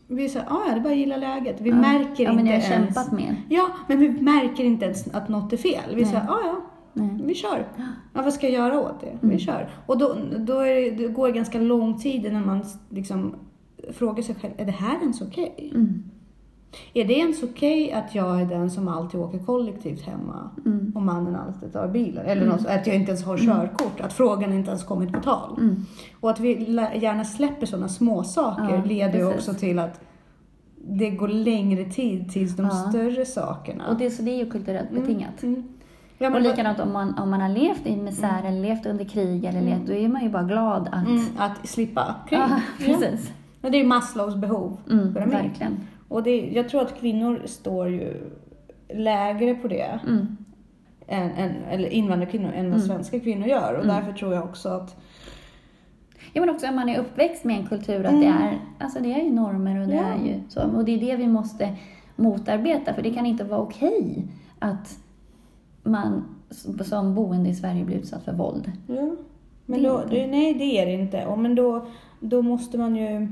Vi 0.08 0.28
här, 0.28 0.46
"Ah, 0.50 0.62
ja 0.68 0.74
det 0.74 0.80
är 0.80 0.84
bara 0.84 0.94
att 0.94 0.98
gilla 1.00 1.18
läget. 1.18 1.62
Vi 1.62 1.70
ja. 1.70 1.76
märker 1.76 2.24
ja, 2.24 2.32
inte 2.32 2.44
men 2.44 2.46
jag 2.54 2.62
har 2.62 2.72
ens. 2.72 2.96
kämpat 2.96 3.12
mer. 3.12 3.36
Ja, 3.50 3.68
men 3.88 4.00
vi 4.00 4.10
märker 4.10 4.64
inte 4.64 4.86
ens 4.86 5.08
att 5.08 5.30
något 5.30 5.54
är 5.54 5.58
fel. 5.58 5.96
Vi 5.96 6.06
säger, 6.06 6.26
ja 6.28 6.40
ja, 6.46 6.56
Nej. 6.94 7.10
vi 7.26 7.34
kör. 7.36 7.68
Ja, 8.14 8.22
vad 8.22 8.34
ska 8.34 8.50
jag 8.50 8.54
göra 8.54 8.80
åt 8.80 9.00
det? 9.02 9.18
Vi 9.22 9.28
Mm. 9.28 9.40
kör. 9.40 9.70
Och 9.86 9.98
då, 9.98 10.16
då 10.40 10.60
det, 10.60 10.92
det 10.92 11.08
går 11.08 11.30
ganska 11.30 11.60
lång 11.60 12.00
tid 12.00 12.26
innan 12.26 12.46
man 12.46 12.66
liksom 12.90 13.36
frågar 13.92 14.24
sig 14.24 14.36
själv, 14.36 14.54
är 14.58 14.66
det 14.66 14.72
här 14.72 15.00
ens 15.02 15.22
okej? 15.22 15.72
Mm. 15.76 16.04
Är 16.94 17.06
det 17.06 17.14
ens 17.14 17.44
okej 17.44 17.92
att 17.94 18.16
jag 18.16 18.42
är 18.42 18.46
den 18.46 18.72
som 18.72 18.88
alltid 18.88 19.20
åker 19.20 19.40
kollektivt 19.40 20.02
hemma 20.02 20.50
Mm. 20.66 20.92
och 20.96 21.02
mannen 21.02 21.36
alltid 21.36 21.74
tar 21.74 21.88
bilen? 21.88 22.26
Eller 22.26 22.42
Mm. 22.42 22.56
något, 22.56 22.66
att 22.68 22.88
jag 22.88 22.96
inte 22.96 23.12
ens 23.12 23.24
har 23.26 23.38
körkort, 23.38 24.02
att 24.02 24.14
frågan 24.14 24.54
inte 24.54 24.70
ens 24.70 24.84
kommit 24.84 25.14
på 25.14 25.20
tal. 25.20 25.58
Mm. 25.60 25.86
Och 26.20 26.30
att 26.30 26.40
vi 26.40 26.50
gärna 27.02 27.24
släpper 27.24 27.66
sådana 27.66 27.88
små 27.90 28.24
saker 28.24 28.76
Ja, 28.76 28.84
leder 28.86 29.20
ju 29.20 29.28
också 29.28 29.54
till 29.54 29.80
att 29.80 30.00
det 30.88 31.10
går 31.10 31.28
längre 31.28 31.84
tid 31.86 32.32
tills 32.32 32.56
de 32.56 32.64
Ja. 32.66 32.70
större 32.72 33.26
sakerna. 33.26 33.88
Och 33.90 33.96
det, 33.98 34.12
så 34.12 34.24
det 34.24 34.32
är 34.32 34.38
ju 34.38 34.50
kulturellt 34.52 34.92
betingat. 34.92 35.44
Mm. 35.44 35.64
Ja, 36.18 36.28
Och 36.28 36.34
men, 36.34 36.44
likadant 36.44 36.80
om 36.80 36.94
man, 36.94 37.18
om 37.20 37.30
man 37.30 37.42
har 37.42 37.50
levt 37.50 37.88
i 37.88 37.96
misär 37.98 38.44
eller 38.46 38.62
levt 38.62 38.86
under 38.86 39.06
krig 39.06 39.46
eller 39.46 39.62
levt, 39.62 39.88
då 39.88 39.94
är 39.94 40.08
man 40.08 40.24
ju 40.24 40.30
bara 40.30 40.44
glad 40.44 40.88
att... 40.92 41.08
mm, 41.08 41.24
att 41.38 41.68
slippa 41.70 42.16
krig. 42.30 42.40
Ja, 42.40 42.48
Ja. 42.50 42.86
precis. 42.86 43.32
Men 43.62 43.72
det 43.72 43.80
är 43.80 43.86
Maslows 43.86 44.36
behov. 44.36 44.78
Mm, 44.92 45.14
verkligen. 45.14 45.80
Och 46.14 46.24
det, 46.24 46.50
jag 46.52 46.70
tror 46.70 46.82
att 46.82 47.00
kvinnor 47.00 47.42
står 47.46 47.88
ju 47.90 48.14
lägre 48.94 49.56
på 49.56 49.68
det, 49.68 50.00
Mm. 50.08 50.38
än, 51.08 51.32
än, 51.32 51.52
eller 51.70 51.90
invandrarkvinnor, 51.90 52.52
än 52.52 52.66
vad 52.72 52.76
Mm. 52.80 52.80
svenska 52.88 53.20
kvinnor 53.20 53.48
gör. 53.48 53.74
Och 53.74 53.84
Mm. 53.84 53.96
därför 53.96 54.14
tror 54.14 54.34
jag 54.34 54.44
också 54.44 54.70
att 54.70 54.96
Ja, 56.34 56.42
men 56.42 56.50
också 56.50 56.68
om 56.68 56.76
man 56.76 56.90
är 56.90 57.00
uppväxt 57.00 57.44
med 57.44 57.58
en 57.60 57.66
kultur 57.68 58.06
att 58.06 58.12
Mm. 58.12 58.20
det, 58.22 58.28
är, 58.28 58.60
alltså 58.80 59.00
det 59.00 59.14
är 59.14 59.24
ju 59.24 59.32
normer 59.32 59.82
och 59.82 59.88
det 59.88 59.96
Ja. 59.96 60.04
är 60.04 60.26
ju 60.28 60.40
så. 60.50 60.62
Och 60.62 60.86
det 60.86 60.92
är 60.92 61.00
det 61.00 61.16
vi 61.16 61.28
måste 61.28 61.76
motarbeta, 62.16 62.94
för 62.94 63.02
det 63.02 63.14
kan 63.14 63.26
inte 63.26 63.44
vara 63.44 63.60
okej 63.62 64.26
att 64.60 64.98
man 65.84 66.24
som 66.84 67.16
boende 67.16 67.50
i 67.50 67.56
Sverige 67.56 67.86
blir 67.86 67.96
utsatt 67.98 68.24
för 68.24 68.34
våld. 68.34 68.72
Ja. 68.88 69.12
Men 69.66 69.84
Det 69.84 69.90
då, 69.90 70.04
nej, 70.10 70.54
det 70.54 70.64
är 70.82 70.86
det 70.86 70.94
inte. 70.94 71.26
Och 71.26 71.40
men 71.40 71.56
då, 71.56 71.86
då 72.20 72.42
måste 72.42 72.78
man 72.78 72.96
ju 72.96 73.28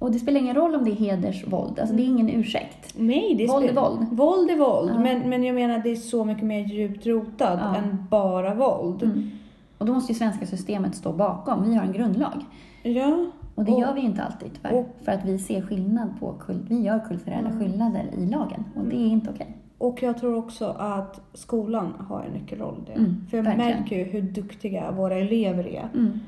Och 0.00 0.12
det 0.12 0.18
spelar 0.18 0.40
ingen 0.40 0.54
roll 0.56 0.74
om 0.74 0.84
det 0.84 0.90
är 0.90 0.94
hedersvåld, 0.94 1.78
alltså 1.78 1.94
det 1.96 2.02
är 2.02 2.06
ingen 2.06 2.30
ursäkt. 2.30 2.94
Nej, 2.96 3.34
det 3.34 3.46
Våld 3.46 3.66
är 3.70 3.74
våld. 3.74 4.06
Våld 4.10 4.50
är 4.50 4.56
våld. 4.56 4.90
Ja. 4.94 4.98
Men, 5.00 5.28
men 5.28 5.44
jag 5.44 5.54
menar 5.54 5.78
det 5.78 5.90
är 5.90 5.96
så 5.96 6.24
mycket 6.24 6.44
mer 6.44 6.60
djupt 6.64 7.06
rotat 7.06 7.60
Ja. 7.62 7.76
än 7.76 8.06
bara 8.10 8.54
våld. 8.54 9.02
Mm. 9.02 9.30
Och 9.78 9.86
då 9.86 9.92
måste 9.94 10.12
ju 10.12 10.18
svenska 10.18 10.46
systemet 10.46 10.94
stå 10.94 11.12
bakom. 11.12 11.68
Vi 11.70 11.74
har 11.74 11.84
en 11.84 11.92
grundlag. 11.92 12.44
Ja. 12.82 13.26
Och 13.54 13.64
det 13.64 13.72
Och- 13.72 13.80
gör 13.80 13.94
vi 13.94 14.00
inte 14.00 14.22
alltid 14.22 14.50
tyvärr. 14.54 14.74
och- 14.80 14.96
för 15.04 15.12
att 15.12 15.24
vi 15.24 15.38
ser 15.38 15.62
skillnad 15.62 16.08
på, 16.20 16.34
vi 16.68 16.80
gör 16.82 16.98
kulturella 17.08 17.48
Mm. 17.48 17.58
skillnader 17.60 18.04
i 18.18 18.26
lagen. 18.26 18.64
Och 18.76 18.84
det 18.84 18.96
är 18.96 19.06
inte 19.08 19.30
okej. 19.34 19.56
Och 19.78 20.02
jag 20.02 20.18
tror 20.18 20.34
också 20.36 20.74
att 20.78 21.20
skolan 21.34 21.92
har 22.08 22.22
en 22.22 22.32
nyckelroll 22.32 22.74
i 22.86 22.90
det. 22.90 22.92
Mm, 22.98 23.26
För 23.30 23.36
jag 23.36 23.44
verkligen. 23.44 23.70
märker 23.80 23.96
ju 23.96 24.04
hur 24.04 24.22
duktiga 24.22 24.90
våra 24.90 25.14
elever 25.14 25.66
är 25.66 25.88
Mm. 25.94 26.20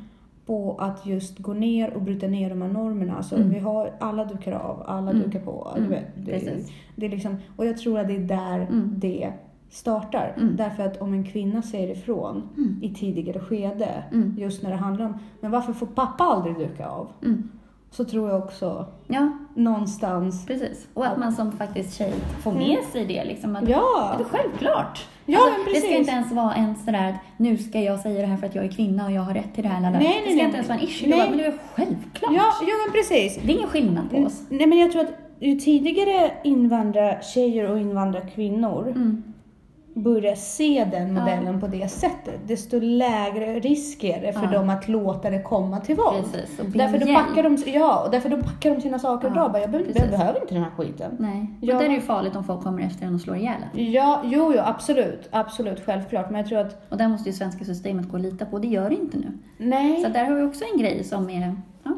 På 0.47 0.77
att 0.79 1.07
just 1.07 1.39
gå 1.39 1.53
ner 1.53 1.95
och 1.95 2.03
bryta 2.03 2.27
ner 2.27 2.51
de 2.51 2.63
här 2.63 2.69
normerna. 2.69 3.17
Alltså, 3.17 3.37
Mm. 3.37 3.51
vi 3.51 3.59
har, 3.59 3.93
alla 4.01 4.25
dukar 4.25 4.53
av, 4.53 4.83
alla 4.87 5.11
Mm. 5.11 5.23
dukar 5.23 5.41
på. 5.41 5.73
Mm, 5.77 5.91
det, 6.17 6.33
precis. 6.33 6.73
det 6.97 7.07
är 7.07 7.11
liksom, 7.11 7.37
och 7.57 7.67
jag 7.67 7.79
tror 7.79 7.99
att 7.99 8.09
det 8.09 8.17
är 8.17 8.19
där 8.21 8.59
Mm. 8.61 8.93
det 8.97 9.33
startar. 9.71 10.35
Mm. 10.37 10.57
Därför 10.57 10.83
att 10.83 11.03
om 11.03 11.13
en 11.13 11.25
kvinna 11.25 11.63
säger 11.63 11.89
ifrån 11.93 12.43
Mm. 12.57 12.79
i 12.83 12.95
tidigare 12.95 13.41
skede, 13.41 14.05
Mm. 14.13 14.35
just 14.39 14.63
när 14.63 14.71
det 14.71 14.77
handlar 14.77 15.07
om, 15.07 15.15
men 15.41 15.51
varför 15.51 15.73
får 15.73 15.87
pappa 15.87 16.25
aldrig 16.25 16.57
duka 16.59 16.89
av? 16.89 17.09
Mm. 17.93 17.97
Så 17.97 18.05
tror 18.05 18.31
jag 18.31 18.39
också 18.39 18.87
Ja, 19.07 19.33
någonstans, 19.55 20.47
precis. 20.47 20.89
Och 20.95 21.07
att 21.07 21.19
man 21.19 21.33
som 21.33 21.53
faktiskt 21.53 21.99
tjej 21.99 22.13
får 22.43 22.53
med 22.53 22.79
sig 22.93 23.05
det. 23.07 23.25
Liksom, 23.25 23.57
att, 23.57 23.63
Mm. 23.63 23.73
ja, 23.73 24.15
Det 24.19 24.25
är 24.25 24.29
självklart. 24.29 25.07
Ja, 25.27 25.39
alltså, 25.39 25.59
men 25.59 25.65
det 25.75 25.79
ska 25.79 25.89
precis. 25.89 25.99
inte 25.99 26.11
ens 26.13 26.33
vara 26.33 26.55
ens 26.55 26.85
sådär 26.85 27.09
att 27.09 27.15
nu 27.39 27.57
ska 27.59 27.81
jag 27.81 28.01
säga 28.01 28.21
det 28.21 28.27
här 28.27 28.37
för 28.37 28.47
att 28.47 28.55
jag 28.55 28.65
är 28.65 28.69
kvinna 28.69 29.05
och 29.07 29.13
jag 29.13 29.23
har 29.23 29.35
rätt 29.35 29.55
till 29.55 29.63
det 29.63 29.69
här. 29.69 29.81
lalala. 29.81 29.99
Nej, 29.99 30.09
nej, 30.09 30.19
det 30.25 30.31
ska 30.31 30.37
nej. 30.37 30.45
inte 30.45 30.57
ens 30.57 30.69
vara 30.69 30.79
en 30.79 30.85
issue. 30.85 31.09
Nej. 31.09 31.19
Nej. 31.19 31.29
Men 31.31 31.39
det 31.39 31.45
är 31.47 31.55
självklart. 31.75 32.33
ja, 32.33 32.53
ja 32.61 32.75
men 32.87 32.93
precis. 32.93 33.39
Det 33.43 33.53
är 33.53 33.57
ingen 33.57 33.69
skillnad 33.69 34.11
på 34.11 34.17
oss. 34.17 34.43
Nej 34.49 34.67
men 34.67 34.79
jag 34.79 34.93
tror 34.93 35.03
att 35.03 35.13
ju 35.41 35.55
tidigare 35.55 36.31
invandrartjejer 36.45 37.71
och 37.71 37.79
invandrarkvinnor 37.79 38.89
Mm. 38.97 39.23
Börjar 39.95 40.35
se 40.35 40.85
den 40.91 41.15
Ja. 41.17 41.21
modellen 41.21 41.61
på 41.61 41.67
det 41.67 41.89
sättet, 41.91 42.41
desto 42.47 42.81
lägre 42.81 43.61
risk 43.61 44.05
är 44.05 44.21
det 44.21 44.33
för 44.33 44.43
Ja. 44.45 44.51
dem 44.51 44.71
att 44.71 44.89
låta 44.89 45.31
det 45.31 45.43
komma 45.43 45.81
till 45.81 45.97
våld. 45.97 46.25
Och 46.61 46.65
Därför 46.67 46.99
då, 46.99 47.07
packar 47.15 47.43
de, 47.43 47.57
ja, 47.67 48.05
och 48.05 48.11
därför 48.11 48.29
då 48.29 48.37
packar 48.43 48.75
de 48.75 48.81
sina 48.81 48.99
saker 48.99 49.27
och 49.31 49.37
Ja, 49.37 49.41
drar. 49.41 49.49
Bara, 49.49 49.61
Jag, 49.61 49.71
behöver, 49.71 49.93
jag 50.01 50.09
behöver 50.11 50.41
inte 50.41 50.55
den 50.55 50.63
här 50.63 50.71
skiten. 50.71 51.17
Nej. 51.19 51.51
Ja. 51.61 51.75
Och 51.75 51.79
där 51.81 51.85
är 51.85 51.89
det 51.89 51.95
ju 51.95 52.01
farligt 52.01 52.37
om 52.37 52.45
folk 52.45 52.63
kommer 52.63 52.83
efter 52.83 53.07
en 53.07 53.15
och 53.15 53.21
slår 53.21 53.37
ihjäl. 53.37 53.63
Ja, 53.73 54.21
jo, 54.25 54.53
jo, 54.57 54.61
absolut. 54.65 55.29
Absolut, 55.31 55.81
självklart. 55.85 56.31
Men 56.31 56.41
jag 56.41 56.49
tror 56.49 56.59
att, 56.59 56.83
Och 56.93 56.97
där 56.97 57.09
måste 57.09 57.29
ju 57.29 57.33
svenska 57.35 57.65
systemet 57.65 58.09
gå 58.11 58.17
att 58.17 58.23
lita 58.23 58.47
på. 58.47 58.59
Det 58.59 58.69
gör 58.69 58.89
det 58.89 58.95
inte 58.97 59.19
nu. 59.19 59.39
nej. 59.59 60.03
Så 60.03 60.09
där 60.09 60.25
har 60.25 60.35
vi 60.35 60.43
också 60.43 60.65
en 60.73 60.81
grej 60.81 61.05
som 61.05 61.31
är... 61.31 61.57
Ja. 61.85 61.91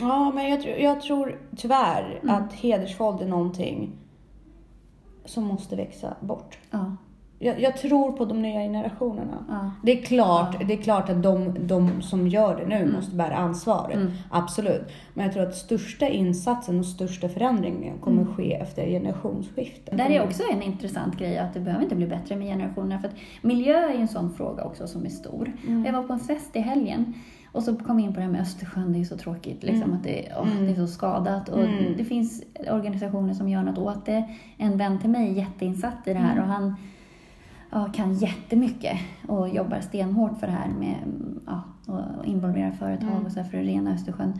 Ja, 0.00 0.32
men 0.34 0.50
jag, 0.50 0.80
jag 0.80 1.00
tror 1.00 1.38
tyvärr 1.56 2.18
Mm. 2.22 2.34
att 2.34 2.52
hedersvåld 2.52 3.22
är 3.22 3.26
någonting 3.26 3.92
som 5.26 5.44
måste 5.44 5.76
växa 5.76 6.14
bort. 6.20 6.58
Ja. 6.70 6.96
Jag, 7.38 7.60
jag 7.60 7.76
tror 7.76 8.12
på 8.12 8.24
de 8.24 8.42
nya 8.42 8.60
generationerna. 8.60 9.44
ja. 9.48 9.70
Det 9.82 9.92
är 10.00 10.02
klart, 10.02 10.56
Ja. 10.60 10.66
det 10.66 10.72
är 10.74 10.82
klart 10.82 11.08
att 11.10 11.22
de, 11.22 11.54
de 11.66 12.02
som 12.02 12.28
gör 12.28 12.56
det 12.56 12.66
nu 12.66 12.74
Mm. 12.76 12.92
måste 12.92 13.16
bära 13.16 13.36
ansvaret. 13.36 13.96
Mm. 13.96 14.12
Absolut. 14.30 14.82
Men 15.14 15.24
jag 15.24 15.34
tror 15.34 15.42
att 15.42 15.54
största 15.56 16.08
insatsen 16.08 16.78
och 16.78 16.86
största 16.86 17.28
förändringen 17.28 17.98
kommer 17.98 18.22
Mm. 18.22 18.34
ske 18.36 18.54
efter 18.54 18.86
generationsskiftet. 18.86 19.96
Där 19.98 20.10
är 20.10 20.24
också 20.24 20.42
en 20.52 20.62
intressant 20.62 21.16
grej 21.18 21.38
att 21.38 21.54
det 21.54 21.60
behöver 21.60 21.82
inte 21.84 21.96
bli 21.96 22.06
bättre 22.06 22.36
med 22.36 22.46
generationerna. 22.48 23.00
För 23.00 23.08
att 23.08 23.14
miljö 23.42 23.88
är 23.88 23.94
ju 23.94 24.00
en 24.00 24.08
sån 24.08 24.34
fråga 24.34 24.64
också 24.64 24.86
som 24.86 25.04
är 25.04 25.10
stor. 25.10 25.52
Mm. 25.68 25.84
Jag 25.84 25.92
var 25.92 26.02
på 26.02 26.12
en 26.12 26.20
fest 26.20 26.56
i 26.56 26.60
helgen 26.60 27.14
och 27.52 27.62
så 27.62 27.76
kom 27.76 28.00
jag 28.00 28.08
in 28.08 28.12
på 28.14 28.20
det 28.20 28.24
här 28.26 28.32
med 28.32 28.40
Östersjön. 28.40 28.92
Det 28.92 29.00
är 29.00 29.04
så 29.04 29.16
tråkigt. 29.16 29.62
Liksom, 29.62 29.82
Mm. 29.82 29.96
att 29.96 30.02
det, 30.04 30.28
åh, 30.40 30.52
Mm. 30.52 30.66
det 30.66 30.72
är 30.72 30.76
så 30.76 30.86
skadat. 30.86 31.48
Och 31.48 31.60
Mm. 31.64 31.94
Det 31.96 32.04
finns 32.04 32.42
organisationer 32.70 33.34
som 33.34 33.48
gör 33.48 33.62
något 33.62 33.78
åt 33.78 34.06
det. 34.06 34.28
En 34.56 34.76
vän 34.78 34.98
till 34.98 35.10
mig 35.10 35.28
är 35.30 35.32
jätteinsatt 35.34 36.06
i 36.06 36.12
det 36.12 36.18
här 36.18 36.32
Mm. 36.32 36.44
och 36.44 36.50
han 36.54 36.76
ja, 37.70 37.88
kan 37.94 38.14
jättemycket 38.14 38.98
och 39.28 39.48
jobbar 39.48 39.80
stenhårt 39.80 40.38
för 40.40 40.46
det 40.46 40.52
här 40.52 40.68
med 40.78 40.96
ja, 41.46 41.62
och 42.18 42.24
involvera 42.26 42.72
företag 42.72 43.10
Mm. 43.10 43.26
och 43.26 43.32
så 43.32 43.44
för 43.44 43.58
att 43.58 43.64
rena 43.66 43.92
Östersjön. 43.94 44.32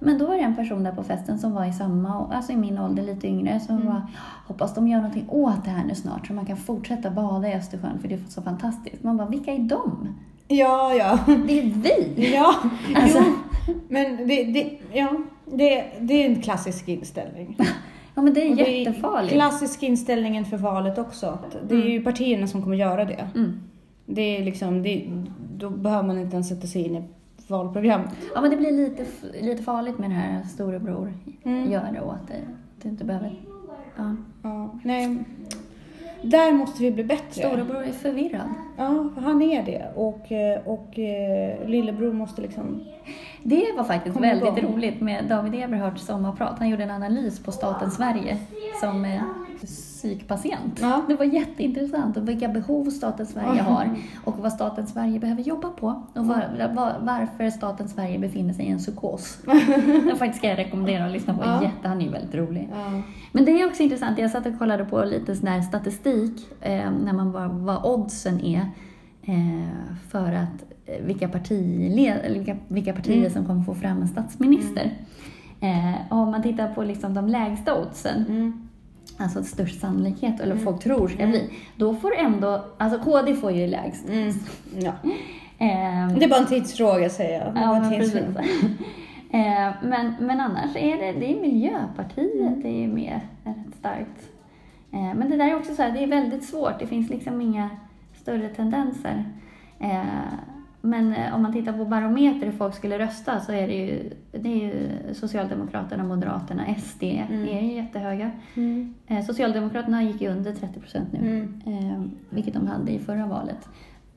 Men 0.00 0.18
då 0.18 0.26
var 0.26 0.34
det 0.34 0.40
en 0.40 0.56
person 0.56 0.82
där 0.84 0.92
på 0.92 1.02
festen 1.02 1.38
som 1.38 1.52
var 1.52 1.64
i 1.64 1.72
samma, 1.72 2.28
alltså 2.34 2.52
i 2.52 2.56
min 2.56 2.78
ålder, 2.78 3.02
lite 3.02 3.28
yngre, 3.28 3.60
som 3.60 3.76
Mm. 3.76 3.86
var 3.88 4.02
hoppas 4.46 4.74
de 4.74 4.88
gör 4.88 4.96
någonting 4.98 5.24
åt 5.28 5.64
det 5.64 5.70
här 5.70 5.84
nu 5.84 5.94
snart 5.94 6.26
så 6.26 6.32
man 6.32 6.46
kan 6.46 6.56
fortsätta 6.56 7.10
bada 7.10 7.48
i 7.48 7.54
Östersjön 7.54 7.98
för 7.98 8.08
det 8.08 8.14
är 8.14 8.20
så 8.28 8.42
fantastiskt. 8.42 9.02
Man 9.02 9.16
bara, 9.16 9.28
vilka 9.28 9.52
är 9.52 9.58
de? 9.58 10.08
Ja, 10.48 10.94
ja. 10.94 11.18
Det 11.26 11.58
är 11.60 11.62
vi! 11.64 12.32
Ja, 12.34 12.54
Alltså- 12.96 13.18
jo. 13.68 13.74
Men 13.88 14.16
det, 14.16 14.44
det, 14.44 14.78
ja, 14.92 15.12
det, 15.46 15.84
det 16.00 16.14
är 16.24 16.30
en 16.30 16.42
klassisk 16.42 16.88
inställning. 16.88 17.56
Ja 18.14 18.22
men 18.22 18.34
det 18.34 18.46
är 18.46 18.50
Och 18.50 18.56
det 18.56 18.70
jättefarligt. 18.78 19.32
klassisk 19.32 19.82
inställningen 19.82 20.44
för 20.44 20.56
valet 20.56 20.98
också. 20.98 21.38
Det 21.68 21.74
är 21.74 21.88
ju 21.88 22.02
partierna 22.02 22.46
som 22.46 22.62
kommer 22.62 22.76
göra 22.76 23.04
det. 23.04 23.28
Mm. 23.34 23.60
Det 24.06 24.22
är 24.36 24.44
liksom, 24.44 24.82
det, 24.82 25.10
då 25.56 25.70
behöver 25.70 26.06
man 26.06 26.18
inte 26.18 26.34
ens 26.36 26.48
sätta 26.48 26.66
sig 26.66 26.82
in 26.86 26.96
i 26.96 27.02
valprogrammet. 27.48 28.08
Ja 28.34 28.40
men 28.40 28.50
det 28.50 28.56
blir 28.56 28.72
lite, 28.72 29.04
lite 29.40 29.62
farligt 29.62 29.98
med 29.98 30.10
det 30.10 30.14
här 30.14 30.42
storebror 30.42 31.12
Mm. 31.44 31.70
gör 31.72 31.92
det 31.92 32.00
åt 32.00 32.28
dig. 32.28 32.44
Du 32.82 32.88
inte 32.88 33.04
behöver... 33.04 33.34
Ja. 33.96 34.16
Ja, 34.42 34.78
nej. 34.84 35.18
Där 36.24 36.52
måste 36.52 36.82
vi 36.82 36.90
bli 36.90 37.04
bättre. 37.04 37.48
Storebror 37.48 37.82
är 37.82 37.92
förvirrad. 37.92 38.54
Ja, 38.76 39.10
han 39.16 39.42
är 39.42 39.62
det. 39.62 39.92
Och, 39.94 40.32
eh, 40.32 40.60
och 40.66 40.98
eh, 40.98 41.68
lillebror 41.68 42.12
måste 42.12 42.42
liksom... 42.42 42.84
Det 43.42 43.64
var 43.76 43.84
faktiskt 43.84 44.12
Kom 44.14 44.22
väldigt 44.22 44.58
igång. 44.58 44.72
roligt 44.72 45.00
med 45.00 45.24
David 45.28 45.54
Eberhards 45.54 46.06
sommarprat. 46.06 46.58
Han 46.58 46.68
gjorde 46.68 46.82
en 46.82 46.90
analys 46.90 47.42
på 47.42 47.52
staten 47.52 47.90
Sverige 47.90 48.36
som 48.80 49.04
eh, 49.04 49.22
psykpatient. 50.08 50.78
Ja. 50.80 51.02
Det 51.08 51.14
var 51.14 51.24
jätteintressant 51.24 52.16
och 52.16 52.28
vilka 52.28 52.48
behov 52.48 52.90
staten 52.90 53.26
Sverige 53.26 53.56
Ja. 53.56 53.62
har 53.62 53.88
och 54.24 54.38
vad 54.38 54.52
staten 54.52 54.86
Sverige 54.86 55.18
behöver 55.18 55.42
jobba 55.42 55.68
på 55.68 55.86
och 56.14 56.26
var, 56.26 56.68
var, 56.74 56.92
varför 57.00 57.50
staten 57.50 57.88
Sverige 57.88 58.18
befinner 58.18 58.52
sig 58.54 58.64
i 58.64 58.68
en 58.68 58.78
psykos. 58.78 59.38
Det 60.10 60.16
faktiskt 60.18 60.38
ska 60.38 60.48
jag 60.48 60.58
rekommendera 60.58 61.06
att 61.06 61.12
lyssna 61.12 61.34
på. 61.34 61.40
Ja. 61.44 61.62
Jätte, 61.62 61.88
han 61.88 62.00
är 62.00 62.04
ju 62.04 62.10
väldigt 62.10 62.34
rolig. 62.34 62.68
Ja. 62.72 63.02
Men 63.32 63.44
det 63.44 63.50
är 63.62 63.66
också 63.66 63.82
intressant, 63.82 64.18
jag 64.18 64.30
satt 64.30 64.46
och 64.46 64.58
kollade 64.58 64.84
på 64.84 65.04
lite 65.04 65.36
sån 65.36 65.48
här 65.48 65.60
statistik 65.62 66.48
eh, 66.60 66.90
när 67.04 67.12
man 67.12 67.32
bara, 67.32 67.48
vad 67.48 67.84
oddsen 67.84 68.40
är 68.44 68.60
eh, 69.22 69.68
för 70.08 70.32
att 70.32 70.64
eh, 70.86 71.04
vilka, 71.06 71.28
partiled, 71.28 72.18
eller 72.24 72.38
vilka, 72.38 72.56
vilka 72.68 72.92
partier 72.92 73.18
Mm. 73.18 73.30
som 73.30 73.44
kommer 73.46 73.62
få 73.62 73.74
fram 73.74 74.02
en 74.02 74.08
statsminister. 74.08 74.90
Eh, 75.60 75.94
och 76.10 76.18
om 76.18 76.30
man 76.30 76.42
tittar 76.42 76.74
på 76.74 76.82
liksom 76.82 77.14
de 77.14 77.28
lägsta 77.28 77.80
oddsen, 77.80 78.24
Mm. 78.28 78.63
Alltså 79.18 79.42
störst 79.42 79.80
sannolikhet, 79.80 80.40
eller 80.40 80.52
Mm. 80.52 80.64
folk 80.64 80.82
tror 80.82 81.08
ska 81.08 81.18
Mm. 81.18 81.30
bli, 81.30 81.50
då 81.76 81.94
får 81.94 82.14
ändå, 82.16 82.64
alltså 82.78 82.98
KD 82.98 83.34
får 83.34 83.52
ju 83.52 83.66
lägst. 83.66 84.08
Mm. 84.08 84.32
Ja. 84.78 84.92
Eh, 85.58 86.08
Det 86.18 86.24
är 86.24 86.28
bara 86.28 86.40
en 86.40 86.46
tidsfråga 86.46 87.10
säger 87.10 87.40
jag. 87.44 87.56
Ja, 87.62 87.76
en 87.76 87.82
men 87.82 87.90
eh, 89.30 89.72
men, 89.82 90.14
men 90.20 90.40
annars 90.40 90.76
är 90.76 90.96
det, 90.96 91.12
det 91.20 91.36
är 91.36 91.40
Miljöpartiet, 91.40 92.40
Mm. 92.40 92.62
det 92.62 92.84
är 92.84 92.88
med 92.88 93.20
rätt 93.44 93.74
starkt. 93.78 94.28
Eh, 94.92 95.14
men 95.14 95.30
det 95.30 95.36
där 95.36 95.44
är 95.50 95.56
också 95.56 95.74
så 95.74 95.82
här, 95.82 95.90
det 95.92 96.02
är 96.02 96.06
väldigt 96.06 96.44
svårt, 96.44 96.78
det 96.78 96.86
finns 96.86 97.10
liksom 97.10 97.40
inga 97.40 97.70
större 98.22 98.48
tendenser. 98.48 99.24
Men 100.86 101.12
eh, 101.14 101.34
om 101.34 101.42
man 101.42 101.52
tittar 101.52 101.72
på 101.72 101.84
barometer 101.84 102.46
hur 102.46 102.52
folk 102.52 102.74
skulle 102.74 102.98
rösta 102.98 103.40
så 103.40 103.52
är 103.52 103.68
det 103.68 103.74
ju, 103.74 104.10
det 104.32 104.48
är 104.48 104.56
ju 104.66 104.90
Socialdemokraterna, 105.14 106.04
Moderaterna, 106.04 106.74
SD 106.78 107.02
Mm. 107.02 107.48
är 107.48 107.60
ju 107.60 107.72
jättehöga. 107.74 108.30
Mm. 108.54 108.94
Eh, 109.06 109.24
Socialdemokraterna 109.24 110.02
gick 110.02 110.20
ju 110.20 110.28
under 110.28 110.52
30 110.52 110.80
procent 110.80 111.12
nu, 111.12 111.18
Mm. 111.18 111.62
eh, 111.90 112.02
vilket 112.30 112.54
de 112.54 112.66
hade 112.66 112.92
i 112.92 112.98
förra 112.98 113.26
valet. 113.26 113.68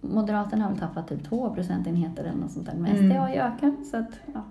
Moderaterna 0.01 0.63
har 0.63 0.72
väl 0.72 0.80
tappat 0.80 1.07
typ 1.07 1.24
2 1.30 1.49
procentenheter 1.55 2.24
eller 2.24 2.38
något 2.41 2.51
sånt 2.51 2.65
där, 2.65 2.74
men 2.78 2.91
Mm. 2.91 3.09
SD 3.11 3.18
har 3.18 3.30
ju 3.30 3.36
ökat. 3.36 3.86
Så 3.91 3.97
att, 3.97 4.11
ja. 4.34 4.41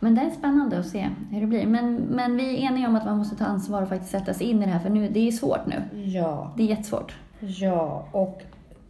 Men 0.00 0.14
det 0.14 0.20
är 0.22 0.30
spännande 0.30 0.78
att 0.78 0.86
se 0.86 1.08
hur 1.30 1.40
det 1.40 1.46
blir. 1.46 1.66
Men, 1.66 1.94
men 1.94 2.36
vi 2.36 2.56
är 2.64 2.68
eniga 2.70 2.88
om 2.88 2.96
att 2.96 3.04
man 3.04 3.18
måste 3.18 3.36
ta 3.36 3.44
ansvar 3.44 3.82
och 3.82 3.88
faktiskt 3.88 4.10
sätta 4.10 4.34
sig 4.34 4.46
in 4.50 4.62
i 4.62 4.64
det 4.66 4.70
här, 4.72 4.78
för 4.80 4.90
nu, 4.90 5.08
det 5.08 5.28
är 5.28 5.32
svårt 5.32 5.66
nu. 5.66 6.02
Ja. 6.04 6.52
Det 6.56 6.62
är 6.62 6.66
jättesvårt. 6.66 7.14
Ja, 7.40 8.08
och 8.12 8.42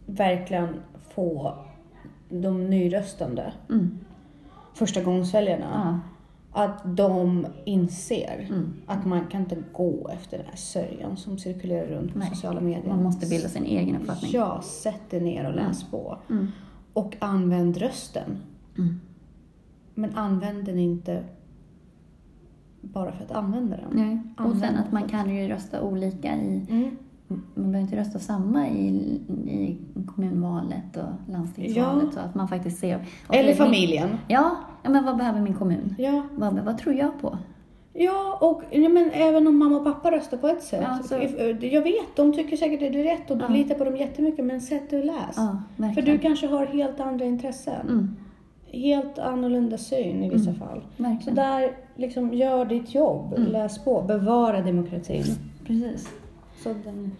verkligen 0.05 0.67
få 1.15 1.53
de 2.29 2.69
nyröstande, 2.69 3.53
Mm. 3.69 3.97
första 4.73 5.03
gångsväljarna, 5.03 6.01
Ja. 6.53 6.63
att 6.63 6.97
de 6.97 7.45
inser 7.65 8.47
Mm. 8.49 8.73
att 8.85 9.05
man 9.05 9.27
kan 9.27 9.41
inte 9.41 9.57
gå 9.73 10.09
efter 10.13 10.37
den 10.37 10.47
här 10.47 10.55
sörjan 10.57 11.17
som 11.17 11.37
cirkulerar 11.37 11.87
runt 11.87 12.13
på 12.13 12.19
Nej, 12.19 12.29
sociala 12.29 12.61
medier. 12.61 12.87
Man 12.89 13.03
måste 13.03 13.27
bilda 13.27 13.49
sin 13.49 13.63
egen 13.65 13.95
uppfattning. 13.95 14.31
Ja, 14.33 14.61
sätt 14.61 15.09
dig 15.09 15.21
ner 15.21 15.47
och 15.47 15.55
läs 15.55 15.83
på. 15.83 16.17
Mm. 16.29 16.47
Och 16.93 17.15
använd 17.19 17.77
rösten. 17.77 18.37
Mm. 18.77 18.99
Men 19.93 20.15
använd 20.15 20.65
den 20.65 20.79
inte 20.79 21.23
bara 22.81 23.11
för 23.11 23.23
att 23.23 23.31
använda 23.31 23.77
den. 23.77 23.89
Nej. 23.91 24.45
Och 24.47 24.57
sen 24.57 24.75
att 24.75 24.91
man 24.91 25.09
kan 25.09 25.35
ju 25.35 25.47
rösta 25.47 25.81
olika 25.81 26.35
i 26.35 26.65
Mm. 26.69 26.97
Man 27.27 27.41
behöver 27.71 27.79
inte 27.79 27.95
rösta 27.97 28.19
samma 28.19 28.67
i, 28.69 29.21
i 29.47 29.77
kommunvalet 30.15 30.97
och 30.97 31.31
landstingsvalet. 31.31 32.03
Ja. 32.05 32.11
Så 32.11 32.19
att 32.19 32.35
man 32.35 32.47
faktiskt 32.47 32.79
ser. 32.79 32.95
okej, 33.27 33.39
Eller 33.39 33.49
min- 33.49 33.57
familjen. 33.57 34.09
Ja, 34.27 34.55
ja, 34.83 34.89
men 34.89 35.05
vad 35.05 35.17
behöver 35.17 35.41
min 35.41 35.53
kommun? 35.53 35.95
Ja. 35.97 36.23
Vad, 36.35 36.53
vad 36.59 36.77
tror 36.77 36.95
jag 36.95 37.21
på? 37.21 37.37
Ja, 37.93 38.37
och 38.41 38.61
ja, 38.71 38.89
men 38.89 39.09
även 39.13 39.47
om 39.47 39.57
mamma 39.57 39.77
och 39.77 39.83
pappa 39.83 40.11
röstar 40.11 40.37
på 40.37 40.47
ett 40.47 40.63
sätt. 40.63 40.83
Ja, 40.83 40.99
så- 41.03 41.15
If- 41.15 41.65
Jag 41.65 41.81
vet, 41.81 42.15
de 42.15 42.33
tycker 42.33 42.57
säkert 42.57 42.87
att 42.87 42.93
det 42.93 42.99
är 42.99 43.17
rätt 43.17 43.31
och 43.31 43.37
du 43.37 43.43
Ja. 43.43 43.49
litar 43.49 43.75
på 43.75 43.83
dem 43.83 43.97
jättemycket, 43.97 44.45
men 44.45 44.61
sätt 44.61 44.89
dig 44.89 44.99
och 44.99 45.05
läs. 45.05 45.35
Ja, 45.37 45.61
För 45.93 46.01
du 46.01 46.17
kanske 46.17 46.47
har 46.47 46.65
helt 46.65 46.99
andra 46.99 47.25
intressen. 47.25 47.87
Mm, 47.89 48.15
Helt 48.71 49.19
annorlunda 49.19 49.77
syn 49.77 50.23
i 50.23 50.29
vissa 50.29 50.53
fall. 50.53 50.81
Så 50.97 51.03
verkligen. 51.03 51.35
där, 51.35 51.71
liksom, 51.95 52.33
gör 52.33 52.65
ditt 52.65 52.95
jobb, 52.95 53.33
Mm. 53.37 53.51
läs 53.51 53.83
på, 53.83 54.01
bevara 54.01 54.61
demokratin. 54.61 55.23
Precis. 55.67 56.09
Så 56.65 56.73
den, 56.85 57.11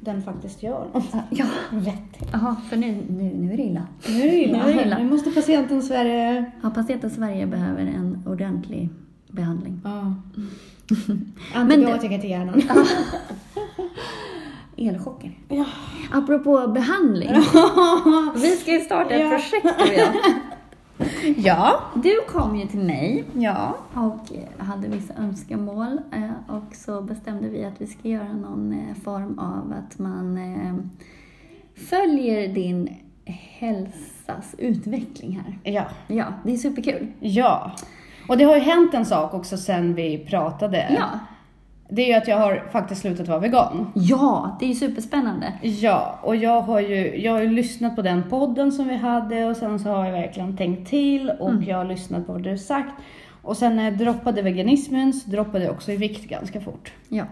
den 0.00 0.22
faktiskt 0.22 0.62
gör 0.62 0.86
något. 0.94 1.04
Ja, 1.30 1.44
Rätt. 1.70 2.30
Jaha, 2.32 2.56
för 2.70 2.76
nu, 2.76 3.04
nu, 3.08 3.22
nu 3.34 3.52
är 3.52 3.56
det 3.56 3.62
illa. 3.62 3.86
Nu 4.08 4.20
är 4.22 4.26
det 4.30 4.36
illa. 4.36 4.64
Nu 4.66 4.70
är 4.72 4.76
det 4.76 4.82
illa. 4.82 4.98
Nu 4.98 5.04
måste 5.10 5.30
patienten 5.30 5.82
Sverige... 5.82 6.50
Ja, 6.62 6.70
patienten 6.70 7.10
Sverige 7.10 7.46
behöver 7.46 7.80
en 7.82 8.22
ordentlig 8.26 8.88
behandling. 9.30 9.80
Ja. 9.84 10.14
Antibiotika 11.60 12.18
till 12.18 12.30
hjärnan. 12.30 12.62
Elchocker. 14.76 15.32
Ja. 15.48 15.64
Apropå 16.12 16.66
behandling. 16.68 17.30
Vi 18.36 18.50
ska 18.56 18.72
ju 18.72 18.80
starta 18.80 19.14
ett 19.14 19.20
Ja. 19.20 19.28
projekt 19.30 19.78
du 19.78 19.84
och 19.84 19.98
jag. 19.98 20.14
ja. 21.36 21.80
Du 21.94 22.20
kom 22.28 22.56
ju 22.56 22.66
till 22.66 22.80
mig 22.84 23.24
Ja. 23.34 23.76
och 23.94 24.36
eh, 24.36 24.64
hade 24.66 24.88
vissa 24.88 25.14
önskemål 25.14 26.00
eh, 26.12 26.54
och 26.56 26.74
så 26.74 27.02
bestämde 27.02 27.48
vi 27.48 27.64
att 27.64 27.80
vi 27.80 27.86
ska 27.86 28.08
göra 28.08 28.32
någon 28.32 28.72
eh, 28.72 28.94
form 29.04 29.38
av 29.38 29.74
att 29.78 29.98
man 29.98 30.38
följer 31.90 32.48
din 32.48 32.96
hälsas 33.58 34.54
utveckling 34.58 35.40
här. 35.44 35.72
Ja. 35.72 35.84
Ja, 36.06 36.24
det 36.44 36.52
är 36.52 36.56
superkul. 36.56 37.06
Ja. 37.20 37.72
Och 38.28 38.38
det 38.38 38.44
har 38.44 38.54
ju 38.54 38.60
hänt 38.62 38.94
en 38.94 39.06
sak 39.06 39.34
också 39.34 39.56
sen 39.56 39.94
vi 39.94 40.18
pratade. 40.18 40.86
Ja, 40.98 41.18
Det 41.88 42.02
är 42.02 42.06
ju 42.06 42.12
att 42.14 42.28
jag 42.28 42.36
har 42.38 42.62
faktiskt 42.72 43.00
slutat 43.00 43.28
vara 43.28 43.38
vegan. 43.38 43.86
ja 43.94 44.56
det 44.60 44.64
är 44.64 44.68
ju 44.68 44.74
superspännande. 44.74 45.52
Ja, 45.62 46.18
och 46.22 46.36
jag 46.36 46.60
har 46.60 46.80
ju, 46.80 47.16
jag 47.22 47.32
har 47.32 47.40
ju 47.40 47.48
lyssnat 47.50 47.96
på 47.96 48.02
den 48.02 48.22
podden 48.30 48.72
som 48.72 48.88
vi 48.88 48.96
hade 48.96 49.44
och 49.46 49.56
sen 49.56 49.78
så 49.78 49.88
har 49.90 50.04
jag 50.04 50.12
verkligen 50.12 50.56
tänkt 50.56 50.90
till 50.90 51.30
och 51.30 51.50
Mm. 51.50 51.62
jag 51.64 51.76
har 51.76 51.84
lyssnat 51.84 52.26
på 52.26 52.32
vad 52.32 52.42
du 52.42 52.58
sagt. 52.58 52.90
Och 53.42 53.56
sen 53.56 53.76
när 53.76 53.84
jag 53.84 53.98
droppade 53.98 54.42
veganismen 54.42 55.12
så 55.12 55.30
droppade 55.30 55.64
jag 55.64 55.72
också 55.74 55.92
i 55.92 55.96
vikt 55.96 56.28
ganska 56.28 56.60
fort. 56.60 56.92
Ja, 57.08 57.24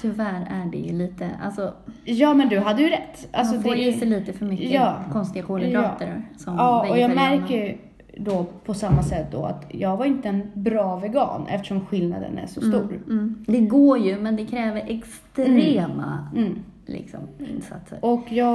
tyvärr 0.00 0.48
är 0.50 0.70
det 0.72 0.78
ju 0.78 0.92
lite, 0.98 1.30
alltså 1.44 1.74
Ja, 2.04 2.34
men 2.34 2.48
du 2.48 2.58
hade 2.58 2.82
ju 2.82 2.88
rätt. 2.90 3.28
Alltså, 3.32 3.54
man 3.54 3.62
får 3.62 3.70
det- 3.74 3.82
i 3.82 3.92
sig 3.92 4.08
lite 4.08 4.32
för 4.32 4.44
mycket 4.44 4.70
Ja. 4.70 4.94
konstiga 5.12 5.44
kolhydrater 5.46 6.22
som 6.36 6.54
Ja, 6.56 6.86
och 6.90 6.98
jag 6.98 7.14
märker 7.14 7.54
ju 7.54 7.78
då 8.16 8.46
på 8.64 8.74
samma 8.74 9.02
sätt 9.02 9.26
då 9.32 9.44
att 9.44 9.64
jag 9.68 9.96
var 9.96 10.04
inte 10.04 10.28
en 10.28 10.42
bra 10.54 10.96
vegan 10.96 11.46
eftersom 11.48 11.86
skillnaden 11.86 12.38
är 12.38 12.46
så 12.46 12.60
stor. 12.60 13.00
Mm. 13.06 13.44
Det 13.46 13.60
går 13.60 13.98
ju, 13.98 14.18
men 14.20 14.36
det 14.36 14.46
kräver 14.46 14.82
extrema 14.86 16.28
Mm. 16.36 16.58
liksom, 16.86 17.20
insatser. 17.38 17.98
Och 18.02 18.32
jag, 18.32 18.54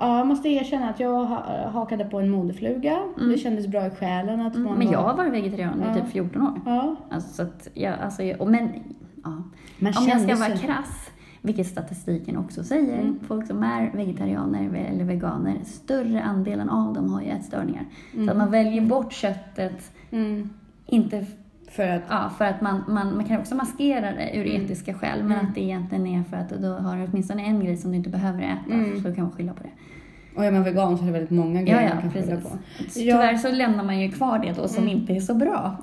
ja, 0.00 0.18
jag 0.18 0.26
måste 0.26 0.48
erkänna 0.48 0.88
att 0.90 1.00
jag 1.00 1.24
ha- 1.24 1.68
hakade 1.72 2.04
på 2.04 2.20
en 2.20 2.30
modefluga. 2.30 2.98
Det 3.32 3.38
kändes 3.38 3.66
bra 3.66 3.86
i 3.86 3.90
själen 3.90 4.40
att 4.40 4.54
man 4.54 4.66
Mm. 4.66 4.78
Men 4.78 4.86
var- 4.86 4.92
jag 4.94 5.00
har 5.02 5.16
varit 5.16 5.32
vegetarian 5.32 5.80
i 5.82 5.84
Ja. 5.88 5.94
typ 5.94 6.08
14 6.12 6.42
år. 6.42 6.60
Ja. 6.66 6.96
Alltså, 7.10 7.34
så 7.34 7.42
att 7.42 7.68
jag, 7.74 7.94
alltså, 8.04 8.22
jag, 8.22 8.40
och 8.40 8.50
men, 8.50 8.68
ja. 9.24 9.42
Men 9.78 9.92
Om 9.98 10.06
jag 10.08 10.20
ska 10.20 10.36
vara 10.36 10.56
krass, 10.56 11.10
vilket 11.42 11.66
statistiken 11.66 12.36
också 12.36 12.64
säger, 12.64 12.98
Mm. 12.98 13.18
folk 13.26 13.46
som 13.46 13.62
är 13.62 13.90
vegetarianer 13.94 14.86
eller 14.92 15.04
veganer, 15.04 15.54
större 15.64 16.22
andelen 16.22 16.68
av 16.70 16.94
dem 16.94 17.12
har 17.12 17.20
ju 17.22 17.28
ätstörningar. 17.28 17.84
Så 18.24 18.30
att 18.30 18.36
man 18.36 18.50
väljer 18.50 18.82
bort 18.82 19.12
köttet, 19.12 19.92
Mm. 20.10 20.50
inte 20.86 21.26
För 21.70 21.88
att, 21.88 22.02
Ja, 22.08 22.30
för 22.38 22.44
att 22.44 22.60
man, 22.60 22.82
man, 22.88 23.16
man 23.16 23.24
kan 23.24 23.40
också 23.40 23.54
maskera 23.54 24.12
det 24.12 24.36
ur 24.36 24.46
Mm. 24.46 24.62
etiska 24.64 24.94
skäl, 24.94 25.24
men 25.24 25.46
att 25.46 25.54
det 25.54 25.60
egentligen 25.62 26.06
är 26.06 26.22
för 26.22 26.36
att 26.36 26.48
då 26.50 26.68
har 26.68 26.96
du 26.96 27.04
åtminstone 27.10 27.42
en 27.44 27.60
grej 27.64 27.76
som 27.76 27.90
du 27.90 27.96
inte 27.96 28.10
behöver 28.10 28.42
äta, 28.42 28.74
Mm. 28.74 29.02
så 29.02 29.08
då 29.08 29.14
kan 29.14 29.24
man 29.24 29.32
skylla 29.32 29.52
på 29.52 29.62
det. 29.62 29.68
och 30.36 30.44
är 30.44 30.50
man 30.52 30.62
vegan 30.64 30.96
så 30.98 31.02
är 31.02 31.06
det 31.06 31.12
väldigt 31.12 31.30
många 31.30 31.60
Ja, 31.60 31.66
grejer 31.66 31.82
ja, 31.88 31.94
man 31.94 32.02
kan 32.02 32.10
skylla 32.12 32.36
precis. 32.36 32.50
på. 32.52 32.58
Så 32.90 33.00
Ja. 33.00 33.14
Tyvärr 33.16 33.36
så 33.36 33.50
lämnar 33.52 33.84
man 33.84 34.00
ju 34.00 34.10
kvar 34.12 34.38
det 34.38 34.52
då 34.52 34.68
som 34.68 34.88
inte 34.88 35.12
är 35.12 35.20
så 35.20 35.34
bra. 35.34 35.76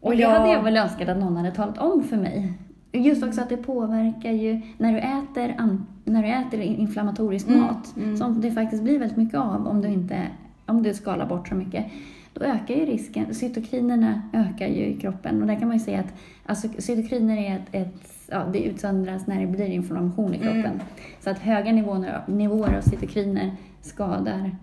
Och, 0.00 0.06
Och 0.06 0.16
det 0.16 0.22
jag- 0.22 0.30
hade 0.30 0.52
jag 0.52 0.62
väl 0.62 0.76
önskat 0.76 1.08
att 1.08 1.18
någon 1.18 1.36
hade 1.36 1.50
talat 1.50 1.78
om 1.78 2.02
för 2.04 2.16
mig. 2.16 2.52
Just 2.92 3.22
också 3.24 3.40
att 3.40 3.48
det 3.48 3.56
påverkar 3.56 4.32
ju, 4.32 4.60
när 4.78 4.92
du 4.92 4.98
äter, 4.98 5.78
när 6.04 6.22
du 6.22 6.28
äter 6.28 6.60
inflammatorisk 6.60 7.48
Mm, 7.48 7.60
mat, 7.60 7.96
mm. 7.96 8.16
som 8.16 8.40
det 8.40 8.50
faktiskt 8.50 8.82
blir 8.82 8.98
väldigt 8.98 9.16
mycket 9.16 9.38
av 9.38 9.66
om 9.66 9.82
du 9.82 9.88
inte 9.88 10.26
om 10.66 10.82
du 10.82 10.94
skalar 10.94 11.26
bort 11.26 11.48
så 11.48 11.54
mycket, 11.54 11.86
då 12.34 12.44
ökar 12.44 12.74
ju 12.74 12.84
risken. 12.84 13.34
Cytokinerna 13.34 14.22
ökar 14.32 14.66
ju 14.66 14.84
i 14.86 14.96
kroppen 15.00 15.40
och 15.40 15.46
där 15.46 15.58
kan 15.58 15.68
man 15.68 15.76
ju 15.76 15.84
säga 15.84 16.00
att 16.00 16.14
alltså, 16.46 16.68
cytokiner 16.78 17.36
är 17.36 17.56
ett, 17.56 17.68
ett 17.72 18.26
ja, 18.30 18.44
det 18.52 18.62
utsöndras 18.62 19.26
när 19.26 19.40
det 19.40 19.46
blir 19.46 19.66
inflammation 19.66 20.34
i 20.34 20.38
kroppen. 20.38 20.64
Mm. 20.64 20.80
Så 21.20 21.30
att 21.30 21.38
höga 21.38 21.72
nivåer, 21.72 22.22
nivåer 22.26 22.76
av 22.76 22.80
cytokiner 22.80 23.50
skadar 23.82 24.56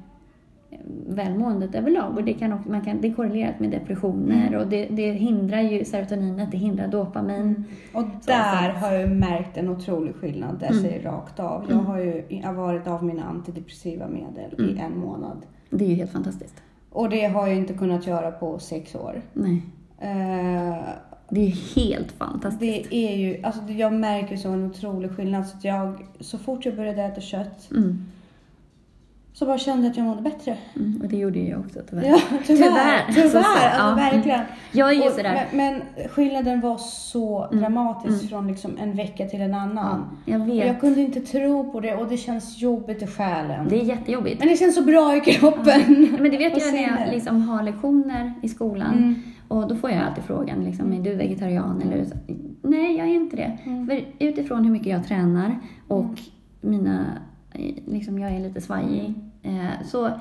välmåendet 1.08 1.76
överlag. 1.76 2.18
Och 2.18 2.24
det, 2.24 2.34
kan 2.34 2.54
också, 2.54 2.70
man 2.70 2.82
kan, 2.82 3.02
det 3.02 3.08
är 3.08 3.14
korrelerat 3.14 3.60
med 3.60 3.70
depressioner 3.72 4.48
Mm. 4.48 4.60
och 4.60 4.68
det, 4.68 4.86
det 4.92 5.12
hindrar 5.12 5.62
ju 5.62 5.86
serotoninet, 5.86 6.52
det 6.52 6.58
hindrar 6.58 6.88
dopamin. 6.88 7.64
Och 7.94 8.04
där 8.26 8.70
har 8.70 8.94
jag 8.94 9.10
märkt 9.12 9.58
en 9.58 9.70
otrolig 9.70 10.16
skillnad. 10.16 10.50
Mm. 10.50 10.60
Där 10.60 10.82
säger 10.90 11.04
rakt 11.04 11.40
av. 11.40 11.66
Jag 11.70 11.76
har 11.78 11.98
ju 11.98 12.24
jag 12.30 12.48
har 12.48 12.54
varit 12.54 12.88
av 12.88 13.04
mina 13.06 13.24
antidepressiva 13.24 14.08
medel 14.08 14.56
Mm. 14.60 14.78
i 14.78 14.80
en 14.80 14.98
månad. 15.00 15.38
Det 15.70 15.86
är 15.86 15.90
ju 15.90 15.96
helt 15.96 16.12
fantastiskt. 16.12 16.64
Och 16.92 17.10
det 17.10 17.26
har 17.26 17.48
jag 17.48 17.58
inte 17.58 17.74
kunnat 17.74 18.08
göra 18.08 18.32
på 18.32 18.60
sex 18.60 18.96
år. 18.96 19.22
Nej, 19.34 19.62
Eh, 20.00 20.78
det 21.30 21.40
är 21.48 21.76
helt 21.76 22.12
fantastiskt. 22.12 22.60
det 22.92 22.96
är 22.96 23.16
ju, 23.18 23.44
alltså 23.44 23.62
det- 23.62 23.74
jag 23.74 23.94
märker 23.94 24.38
så 24.38 24.50
en 24.50 24.66
otrolig 24.66 25.12
skillnad. 25.12 25.46
Så, 25.48 25.58
jag, 25.68 25.94
så 26.20 26.38
fort 26.38 26.66
jag 26.66 26.76
började 26.76 27.04
äta 27.04 27.22
kött 27.22 27.70
Mm, 27.72 28.06
så 29.40 29.46
bara 29.46 29.58
kände 29.58 29.88
att 29.88 29.98
jag 29.98 30.06
mådde 30.06 30.22
bättre. 30.22 30.58
mm, 30.76 31.02
och 31.02 31.08
det 31.08 31.18
gjorde 31.18 31.40
ju 31.40 31.50
jag 31.50 31.60
också 31.60 31.80
tyvärr. 31.90 32.06
Ja, 32.06 32.20
tyvärr. 32.46 32.68
Tyvärr. 32.70 33.06
Tyvärr, 33.14 33.24
Så- 33.24 33.30
så- 33.30 33.38
alltså 33.38 33.78
ja. 33.78 33.96
verkligen. 33.96 34.42
Jag 34.72 34.90
är 34.90 34.94
ju 34.94 35.02
Och- 35.08 35.12
sådär. 35.12 35.46
Men, 35.54 35.82
men 35.98 36.10
skillnaden 36.10 36.62
var 36.62 36.78
så 36.78 37.44
Mm. 37.46 37.60
dramatisk 37.60 38.18
Mm. 38.24 38.28
från 38.28 38.48
liksom 38.48 38.78
en 38.78 38.96
vecka 38.96 39.26
till 39.26 39.42
en 39.42 39.54
annan. 39.54 40.06
Ja, 40.26 40.32
jag 40.32 40.42
Och 40.42 40.48
vet. 40.48 40.68
jag 40.68 40.80
kunde 40.80 41.02
inte 41.02 41.20
tro 41.22 41.72
på 41.72 41.80
det 41.80 41.96
och 41.96 42.08
det 42.08 42.18
känns 42.18 42.62
jobbigt 42.62 43.02
i 43.04 43.08
själen. 43.08 43.68
Det 43.70 43.82
är 43.82 43.84
jättejobbigt. 43.84 44.40
Men 44.40 44.48
det 44.48 44.56
känns 44.58 44.76
så 44.76 44.82
bra 44.84 45.16
i 45.16 45.20
kroppen. 45.20 45.82
Men 46.20 46.32
det 46.32 46.38
vet 46.38 46.54
Och 46.56 46.60
jag 46.62 46.74
när 46.74 46.82
jag 46.82 47.14
liksom 47.14 47.42
har 47.42 47.64
lektioner 47.64 48.34
i 48.42 48.50
skolan. 48.50 48.94
Mm. 48.98 49.16
Och 49.48 49.68
då 49.68 49.76
får 49.76 49.92
jag 49.92 50.04
alltid 50.04 50.24
frågan, 50.24 50.64
liksom, 50.64 50.94
är 50.94 51.00
du 51.00 51.16
vegetarian? 51.16 51.82
Eller, 51.82 52.06
nej, 52.62 52.98
jag 52.98 53.08
är 53.08 53.14
inte 53.14 53.36
det. 53.36 53.58
Mm. 53.66 53.88
För 53.88 54.02
utifrån 54.20 54.64
hur 54.66 54.72
mycket 54.72 54.88
jag 54.88 55.08
tränar 55.08 55.60
och 55.88 56.20
mina, 56.62 57.06
eh, 57.54 57.76
liksom, 57.86 58.20
jag 58.20 58.32
är 58.32 58.40
lite 58.40 58.62
svajig. 58.62 59.14
Eh, 59.48 59.86
så 59.86 60.12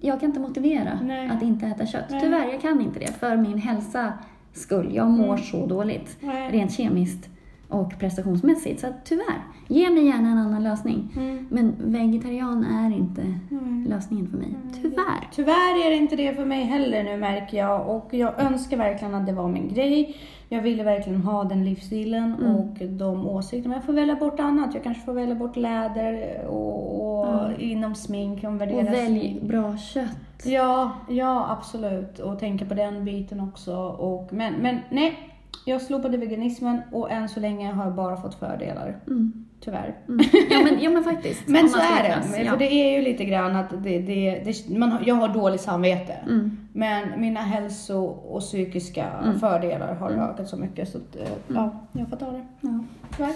jag 0.00 0.20
kan 0.20 0.28
inte 0.28 0.40
motivera 0.40 0.98
Nej. 1.02 1.28
att 1.28 1.42
inte 1.42 1.66
äta 1.66 1.86
kött. 1.86 2.04
Nej. 2.10 2.20
Tyvärr, 2.20 2.52
jag 2.52 2.60
kan 2.60 2.80
inte 2.80 2.98
det. 3.00 3.12
För 3.12 3.36
min 3.36 3.58
hälsa 3.58 4.12
skull. 4.52 4.94
Jag 4.94 5.10
mår 5.10 5.24
Mm. 5.34 5.38
så 5.38 5.66
dåligt. 5.66 6.16
Nej. 6.20 6.50
Rent 6.52 6.72
kemiskt 6.72 7.28
och 7.72 7.98
prestationsmässigt. 7.98 8.80
Så 8.80 8.86
att, 8.86 9.04
tyvärr, 9.04 9.42
ge 9.68 9.90
mig 9.90 10.06
gärna 10.06 10.28
en 10.30 10.38
annan 10.38 10.62
lösning. 10.62 11.08
Mm. 11.16 11.46
Men 11.50 11.74
vegetarian 11.78 12.64
är 12.64 12.96
inte 12.96 13.22
Mm. 13.50 13.86
lösningen 13.88 14.26
för 14.30 14.36
mig. 14.38 14.48
Tyvärr. 14.82 15.28
Tyvärr 15.32 15.86
är 15.86 15.90
det 15.90 15.96
inte 15.96 16.16
det 16.16 16.34
för 16.34 16.44
mig 16.44 16.64
heller 16.64 17.04
nu 17.04 17.16
märker 17.16 17.58
jag 17.58 17.88
och 17.96 18.08
jag 18.14 18.40
önskar 18.40 18.76
verkligen 18.76 19.14
att 19.14 19.26
det 19.26 19.32
var 19.32 19.48
min 19.48 19.68
grej. 19.74 20.16
Jag 20.48 20.62
ville 20.62 20.82
verkligen 20.84 21.20
ha 21.20 21.44
den 21.44 21.64
livsstilen 21.64 22.34
Mm. 22.40 22.54
och 22.56 22.76
de 22.88 23.26
åsikterna. 23.26 23.68
Men 23.68 23.76
jag 23.76 23.84
får 23.84 23.92
välja 23.92 24.14
bort 24.16 24.40
annat. 24.40 24.74
Jag 24.74 24.82
kanske 24.82 25.02
får 25.04 25.12
välja 25.12 25.34
bort 25.34 25.56
läder 25.56 26.44
och, 26.48 27.18
och 27.18 27.26
Ja. 27.26 27.50
inom 27.58 27.94
smink 27.94 28.44
värdera 28.44 28.78
Och 28.80 28.92
välj 28.94 29.40
bra 29.42 29.76
kött. 29.76 30.42
Ja, 30.44 30.90
ja 31.08 31.46
absolut. 31.50 32.18
Och 32.18 32.38
tänka 32.38 32.64
på 32.64 32.74
den 32.74 33.04
biten 33.04 33.40
också. 33.40 33.76
Och, 33.86 34.32
men, 34.32 34.54
men 34.54 34.78
nej, 34.90 35.18
jag 35.66 35.82
slopade 35.82 36.16
veganismen 36.18 36.80
och 36.92 37.10
än 37.10 37.28
så 37.28 37.40
länge 37.40 37.72
har 37.72 37.84
jag 37.84 37.94
bara 37.94 38.16
fått 38.16 38.34
fördelar. 38.34 38.96
Mm. 39.06 39.32
Tyvärr. 39.60 39.94
Mm. 40.08 40.20
Ja, 40.50 40.58
men, 40.64 40.82
ja, 40.82 40.90
men 40.90 41.04
faktiskt. 41.04 41.48
Men 41.48 41.68
så 41.68 41.78
är 41.78 42.02
det. 42.02 42.38
ja. 42.44 42.50
För 42.50 42.58
det 42.58 42.72
är 42.72 42.96
ju 42.98 43.02
lite 43.04 43.24
grann 43.24 43.56
att 43.56 43.70
det, 43.82 43.98
det, 43.98 44.42
det, 44.44 44.78
man, 44.78 44.96
jag 45.06 45.14
har 45.14 45.28
dåligt 45.28 45.60
samvete. 45.60 46.12
Mm. 46.26 46.58
Men 46.72 47.20
mina 47.20 47.40
hälso 47.40 47.98
och 48.04 48.40
psykiska 48.40 49.06
Mm. 49.24 49.40
fördelar 49.40 49.94
har 49.94 50.10
Mm. 50.10 50.20
ökat 50.24 50.48
så 50.48 50.56
mycket 50.56 50.88
så 50.88 50.98
att, 50.98 51.16
eh, 51.16 51.22
ja, 51.54 51.70
jag 51.92 52.08
får 52.08 52.16
ta 52.16 52.30
det. 52.30 52.42
Ja. 52.60 52.84
Tyvärr. 53.16 53.32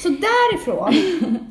Så 0.00 0.08
därifrån 0.08 0.92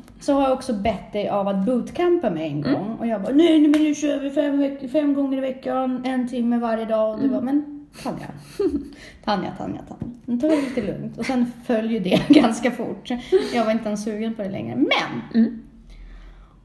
så 0.20 0.32
har 0.32 0.42
jag 0.42 0.52
också 0.52 0.72
bett 0.72 1.12
dig 1.12 1.28
av 1.28 1.48
att 1.48 1.66
bootcampa 1.66 2.30
mig 2.30 2.46
en 2.52 2.64
Mm. 2.64 2.72
gång. 2.72 2.96
Och 2.98 3.06
jag 3.06 3.22
bara, 3.22 3.32
nej, 3.32 3.60
nej 3.60 3.68
men 3.70 3.82
nu 3.82 3.94
kör 3.94 4.18
vi 4.20 4.30
fem, 4.30 4.88
fem 4.92 5.14
gånger 5.14 5.38
i 5.38 5.40
veckan, 5.40 6.02
en 6.04 6.28
timme 6.28 6.58
varje 6.58 6.84
dag. 6.84 7.10
Och 7.14 7.18
du 7.20 7.24
Mm. 7.26 7.32
bara, 7.36 7.42
men 7.44 7.79
Tanja. 8.02 8.26
Tanja, 9.24 9.50
Tanja, 9.58 9.80
Tanja. 9.88 10.14
Nu 10.26 10.38
tar 10.38 10.48
vi 10.48 10.56
det 10.56 10.62
lite 10.62 10.92
lugnt. 10.98 11.18
Och 11.18 11.26
sen 11.26 11.46
följer 11.64 12.00
det 12.00 12.22
ganska 12.40 12.70
fort. 12.70 13.10
Jag 13.54 13.64
var 13.64 13.72
inte 13.72 13.86
ens 13.88 14.04
sugen 14.04 14.34
på 14.34 14.42
det 14.42 14.50
längre. 14.50 14.76
Men! 14.76 15.42
Mm. 15.44 15.60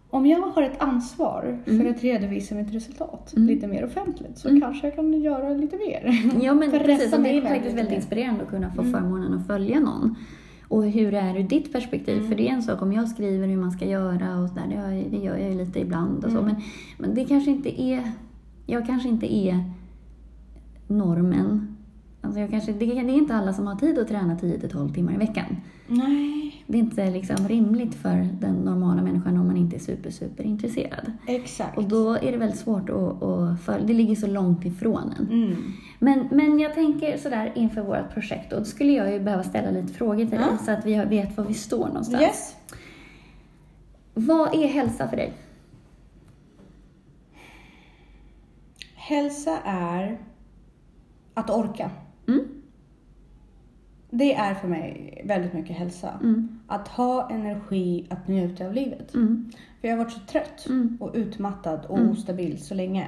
Om 0.09 0.25
jag 0.25 0.39
har 0.41 0.61
ett 0.63 0.81
ansvar 0.81 1.59
för 1.65 1.71
Mm. 1.71 1.91
att 1.91 2.03
redovisa 2.03 2.55
mitt 2.55 2.73
resultat 2.73 3.33
Mm. 3.35 3.47
lite 3.47 3.67
mer 3.67 3.85
offentligt 3.85 4.37
så 4.37 4.47
Mm. 4.49 4.61
kanske 4.61 4.87
jag 4.87 4.95
kan 4.95 5.21
göra 5.21 5.49
lite 5.49 5.77
mer. 5.77 6.21
Ja, 6.45 6.53
men 6.53 6.71
precis. 6.71 7.13
Och 7.13 7.19
det 7.21 7.29
är 7.37 7.41
faktiskt 7.41 7.77
väldigt 7.77 7.95
inspirerande 7.95 8.43
att 8.43 8.49
kunna 8.49 8.71
få 8.71 8.81
Mm. 8.81 8.93
förmånen 8.93 9.33
att 9.33 9.47
följa 9.47 9.79
någon. 9.79 10.15
Och 10.67 10.83
hur 10.85 11.13
är 11.13 11.33
det 11.33 11.39
ur 11.39 11.43
ditt 11.43 11.73
perspektiv? 11.73 12.17
Mm. 12.17 12.27
För 12.29 12.35
det 12.35 12.49
är 12.49 12.53
en 12.53 12.63
sak 12.63 12.81
om 12.81 12.93
jag 12.93 13.09
skriver 13.09 13.47
hur 13.47 13.57
man 13.57 13.71
ska 13.71 13.85
göra 13.85 14.39
och 14.39 14.49
sådär, 14.49 14.63
det, 14.69 15.17
det 15.17 15.23
gör 15.23 15.37
jag 15.37 15.49
ju 15.51 15.57
lite 15.57 15.79
ibland 15.79 16.25
och 16.25 16.31
så. 16.31 16.37
Mm. 16.39 16.45
Men, 16.51 16.61
men 16.97 17.15
det 17.15 17.25
kanske 17.25 17.51
inte 17.51 17.81
är, 17.81 18.11
jag 18.65 18.85
kanske 18.87 19.09
inte 19.09 19.35
är 19.35 19.63
normen. 20.87 21.71
Alltså 22.21 22.39
jag 22.39 22.49
kanske, 22.49 22.71
det, 22.71 22.85
det 22.85 22.91
är 22.99 23.09
inte 23.17 23.35
alla 23.35 23.53
som 23.53 23.67
har 23.67 23.75
tid 23.75 23.99
att 23.99 24.07
träna 24.07 24.35
10-12 24.35 24.93
timmar 24.93 25.13
i 25.13 25.17
veckan. 25.17 25.45
Nej, 25.87 26.63
Det 26.67 26.77
är 26.77 26.79
inte 26.81 27.09
liksom 27.11 27.47
rimligt 27.47 27.95
för 27.95 28.27
den 28.41 28.55
normala 28.55 29.01
människan 29.01 29.37
om 29.37 29.47
man 29.47 29.57
inte 29.57 29.75
är 29.75 29.79
super, 29.79 30.09
super 30.11 30.43
intresserad. 30.43 31.11
exakt. 31.27 31.77
Och 31.77 31.83
då 31.83 32.13
är 32.13 32.31
det 32.31 32.37
väldigt 32.37 32.59
svårt 32.59 32.89
att, 32.89 33.23
att 33.23 33.61
följa, 33.61 33.87
det 33.87 33.93
ligger 33.93 34.15
så 34.15 34.27
långt 34.27 34.65
ifrån 34.65 35.13
en. 35.19 35.27
Mm. 35.43 35.55
Men, 35.99 36.27
men 36.31 36.59
jag 36.59 36.73
tänker 36.73 37.17
sådär 37.17 37.51
inför 37.55 37.81
vårt 37.81 38.13
projekt, 38.13 38.53
och 38.53 38.59
då 38.59 38.65
skulle 38.65 38.91
jag 38.91 39.13
ju 39.13 39.19
behöva 39.19 39.43
ställa 39.43 39.71
lite 39.71 39.93
frågor 39.93 40.15
till 40.15 40.29
dig 40.29 40.47
Ja. 40.51 40.57
så 40.65 40.71
att 40.71 40.85
vi 40.85 40.95
vet 41.05 41.37
var 41.37 41.45
vi 41.45 41.53
står 41.53 41.87
någonstans. 41.87 42.21
Yes. 42.23 42.55
Vad 44.13 44.55
är 44.55 44.67
hälsa 44.67 45.07
för 45.07 45.17
dig? 45.17 45.33
Hälsa 48.95 49.57
är 49.65 50.17
att 51.35 51.49
orka. 51.49 51.91
Mm? 52.27 52.41
Det 54.09 54.35
är 54.35 54.53
för 54.53 54.67
mig 54.67 55.21
väldigt 55.25 55.53
mycket 55.53 55.75
hälsa. 55.75 56.19
Mm. 56.23 56.59
Att 56.67 56.87
ha 56.87 57.29
energi 57.29 58.05
att 58.09 58.27
njuta 58.27 58.65
av 58.65 58.73
livet. 58.73 59.13
Mm. 59.13 59.51
För 59.81 59.87
jag 59.87 59.97
har 59.97 60.03
varit 60.03 60.13
så 60.13 60.19
trött 60.19 60.65
Mm. 60.69 60.97
och 61.01 61.11
utmattad 61.13 61.85
och 61.85 61.97
Mm. 61.99 62.11
ostabil 62.11 62.63
så 62.63 62.73
länge. 62.73 63.07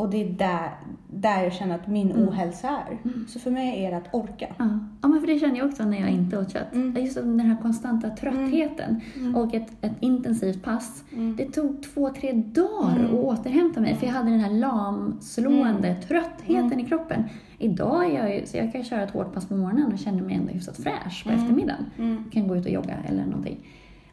Mm. 0.00 0.06
Och 0.06 0.10
det 0.10 0.22
är 0.22 0.32
där, 0.32 0.70
där 1.10 1.42
jag 1.42 1.52
känner 1.52 1.74
att 1.74 1.88
min 1.88 2.10
Mm. 2.12 2.28
ohälsa 2.28 2.68
är. 2.68 2.98
Så 3.28 3.38
för 3.40 3.50
mig 3.50 3.84
är 3.84 3.90
det 3.90 3.96
att 3.96 4.14
orka. 4.14 4.46
Ja. 4.58 4.78
ja, 5.02 5.08
men 5.08 5.20
för 5.20 5.26
det 5.26 5.38
känner 5.38 5.58
jag 5.58 5.68
också 5.68 5.84
när 5.84 6.00
jag 6.00 6.10
inte 6.10 6.38
åt 6.38 6.52
kött. 6.52 6.72
Mm. 6.74 7.04
Just 7.04 7.14
den 7.14 7.40
här 7.40 7.56
konstanta 7.62 8.10
tröttheten 8.10 9.00
Mm. 9.16 9.34
och 9.36 9.54
ett, 9.54 9.68
ett 9.80 9.92
intensivt 10.00 10.62
pass. 10.62 11.04
Mm. 11.12 11.36
Det 11.36 11.44
tog 11.52 11.82
två, 11.82 12.10
tre 12.10 12.32
dagar 12.32 12.96
Mm. 12.98 13.06
att 13.06 13.12
återhämta 13.12 13.80
mig 13.80 13.94
för 13.96 14.06
jag 14.06 14.12
hade 14.12 14.30
den 14.30 14.40
här 14.40 14.50
lamslående 14.50 15.88
Mm. 15.88 16.02
tröttheten 16.02 16.80
i 16.80 16.84
kroppen. 16.84 17.24
Idag 17.58 18.04
är 18.10 18.18
jag 18.18 18.34
ju, 18.40 18.46
så 18.46 18.56
jag 18.56 18.72
kan 18.72 18.84
köra 18.84 19.02
ett 19.02 19.10
hårt 19.10 19.34
pass 19.34 19.48
på 19.48 19.54
morgonen 19.56 19.92
och 19.92 19.98
känner 19.98 20.22
mig 20.22 20.34
ändå 20.34 20.52
hyfsat 20.52 20.76
fräsch 20.76 21.24
på 21.24 21.30
Mm. 21.30 21.40
eftermiddagen. 21.42 21.84
Mm. 21.98 22.24
kan 22.32 22.48
gå 22.48 22.56
ut 22.56 22.64
och 22.66 22.72
jogga 22.72 22.94
eller 23.08 23.24
någonting. 23.26 23.58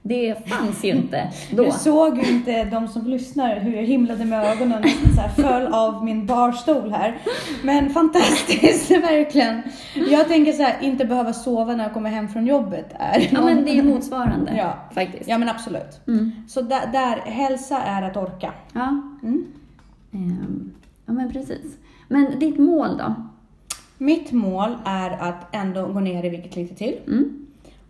Det 0.04 0.50
fanns 0.50 0.84
ju 0.84 0.90
inte 0.90 1.32
då. 1.52 1.64
Du 1.66 1.72
såg 1.72 2.18
ju 2.18 2.24
inte 2.30 2.64
de 2.64 2.88
som 2.88 3.06
lyssnar 3.08 3.60
hur 3.60 3.76
jag 3.76 3.84
himlade 3.84 4.26
med 4.26 4.44
ögonen 4.52 4.84
och 4.84 5.16
så 5.16 5.22
här 5.22 5.30
föll 5.30 5.74
av 5.74 6.06
min 6.06 6.26
barstol 6.26 6.92
här. 6.92 7.18
Men 7.64 7.90
fantastiskt, 7.90 8.92
verkligen. 8.92 9.62
Jag 10.10 10.28
tänker 10.28 10.52
så 10.52 10.64
här, 10.64 10.76
inte 10.82 11.06
behöva 11.06 11.34
sova 11.34 11.76
när 11.76 11.84
jag 11.84 11.94
kommer 11.94 12.10
hem 12.10 12.28
från 12.30 12.46
jobbet 12.48 12.86
är 13.00 13.30
Ja, 13.32 13.42
men 13.46 13.66
det 13.66 13.78
är 13.80 13.84
motsvarande 13.84 14.54
Ja. 14.58 14.74
faktiskt. 14.96 15.30
Ja 15.30 15.38
men 15.38 15.50
absolut. 15.50 16.08
Mm. 16.08 16.32
Så 16.48 16.62
där, 16.62 16.88
där, 16.94 17.18
hälsa 17.18 17.82
är 17.82 18.02
att 18.02 18.18
orka. 18.18 18.52
Ja. 18.74 19.02
Mm. 19.24 19.46
Ehm, 20.14 20.72
ja, 21.06 21.14
men 21.14 21.32
precis. 21.34 21.78
Men 22.08 22.40
ditt 22.40 22.60
mål 22.60 22.98
då? 22.98 23.14
Mitt 23.98 24.32
mål 24.32 24.76
är 24.86 25.10
att 25.12 25.56
ändå 25.56 25.86
gå 25.88 26.00
ner 26.00 26.26
i 26.26 26.30
vikt 26.30 26.56
lite 26.56 26.76
till 26.76 26.96
Mm. 27.08 27.46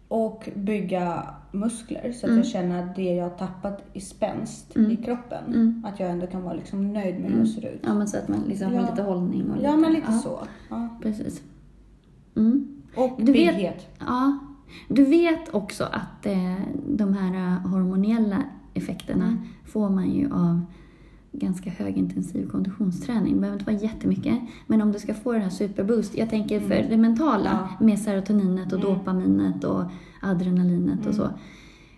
och 0.07 0.49
bygga 0.55 1.23
muskler 1.59 2.11
så 2.11 2.17
att 2.25 2.29
Mm. 2.29 2.37
jag 2.37 2.45
känner 2.47 2.83
att 2.83 2.95
det 2.95 3.13
jag 3.15 3.23
har 3.23 3.37
tappat 3.37 3.83
i 3.93 4.01
spänst 4.01 4.75
Mm. 4.75 4.91
i 4.91 4.95
kroppen, 4.95 5.43
Mm. 5.53 5.85
att 5.87 5.99
jag 5.99 6.09
ändå 6.09 6.27
kan 6.27 6.43
vara 6.43 6.53
liksom 6.53 6.93
nöjd 6.93 7.15
med 7.15 7.23
hur 7.23 7.27
Mm. 7.33 7.39
jag 7.39 7.47
ser 7.47 7.65
ut. 7.73 7.79
Ja, 7.83 7.93
men 7.93 8.07
så 8.07 8.17
att 8.17 8.27
man 8.27 8.39
liksom 8.47 8.73
Ja. 8.73 8.81
har 8.81 8.89
lite 8.91 9.01
hållning 9.03 9.51
och 9.51 9.63
Ja, 9.63 9.77
men 9.77 9.93
lite 9.93 10.07
ja, 10.11 10.17
så. 10.17 10.39
Ja. 10.69 10.89
Precis. 11.01 11.41
Mm. 12.35 12.67
Och 12.95 13.19
Du 13.21 13.31
vet-. 13.31 13.87
Ja. 13.99 14.37
Du 14.89 15.05
vet 15.05 15.53
också 15.53 15.83
att 15.83 16.25
eh, 16.25 16.55
de 16.87 17.13
här 17.13 17.33
eh, 17.35 17.69
hormoniella 17.71 18.43
effekterna 18.73 19.25
Mm. 19.25 19.39
får 19.65 19.89
man 19.89 20.09
ju 20.11 20.31
av 20.33 20.61
ganska 21.31 21.69
högintensiv 21.69 22.49
konditionsträning. 22.49 23.33
Det 23.33 23.39
behöver 23.39 23.59
inte 23.59 23.71
vara 23.71 23.81
jättemycket, 23.83 24.39
men 24.67 24.81
om 24.81 24.91
du 24.91 24.99
ska 24.99 25.13
få 25.13 25.31
den 25.33 25.41
här 25.41 25.49
superboost. 25.49 26.17
Jag 26.17 26.29
tänker 26.29 26.59
för 26.59 26.85
det 26.89 26.97
mentala 26.97 27.67
Ja. 27.79 27.85
med 27.85 27.99
serotoninet 27.99 28.73
och 28.73 28.79
dopaminet 28.79 29.63
och 29.63 29.83
adrenalinet 30.21 30.95
Mm. 30.99 31.07
och 31.09 31.15
så. 31.15 31.29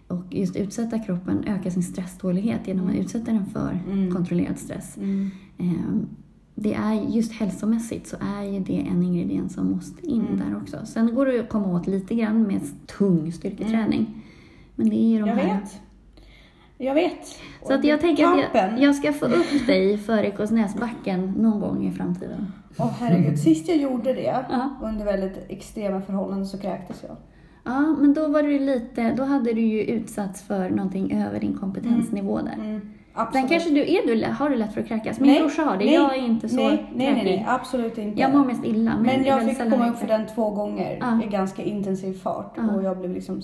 Och 0.07 0.23
just 0.29 0.55
utsätta 0.55 0.99
kroppen, 0.99 1.43
öka 1.47 1.71
sin 1.71 1.83
stresstålighet 1.83 2.67
genom 2.67 2.85
att 2.85 2.91
Mm. 2.91 3.01
utsätta 3.05 3.31
den 3.31 3.45
för 3.45 3.79
Mm. 3.91 4.15
kontrollerad 4.15 4.57
stress. 4.59 4.97
Mm. 4.97 5.31
Ehm, 5.57 6.07
Det 6.61 6.73
är 6.73 6.93
just 6.93 7.31
hälsomässigt 7.33 8.07
så 8.07 8.15
är 8.37 8.43
ju 8.43 8.59
det 8.59 8.87
en 8.91 9.03
ingrediens 9.03 9.53
som 9.53 9.71
måste 9.71 10.05
in 10.07 10.21
Mm. 10.27 10.37
där 10.39 10.57
också. 10.61 10.77
Sen 10.85 11.15
går 11.15 11.25
det 11.25 11.39
att 11.39 11.49
komma 11.49 11.67
åt 11.67 11.87
lite 11.87 12.15
grann 12.15 12.43
med 12.43 12.61
tung 12.97 13.31
styrketräning. 13.31 14.23
Men 14.75 14.89
det 14.89 14.95
är 14.95 15.09
ju 15.09 15.19
de 15.19 15.27
Jag 15.29 15.35
här... 15.35 15.59
vet. 15.59 15.81
Jag 16.77 16.93
vet. 16.93 17.39
Så 17.67 17.73
att 17.73 17.83
jag 17.83 18.01
tänker 18.01 18.25
att 18.27 18.43
jag, 18.53 18.79
jag 18.81 18.95
ska 18.95 19.13
få 19.13 19.25
upp 19.25 19.67
dig 19.67 19.97
för 19.97 20.17
Ekosnäsbacken 20.23 21.25
någon 21.37 21.59
gång 21.59 21.87
i 21.87 21.91
framtiden. 21.91 22.51
Åh 22.77 22.91
herregud, 22.99 23.39
sist 23.39 23.67
jag 23.67 23.77
gjorde 23.77 24.13
det 24.13 24.45
Ja. 24.49 24.69
under 24.83 25.05
väldigt 25.05 25.45
extrema 25.49 26.01
förhållanden 26.01 26.47
så 26.47 26.57
kräktes 26.57 27.03
jag. 27.07 27.15
Ja, 27.63 27.79
men 27.79 28.13
då 28.13 28.27
var 28.27 28.43
du 28.43 28.59
lite, 28.59 29.13
då 29.13 29.23
hade 29.23 29.53
du 29.53 29.61
ju 29.61 29.81
utsatts 29.83 30.41
för 30.41 30.69
någonting 30.69 31.23
över 31.23 31.39
din 31.39 31.53
kompetensnivå 31.57 32.37
där. 32.41 32.53
Mm, 32.53 32.79
Sen 32.81 32.91
absolut. 33.13 33.49
kanske 33.49 33.69
du, 33.69 33.81
är 33.81 34.07
du, 34.07 34.25
har 34.25 34.49
du 34.49 34.55
lätt 34.55 34.73
för 34.73 34.81
att 34.81 34.87
kräkas? 34.87 35.19
Min 35.19 35.31
Nej, 35.31 35.39
brorsa 35.41 35.61
har 35.61 35.77
det, 35.77 35.85
nej, 35.85 35.93
jag 35.93 36.17
är 36.17 36.21
inte 36.25 36.49
så 36.49 36.55
nej, 36.55 36.67
nej, 36.67 36.87
nej, 36.95 37.07
kräkig. 37.13 37.25
nej, 37.25 37.45
absolut 37.49 37.97
inte. 37.97 38.21
Jag 38.21 38.35
mår 38.35 38.45
mest 38.45 38.65
illa. 38.65 38.91
Men, 38.95 39.03
Men 39.03 39.23
jag 39.25 39.43
fick 39.45 39.57
komma 39.71 39.89
upp 39.89 39.97
för 39.97 40.07
den 40.07 40.27
två 40.27 40.49
gånger 40.49 40.97
Ja. 41.01 41.23
i 41.23 41.27
ganska 41.27 41.63
intensiv 41.63 42.13
fart 42.13 42.53
Ja. 42.57 42.75
och 42.75 42.83
jag 42.83 42.97
blev 42.97 43.11
liksom 43.13 43.41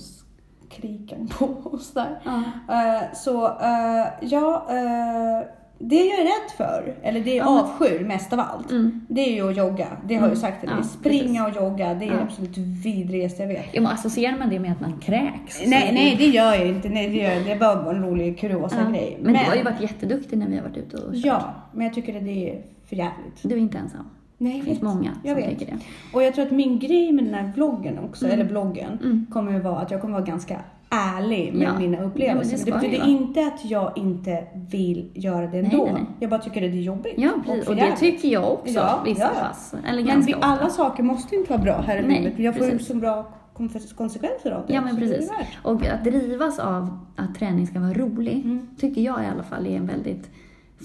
skriken 0.69 1.27
på 1.27 1.45
och 1.63 1.79
sådär. 1.79 2.19
Ja. 2.23 2.41
Eh, 2.75 3.13
så 3.13 3.45
eh, 3.45 4.07
ja, 4.21 4.65
eh, 4.69 5.47
det 5.79 5.95
jag 6.05 6.19
är 6.19 6.23
rädd 6.23 6.51
för, 6.57 6.95
eller 7.03 7.19
det 7.21 7.35
jag 7.35 7.47
Ja, 7.47 7.51
men- 7.51 7.63
avskyr 7.63 8.05
mest 8.05 8.33
av 8.33 8.39
allt, 8.39 8.71
Mm. 8.71 9.05
det 9.09 9.21
är 9.21 9.33
ju 9.35 9.49
att 9.49 9.57
jogga. 9.57 9.87
Det 10.07 10.15
har 10.15 10.21
jag 10.21 10.35
ju 10.35 10.41
sagt 10.41 10.59
till 10.59 10.69
dig. 10.69 10.77
Ja, 10.81 10.83
Springa 10.83 11.47
och 11.47 11.55
jogga, 11.55 11.93
det 11.93 12.05
är 12.05 12.11
Ja. 12.13 12.19
absolut 12.21 12.57
vidrigaste 12.57 13.41
jag 13.43 13.47
vet. 13.47 13.65
Ja, 13.71 13.81
men 13.81 13.91
associerar 13.91 14.37
man 14.37 14.49
det 14.49 14.59
med 14.59 14.71
att 14.71 14.79
man 14.81 14.97
kräks? 14.99 15.57
så 15.63 15.69
Nej, 15.69 15.91
nej, 15.93 16.15
det 16.17 16.25
gör 16.25 16.53
jag 16.53 16.67
inte. 16.67 16.89
Nej, 16.89 17.09
det, 17.09 17.15
gör, 17.17 17.43
det 17.45 17.51
är 17.51 17.59
bara 17.59 17.95
en 17.95 18.03
rolig 18.03 18.39
kuriosa 18.39 18.75
Ja. 18.85 18.89
grej. 18.89 19.17
Men, 19.21 19.33
du 19.33 19.39
har 19.39 19.55
ju 19.55 19.63
varit 19.63 19.81
jätteduktig 19.81 20.37
när 20.37 20.47
vi 20.47 20.55
har 20.55 20.63
varit 20.63 20.77
ute 20.77 20.97
och 20.97 21.13
kört. 21.13 21.25
Ja, 21.25 21.53
men 21.73 21.85
jag 21.85 21.93
tycker 21.95 22.17
att 22.17 22.25
det 22.25 22.49
är 22.49 22.61
för 22.89 22.95
jävligt. 22.95 23.43
Du 23.43 23.55
är 23.55 23.59
inte 23.59 23.77
ensam. 23.77 24.09
Nej, 24.37 24.51
Det 24.51 24.57
jag 24.57 24.65
finns 24.65 24.81
många 24.81 25.11
Jag 25.23 25.37
som 25.37 25.49
vet. 25.49 25.59
tycker 25.59 25.71
det. 25.73 25.79
Och 26.13 26.23
jag 26.23 26.33
tror 26.35 26.45
att 26.45 26.51
min 26.51 26.79
grej 26.79 27.11
med 27.11 27.23
den 27.25 27.33
här 27.33 27.51
vloggen 27.55 27.99
också, 27.99 28.25
Mm. 28.25 28.39
eller 28.39 28.49
bloggen, 28.49 28.99
Mm. 29.03 29.25
kommer 29.31 29.51
ju 29.51 29.59
vara 29.59 29.79
att 29.79 29.91
jag 29.91 30.01
kommer 30.01 30.13
vara 30.13 30.25
ganska 30.25 30.59
ärlig 30.89 31.53
med 31.53 31.67
Ja. 31.67 31.79
mina 31.79 31.97
Ja, 31.97 32.03
upplevelser. 32.03 32.57
men 32.57 32.65
det 32.65 32.71
det 32.71 32.77
betyder 32.89 33.07
inte 33.09 33.39
att 33.41 33.65
jag 33.65 33.91
inte 33.97 34.43
vill 34.71 35.09
göra 35.13 35.47
det 35.47 35.57
ändå. 35.59 35.83
nej, 35.85 35.93
nej. 35.93 36.03
Jag 36.19 36.29
bara 36.29 36.39
tycker 36.41 36.65
att 36.65 36.71
det 36.71 36.77
är 36.77 36.81
jobbigt. 36.81 37.13
Ja, 37.17 37.31
och 37.37 37.45
precis. 37.45 37.65
för 37.65 37.71
Och 37.71 37.75
det 37.75 37.95
tycker 37.95 38.27
jag 38.29 38.53
också 38.53 38.73
Ja, 38.73 39.01
vissa 39.05 39.21
ja, 39.21 39.29
ja. 39.35 39.47
pass. 39.47 39.75
Eller 39.87 40.03
Men 40.03 40.21
vi, 40.21 40.33
ofta. 40.33 40.47
alla 40.47 40.69
saker 40.69 41.03
måste 41.03 41.35
inte 41.35 41.49
vara 41.49 41.61
bra 41.61 41.81
här 41.87 41.97
i 41.97 42.07
Nej, 42.07 42.21
livet. 42.21 42.39
Jag 42.39 42.55
får 42.57 42.67
ju 42.67 42.79
så 42.79 42.95
bra 42.95 43.27
kon- 43.53 43.69
konsekvenser 43.97 44.51
av 44.51 44.65
det. 44.67 44.73
Ja, 44.73 44.81
men 44.81 44.95
precis. 44.97 45.31
Och 45.63 45.85
att 45.85 46.03
drivas 46.03 46.59
av 46.59 46.97
att 47.15 47.35
träning 47.35 47.67
ska 47.67 47.79
vara 47.79 47.93
rolig, 47.93 48.41
Mm. 48.45 48.67
tycker 48.77 49.01
jag 49.01 49.23
i 49.23 49.27
alla 49.33 49.43
fall 49.43 49.67
är 49.67 49.75
en 49.77 49.87
väldigt 49.87 50.29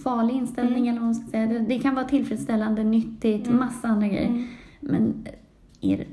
farlig 0.05 0.35
inställning. 0.35 0.89
Eller 0.89 0.99
vad 1.01 1.07
man 1.07 1.15
ska 1.15 1.31
säga. 1.31 1.47
Det, 1.47 1.59
det 1.59 1.79
kan 1.79 1.95
vara 1.95 2.05
tillfredsställande, 2.09 2.85
nyttigt, 2.85 3.47
Mm. 3.47 3.59
massa 3.59 3.89
andra 3.89 4.09
grejer. 4.09 4.27
Mm. 4.27 4.47
Men 4.81 5.15
är 5.81 5.97
det 5.97 6.07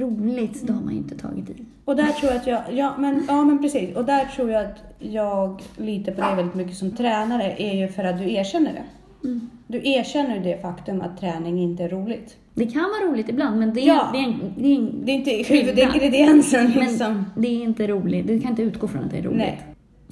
roligt, 0.00 0.62
då 0.62 0.72
har 0.72 0.80
man 0.82 0.92
ju 0.92 0.98
inte 0.98 1.18
tagit 1.18 1.50
i. 1.50 1.54
Och 1.84 1.96
där 1.96 2.06
tror 2.06 2.32
jag 2.32 2.40
att 2.40 2.46
jag, 2.46 2.62
ja 2.72 2.94
men, 2.98 3.24
ja 3.28 3.44
men 3.44 3.58
precis. 3.58 3.96
Och 3.96 4.04
där 4.04 4.24
tror 4.24 4.50
jag 4.50 4.64
att 4.64 4.78
jag 4.98 5.62
litar 5.76 6.12
på 6.12 6.20
dig 6.20 6.36
väldigt 6.36 6.54
mycket 6.54 6.76
som 6.76 6.90
tränare 6.90 7.54
är 7.58 7.74
ju 7.74 7.88
för 7.88 8.04
att 8.04 8.18
du 8.18 8.32
erkänner 8.32 8.72
det. 8.72 8.82
Mm. 9.28 9.50
Du 9.66 9.80
erkänner 9.84 10.40
det 10.40 10.62
faktum 10.62 11.00
att 11.00 11.20
träning 11.20 11.58
inte 11.58 11.84
är 11.84 11.88
roligt. 11.88 12.36
Det 12.54 12.66
kan 12.66 12.82
vara 12.82 13.12
roligt 13.12 13.28
ibland, 13.28 13.58
men 13.58 13.74
det 13.74 13.80
är, 13.80 13.86
Ja. 13.86 14.08
det 14.12 14.18
är, 14.18 14.22
en, 14.24 14.40
det 14.58 14.68
är 14.68 14.76
en 14.76 15.04
Det 15.04 15.12
är 15.12 15.14
inte 15.14 15.30
huvudingrediensen 15.54 16.70
liksom. 16.70 17.12
Men 17.12 17.24
det 17.42 17.48
är 17.48 17.62
inte 17.64 17.86
roligt. 17.86 18.26
Du 18.26 18.40
kan 18.40 18.50
inte 18.50 18.62
utgå 18.62 18.88
från 18.88 19.04
att 19.04 19.10
det 19.10 19.18
är 19.18 19.22
roligt. 19.22 19.38
Nej. 19.38 19.60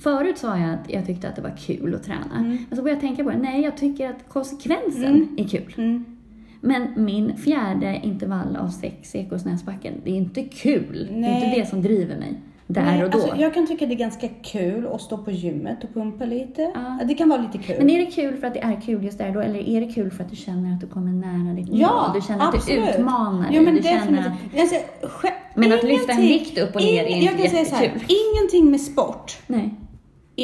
Förut 0.02 0.38
sa 0.38 0.58
jag 0.58 0.70
att 0.74 0.90
jag 0.90 1.06
tyckte 1.06 1.28
att 1.28 1.36
det 1.36 1.42
var 1.42 1.56
kul 1.66 1.94
att 1.94 2.02
träna. 2.02 2.36
Mm. 2.38 2.58
Men 2.68 2.76
så 2.76 2.82
började 2.82 2.90
jag 2.90 3.00
tänka 3.00 3.24
på 3.24 3.30
det. 3.30 3.36
Nej, 3.36 3.60
jag 3.62 3.76
tycker 3.76 4.10
att 4.10 4.28
konsekvensen 4.28 5.04
Mm. 5.14 5.34
är 5.38 5.44
kul. 5.44 5.74
Mm. 5.78 6.04
Men 6.60 6.86
min 6.96 7.36
fjärde 7.36 8.00
intervall 8.04 8.56
av 8.56 8.68
sex 8.68 9.14
Ekosnäsbacken, 9.14 9.94
det 10.04 10.10
är 10.10 10.14
inte 10.16 10.42
kul. 10.42 11.06
Det 11.10 11.14
är 11.16 11.20
Nej. 11.20 11.44
inte 11.44 11.60
det 11.60 11.66
som 11.66 11.82
driver 11.82 12.16
mig. 12.18 12.34
där 12.66 12.82
Nej, 12.84 13.04
och 13.04 13.10
då. 13.10 13.18
Alltså, 13.18 13.36
jag 13.36 13.54
kan 13.54 13.66
tycka 13.66 13.86
det 13.86 13.94
är 13.94 13.98
ganska 13.98 14.28
kul 14.28 14.86
att 14.86 15.00
stå 15.00 15.18
på 15.18 15.30
gymmet 15.30 15.84
och 15.84 15.94
pumpa 15.94 16.24
lite. 16.24 16.72
Ja. 16.74 16.98
Det 17.08 17.14
kan 17.14 17.28
vara 17.28 17.40
lite 17.42 17.58
kul. 17.58 17.76
Men 17.78 17.90
är 17.90 17.98
det 17.98 18.06
kul 18.10 18.36
för 18.36 18.46
att 18.46 18.54
det 18.54 18.60
är 18.60 18.80
kul 18.80 19.04
just 19.04 19.18
där 19.18 19.32
då, 19.34 19.40
eller 19.40 19.68
är 19.68 19.80
det 19.80 19.92
kul 19.92 20.10
för 20.10 20.24
att 20.24 20.30
du 20.30 20.36
känner 20.36 20.74
att 20.74 20.80
du 20.80 20.86
kommer 20.86 21.12
nära 21.12 21.54
ditt 21.54 21.68
mål? 21.68 21.80
Ja, 21.80 22.10
Du 22.14 22.20
känner 22.20 22.48
att 22.48 22.54
absolut. 22.54 22.84
du 22.84 22.90
utmanar 22.90 23.48
Jo, 23.52 23.62
men 23.62 23.74
dig? 23.74 23.82
Du 23.82 23.88
känner. 23.88 24.32
Alltså, 24.60 24.76
Men 25.54 25.72
att 25.72 25.82
lyfta 25.84 26.12
en 26.12 26.20
vikt 26.20 26.58
upp 26.58 26.74
och 26.74 26.80
ner 26.82 27.04
är 27.04 27.08
inte 27.08 27.26
Jag 27.26 27.38
kan 27.38 27.50
säga 27.50 27.64
så 27.64 27.74
här, 27.74 27.82
jättekul. 27.82 28.08
ingenting 28.34 28.70
med 28.70 28.80
sport 28.80 29.38
Nej. 29.46 29.74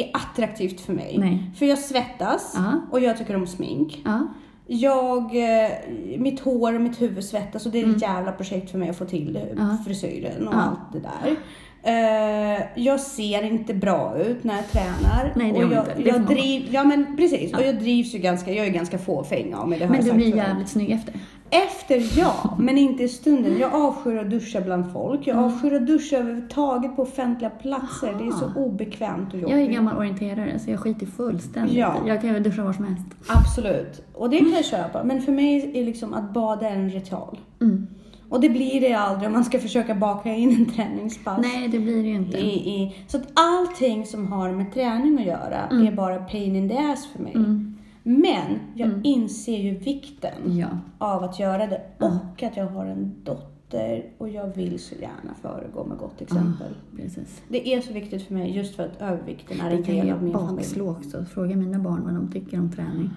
Är 0.03 0.09
attraktivt 0.13 0.81
för 0.81 0.93
mig. 0.93 1.15
Nej. 1.19 1.43
För 1.55 1.65
jag 1.65 1.79
svettas 1.79 2.53
Ja. 2.55 2.81
och 2.91 2.99
jag 2.99 3.17
tycker 3.17 3.35
om 3.35 3.47
smink. 3.47 4.01
Ja. 4.05 4.27
Jag, 4.71 5.23
eh, 5.35 5.69
mitt 6.17 6.39
hår 6.39 6.73
och 6.75 6.81
mitt 6.81 7.01
huvud 7.01 7.23
svettas 7.23 7.65
och 7.65 7.71
det 7.71 7.81
är 7.81 7.95
ett 7.95 8.01
jävla 8.01 8.31
projekt 8.31 8.71
för 8.71 8.77
mig 8.77 8.89
att 8.89 8.97
få 8.97 9.05
till 9.05 9.35
Mm. 9.37 9.47
Ja. 9.57 9.77
frisyren 9.85 10.47
och 10.47 10.53
Ja. 10.53 10.57
allt 10.61 10.93
det 10.93 10.99
där. 10.99 11.35
Eh, 11.83 12.61
jag 12.75 12.99
ser 12.99 13.43
inte 13.43 13.73
bra 13.73 14.17
ut 14.17 14.43
när 14.43 14.55
jag 14.55 14.67
tränar. 14.71 15.33
Nej, 15.35 15.51
det 15.51 15.65
och 15.65 15.73
jag, 15.73 15.83
inte. 15.87 15.93
Det 16.03 16.09
jag 16.09 16.21
driv, 16.21 16.67
Ja 16.71 16.83
men 16.83 17.17
precis, 17.17 17.53
och 17.53 17.61
jag 17.61 17.79
drivs 17.79 18.13
ju 18.15 18.19
ganska, 18.19 18.53
jag 18.53 18.65
är 18.67 18.71
ganska 18.71 18.97
fåfäng 18.97 19.53
av 19.53 19.69
mig. 19.69 19.79
Det 19.79 19.85
har 19.85 19.95
Men 19.95 20.05
du 20.05 20.11
blir 20.13 20.35
jävligt 20.35 20.69
snygg 20.69 20.91
efter. 20.91 21.13
Efter 21.51 22.19
ja, 22.19 22.57
men 22.59 22.77
inte 22.77 23.03
i 23.03 23.07
stunden. 23.07 23.59
Jag 23.59 23.73
avskyr 23.73 24.17
att 24.17 24.29
duscha 24.29 24.61
bland 24.61 24.93
folk. 24.93 25.27
Mm. 25.27 25.39
Jag 25.39 25.45
avskyr 25.51 25.73
att 25.73 25.87
duscha 25.87 26.17
överhuvudtaget 26.17 26.95
på 26.95 27.01
offentliga 27.01 27.49
platser. 27.49 28.15
Det 28.19 28.27
är 28.27 28.31
så 28.31 28.53
obekvämt 28.55 29.33
och 29.33 29.39
jobbigt. 29.39 29.57
Jag 29.57 29.65
är 29.65 29.71
gammal 29.71 29.97
orienterare 29.97 30.59
så 30.59 30.71
jag 30.71 30.79
skiter 30.79 31.05
fullständigt 31.05 31.77
Ja. 31.77 31.95
Jag 32.07 32.21
kan 32.21 32.33
väl 32.33 32.43
duscha 32.43 32.63
var 32.63 32.73
som 32.73 32.85
helst. 32.85 33.05
Absolut. 33.27 34.01
Och 34.13 34.29
det 34.29 34.37
kan 34.37 34.51
jag 34.51 34.65
köpa. 34.65 35.03
Men 35.03 35.21
för 35.21 35.31
mig 35.31 35.71
är 35.73 35.85
liksom 35.85 36.13
att 36.13 36.33
bada 36.33 36.69
en 36.69 36.89
ritual. 36.89 37.37
Mm. 37.61 37.87
Och 38.29 38.41
det 38.41 38.49
blir 38.49 38.81
det 38.81 38.93
aldrig 38.93 39.27
om 39.27 39.33
man 39.33 39.45
ska 39.45 39.59
försöka 39.59 39.95
baka 39.95 40.35
in 40.35 40.49
en 40.49 40.65
träningspass. 40.65 41.39
Nej, 41.41 41.67
det 41.67 41.79
blir 41.79 42.03
det 42.03 42.09
ju 42.09 42.15
inte. 42.15 42.37
I, 42.37 42.69
i, 42.69 42.95
så 43.07 43.17
att 43.17 43.27
allting 43.33 44.05
som 44.05 44.27
har 44.27 44.51
med 44.51 44.73
träning 44.73 45.19
att 45.19 45.25
göra 45.25 45.87
är 45.87 45.91
bara 45.91 46.19
pain 46.19 46.55
in 46.55 46.69
the 46.69 46.77
ass 46.77 47.07
för 47.07 47.23
mig. 47.23 47.33
Mm. 47.35 47.78
Men 48.03 48.59
jag 48.75 48.91
inser 49.03 49.57
ju 49.57 49.77
vikten 49.77 50.57
Ja. 50.57 50.67
av 50.97 51.23
att 51.23 51.39
göra 51.39 51.67
det 51.67 51.81
och 51.99 52.43
att 52.43 52.57
jag 52.57 52.65
har 52.65 52.85
en 52.85 53.15
dotter 53.23 54.05
och 54.17 54.29
jag 54.29 54.47
vill 54.55 54.79
så 54.79 54.95
gärna 54.95 55.33
föregå 55.41 55.83
med 55.83 55.97
gott 55.97 56.21
exempel. 56.21 56.73
Precis. 56.97 57.41
Det 57.47 57.73
är 57.73 57.81
så 57.81 57.93
viktigt 57.93 58.27
för 58.27 58.33
mig 58.33 58.55
just 58.57 58.75
för 58.75 58.83
att 58.83 59.01
övervikten 59.01 59.61
är 59.61 59.69
Det 59.69 59.75
en 59.75 59.83
kan 59.83 59.95
del 59.95 60.11
av 60.11 60.23
min 60.23 60.33
familj. 60.33 60.55
bakslå 60.57 60.89
också. 60.91 61.25
Fråga 61.25 61.55
mina 61.55 61.79
barn 61.79 62.01
vad 62.05 62.13
de 62.13 62.31
tycker 62.31 62.59
om 62.59 62.71
träning. 62.71 63.09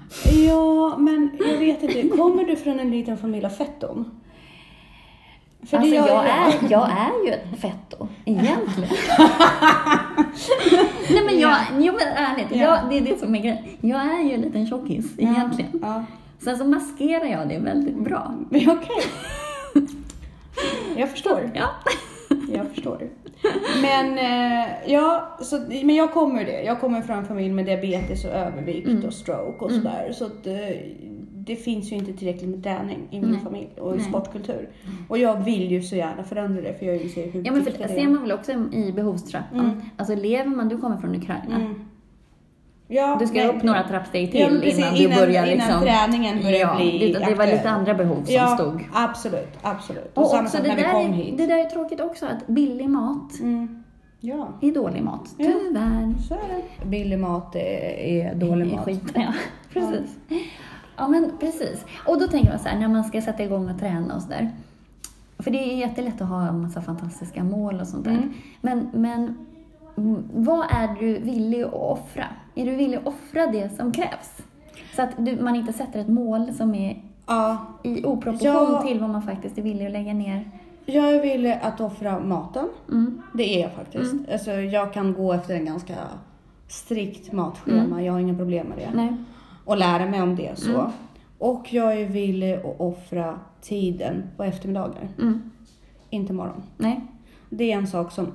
Ja, 0.47 0.97
men 0.99 1.31
jag 1.51 1.59
vet 1.59 1.83
inte. 1.83 2.17
Kommer 2.17 2.45
du 2.45 2.57
från 2.57 2.81
en 2.81 2.91
liten 2.91 3.17
familj 3.19 3.45
av 3.47 3.51
fetton? 3.51 4.11
För 5.67 5.77
alltså, 5.77 5.95
jag, 5.95 6.09
jag. 6.09 6.27
är, 6.27 6.71
jag 6.71 6.91
är 6.91 7.27
ju 7.27 7.33
ett 7.33 7.61
fetto, 7.61 8.09
egentligen. 8.25 8.91
Nej 11.13 11.23
men 11.27 11.39
jag, 11.41 11.57
jo 11.79 11.93
men 11.93 12.09
ärligt, 12.17 12.47
Ja. 12.51 12.57
jag, 12.57 12.91
det 12.91 12.97
är 12.99 13.01
det 13.15 13.21
som 13.21 13.35
är 13.35 13.39
grejen. 13.39 13.59
Jag 13.81 14.01
är 14.01 14.23
ju 14.23 14.33
en 14.35 14.41
liten 14.41 14.67
tjockis, 14.67 15.07
egentligen. 15.19 15.71
Ja. 15.83 16.05
Sen 16.39 16.59
så 16.59 16.65
maskerar 16.65 17.25
jag 17.25 17.49
det 17.49 17.59
väldigt 17.59 17.99
bra. 17.99 18.35
Okej. 18.51 19.05
Jag 20.97 21.09
förstår. 21.11 21.51
Ja. 21.55 21.69
Jag 22.55 22.67
förstår. 22.75 23.09
Men, 23.83 24.19
eh, 24.19 24.69
ja, 24.87 25.39
så, 25.41 25.59
men 25.69 25.95
jag 25.95 26.13
kommer 26.13 26.45
det. 26.45 26.63
Jag 26.63 26.81
kommer 26.81 27.03
från 27.03 27.19
en 27.19 27.25
familj 27.25 27.53
med 27.55 27.65
diabetes 27.67 28.25
och 28.25 28.31
övervikt 28.31 28.89
Mm. 28.89 29.05
och 29.05 29.13
stroke 29.15 29.65
och 29.65 29.71
sådär. 29.71 30.13
Så 30.15 30.25
att, 30.27 30.47
eh, 30.47 30.53
det 31.47 31.57
finns 31.57 31.93
ju 31.93 31.97
inte 31.97 32.13
tillräckligt 32.13 32.51
med 32.51 32.63
träning 32.63 32.99
i 33.11 33.21
min 33.21 33.31
Nej. 33.31 33.41
familj 33.41 33.69
och 33.81 33.95
i 33.95 33.99
Nej. 33.99 34.07
sportkultur. 34.09 34.69
Och 35.09 35.19
jag 35.19 35.45
vill 35.45 35.71
ju 35.73 35.83
så 35.83 35.97
gärna 35.97 36.25
förändra 36.25 36.63
det 36.63 36.79
för 36.79 36.87
jag 36.87 36.97
inser 36.97 37.31
hur 37.31 37.43
Ja 37.47 37.53
men 37.53 37.65
för 37.65 37.71
det 37.79 37.89
ser 37.89 38.09
man 38.09 38.23
väl 38.23 38.33
också 38.33 38.53
i 38.73 38.93
behovstrappan. 38.97 39.61
Mm. 39.61 39.81
Alltså 39.97 40.15
lever 40.15 40.51
man, 40.51 40.69
du 40.69 40.79
kommer 40.79 40.97
från 40.97 41.15
Ukraina. 41.17 41.57
Mm. 41.57 41.75
Ja, 42.89 43.17
Du 43.21 43.27
ska 43.27 43.39
nej, 43.39 43.49
upp 43.49 43.63
några 43.63 43.83
trappsteg 43.89 44.31
till 44.31 44.41
Ja, 44.41 44.49
men 44.51 44.61
precis, 44.61 44.79
innan 44.79 44.95
du 44.95 45.03
innan- 45.05 45.19
börjar 45.19 45.47
innan 45.47 45.57
liksom... 45.59 45.81
träningen 45.83 46.43
börjar 46.43 46.59
ja, 46.59 46.77
bli 46.77 47.13
det, 47.13 47.27
det 47.27 47.35
var 47.35 47.47
lite 47.47 47.71
andra 47.71 47.95
behov 47.95 48.23
som 48.25 48.35
ja, 48.35 48.47
stod. 48.57 48.89
absolut, 48.93 49.59
absolut. 49.63 50.11
Och, 50.15 50.23
Och 50.35 50.41
också 50.41 50.57
det 50.63 50.69
när 50.69 50.77
vi 50.77 50.83
där, 50.83 50.93
kom 50.93 51.03
är, 51.07 51.13
hit. 51.13 51.39
det 51.39 51.47
där 51.47 51.59
är 51.59 51.65
tråkigt 51.65 52.01
också, 52.01 52.27
att 52.27 52.47
billig 52.47 52.89
mat 52.89 53.41
Mm. 53.41 53.83
Ja, 54.25 54.49
är 54.61 54.73
dålig 54.73 55.03
mat. 55.03 55.35
Ja. 55.39 55.47
Tyvärr. 55.47 56.15
så 56.29 56.35
är 56.35 56.39
det. 56.81 56.87
Billig 56.87 57.19
mat 57.19 57.57
är, 57.57 57.61
är 57.99 58.35
dålig 58.35 58.67
är 58.73 58.77
mat. 58.77 58.85
skit. 58.85 59.03
Ja, 59.15 59.33
precis. 59.73 60.17
Ja, 60.29 60.37
men 60.97 61.33
precis. 61.41 61.85
Och 62.07 62.21
då 62.21 62.29
tänker 62.29 62.51
man 62.51 62.59
så 62.59 62.69
här, 62.69 62.79
när 62.79 62.89
man 62.89 63.05
ska 63.05 63.23
sätta 63.23 63.43
igång 63.43 63.71
och 63.71 63.79
träna 63.81 64.15
och 64.17 64.23
sådär. 64.23 64.51
För 65.39 65.51
det 65.51 65.59
är 65.59 65.77
jättelätt 65.77 66.21
att 66.21 66.29
ha 66.29 66.49
en 66.49 66.63
massa 66.63 66.83
fantastiska 66.83 67.45
mål 67.45 67.81
och 67.81 67.87
sånt 67.87 68.05
där. 68.05 68.11
Mm. 68.11 68.33
Men, 68.61 68.89
men 68.93 69.37
mm, 69.97 70.23
vad 70.35 70.67
är 70.71 70.97
du 71.01 71.19
villig 71.19 71.63
att 71.63 71.73
offra? 71.75 72.25
Är 72.55 72.65
du 72.67 72.77
villig 72.77 72.97
att 72.99 73.07
offra 73.07 73.47
det 73.47 73.77
som 73.77 73.93
krävs? 73.93 74.43
Så 74.97 75.03
att 75.03 75.11
du, 75.19 75.41
man 75.41 75.57
inte 75.57 75.73
sätter 75.73 76.01
ett 76.01 76.09
mål 76.09 76.53
som 76.55 76.75
är 76.75 77.03
Ja, 77.27 77.67
i 77.83 78.05
oproportion 78.05 78.53
Ja. 78.53 78.83
till 78.87 79.01
vad 79.01 79.11
man 79.11 79.23
faktiskt 79.23 79.59
är 79.59 79.63
villig 79.63 79.87
att 79.87 79.93
lägga 79.93 80.15
ner. 80.15 80.51
jag 80.87 81.15
är 81.15 81.23
villig 81.23 81.59
att 81.63 81.81
offra 81.81 82.21
maten. 82.21 82.69
Mm. 82.89 83.23
Det 83.35 83.57
är 83.57 83.63
jag 83.63 83.73
faktiskt. 83.73 84.15
Alltså, 84.33 84.51
jag 84.51 84.93
kan 84.93 85.15
gå 85.15 85.33
efter 85.33 85.55
en 85.55 85.65
ganska 85.65 85.95
strikt 86.69 87.33
matschema. 87.33 88.03
Jag 88.03 88.13
har 88.13 88.21
inga 88.21 88.35
problem 88.35 88.67
med 88.67 88.79
det. 88.79 88.85
Mm. 88.85 88.97
Nej. 89.07 89.17
Och 89.65 89.77
lära 89.77 90.07
mig 90.07 90.23
om 90.23 90.37
det 90.37 90.59
så. 90.59 90.81
Mm. 90.81 90.91
Och 91.39 91.73
jag 91.73 92.01
är 92.01 92.07
villig 92.07 92.55
att 92.55 92.75
offra 92.81 93.39
tiden 93.61 94.23
på 94.37 94.45
eftermiddagar. 94.45 95.09
Mm. 95.19 95.51
Inte 96.11 96.33
morgon. 96.33 96.63
Nej. 96.77 97.01
Det 97.51 97.73
är 97.73 97.77
en 97.77 97.87
sak 97.87 98.13
som, 98.13 98.27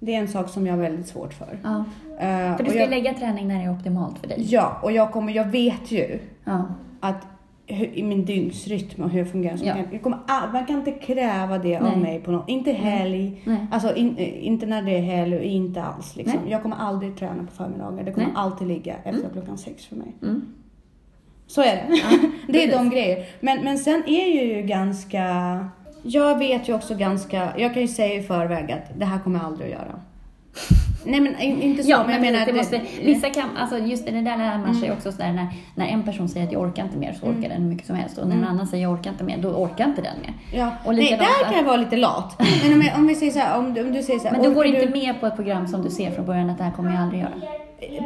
det 0.00 0.14
är 0.14 0.18
en 0.18 0.28
sak 0.28 0.48
som 0.48 0.66
jag 0.66 0.74
har 0.74 0.80
väldigt 0.82 1.06
svårt 1.06 1.34
för. 1.34 1.58
Ja. 1.62 1.84
Eh, 2.18 2.56
För 2.56 2.64
du 2.64 2.70
ska 2.70 2.78
jag, 2.80 2.90
lägga 2.90 3.14
träning 3.14 3.48
när 3.48 3.58
det 3.58 3.64
är 3.64 3.72
optimalt 3.72 4.18
för 4.18 4.28
dig. 4.28 4.46
Ja, 4.50 4.78
och 4.82 4.92
jag, 4.92 5.12
kommer, 5.12 5.32
jag 5.32 5.44
vet 5.48 5.90
ju 5.90 6.18
Ja. 6.44 6.64
att 7.00 7.26
hur, 7.66 7.86
i 7.86 8.02
min 8.02 8.24
dygnsrytm 8.24 9.02
och 9.02 9.10
hur 9.10 9.18
jag 9.18 9.30
fungerar 9.30 9.58
Ja. 9.62 9.76
jag, 9.76 9.86
jag 9.92 10.02
kommer, 10.02 10.18
Man 10.52 10.66
kan 10.66 10.76
inte 10.78 10.92
kräva 10.92 11.58
det 11.58 11.80
Nej. 11.80 11.92
av 11.92 11.98
mig 11.98 12.20
på 12.20 12.30
något. 12.30 12.48
Inte 12.48 12.72
helg. 12.72 13.42
Nej. 13.46 13.66
Alltså 13.72 13.94
in, 13.94 14.16
eh, 14.16 14.46
inte 14.46 14.66
när 14.66 14.82
det 14.82 14.90
är 14.98 15.02
helg 15.02 15.36
och 15.36 15.42
inte 15.42 15.82
alls. 15.82 16.16
Liksom. 16.16 16.40
Nej. 16.42 16.52
Jag 16.52 16.62
kommer 16.62 16.76
aldrig 16.76 17.16
träna 17.16 17.44
på 17.44 17.52
förmiddagar. 17.52 18.04
Det 18.04 18.12
kommer 18.12 18.30
alltid 18.34 18.68
ligga 18.68 18.94
efter 19.04 19.28
klockan 19.32 19.58
sex 19.58 19.86
för 19.86 19.96
mig. 19.96 20.14
Mm. 20.22 20.42
Så 21.54 21.62
är 21.62 21.74
det. 21.76 21.88
det 22.52 22.64
är 22.64 22.72
de 22.78 22.90
grejer. 22.90 23.26
Men, 23.40 23.64
men 23.64 23.78
sen 23.78 24.02
är 24.06 24.36
jag 24.36 24.44
ju 24.56 24.62
ganska... 24.62 25.24
Jag 26.02 26.38
vet 26.38 26.68
ju 26.68 26.74
också 26.74 26.94
ganska... 26.94 27.48
Jag 27.58 27.72
kan 27.72 27.82
ju 27.82 27.88
säga 27.88 28.14
i 28.14 28.22
förväg 28.22 28.72
att 28.72 28.98
det 28.98 29.04
här 29.04 29.18
kommer 29.18 29.38
jag 29.38 29.46
aldrig 29.46 29.72
att 29.72 29.80
göra. 29.80 30.00
Nej 31.04 31.20
men 31.20 31.40
in- 31.40 31.62
inte 31.62 31.82
så, 31.82 31.90
Ja, 31.90 32.02
men 32.06 32.12
jag 32.14 32.20
men 32.22 32.32
menar... 32.32 32.46
det 32.46 32.50
att 32.52 32.56
måste, 32.56 32.80
vissa 33.02 33.30
kan, 33.30 33.56
alltså 33.56 33.78
just 33.78 34.06
det 34.06 34.12
där 34.12 34.36
lär 34.36 34.58
man 34.58 34.74
sig 34.74 34.92
också 34.92 35.12
sådär 35.12 35.32
när, 35.32 35.46
när 35.74 35.86
en 35.86 36.02
person 36.02 36.28
säger 36.28 36.46
att 36.46 36.52
jag 36.52 36.62
orkar 36.62 36.84
inte 36.84 36.96
mer 36.98 37.12
så 37.12 37.26
orkar 37.26 37.48
den 37.48 37.62
hur 37.62 37.68
mycket 37.68 37.86
som 37.86 37.96
helst 37.96 38.18
och 38.18 38.28
när 38.28 38.36
en 38.36 38.44
annan 38.44 38.66
säger 38.66 38.82
jag 38.82 38.92
orkar 38.92 39.10
inte 39.10 39.24
mer, 39.24 39.38
då 39.38 39.48
orkar 39.48 39.84
inte 39.84 40.02
den 40.02 40.14
mer. 40.22 40.58
Ja. 40.58 40.70
Och 40.84 40.94
Nej, 40.94 41.10
där 41.10 41.16
att- 41.18 41.48
kan 41.50 41.56
jag 41.56 41.64
vara 41.64 41.76
lite 41.76 41.96
lat. 41.96 42.40
Men 42.64 42.72
om, 42.74 42.82
jag, 42.82 42.96
om 42.96 43.06
vi 43.06 43.14
säger 43.14 43.32
så 43.32 43.38
här, 43.38 43.58
om, 43.58 43.66
om 43.66 43.92
du 43.92 44.02
säger 44.02 44.18
så 44.18 44.28
här, 44.28 44.32
Men 44.32 44.42
du 44.42 44.54
går 44.54 44.66
inte 44.66 44.88
med 44.88 45.20
på 45.20 45.26
ett 45.26 45.36
program 45.36 45.68
som 45.68 45.82
du 45.82 45.90
ser 45.90 46.10
från 46.10 46.26
början 46.26 46.50
att 46.50 46.58
det 46.58 46.64
här 46.64 46.70
kommer 46.72 46.92
jag 46.92 47.02
aldrig 47.02 47.20
göra. 47.20 47.32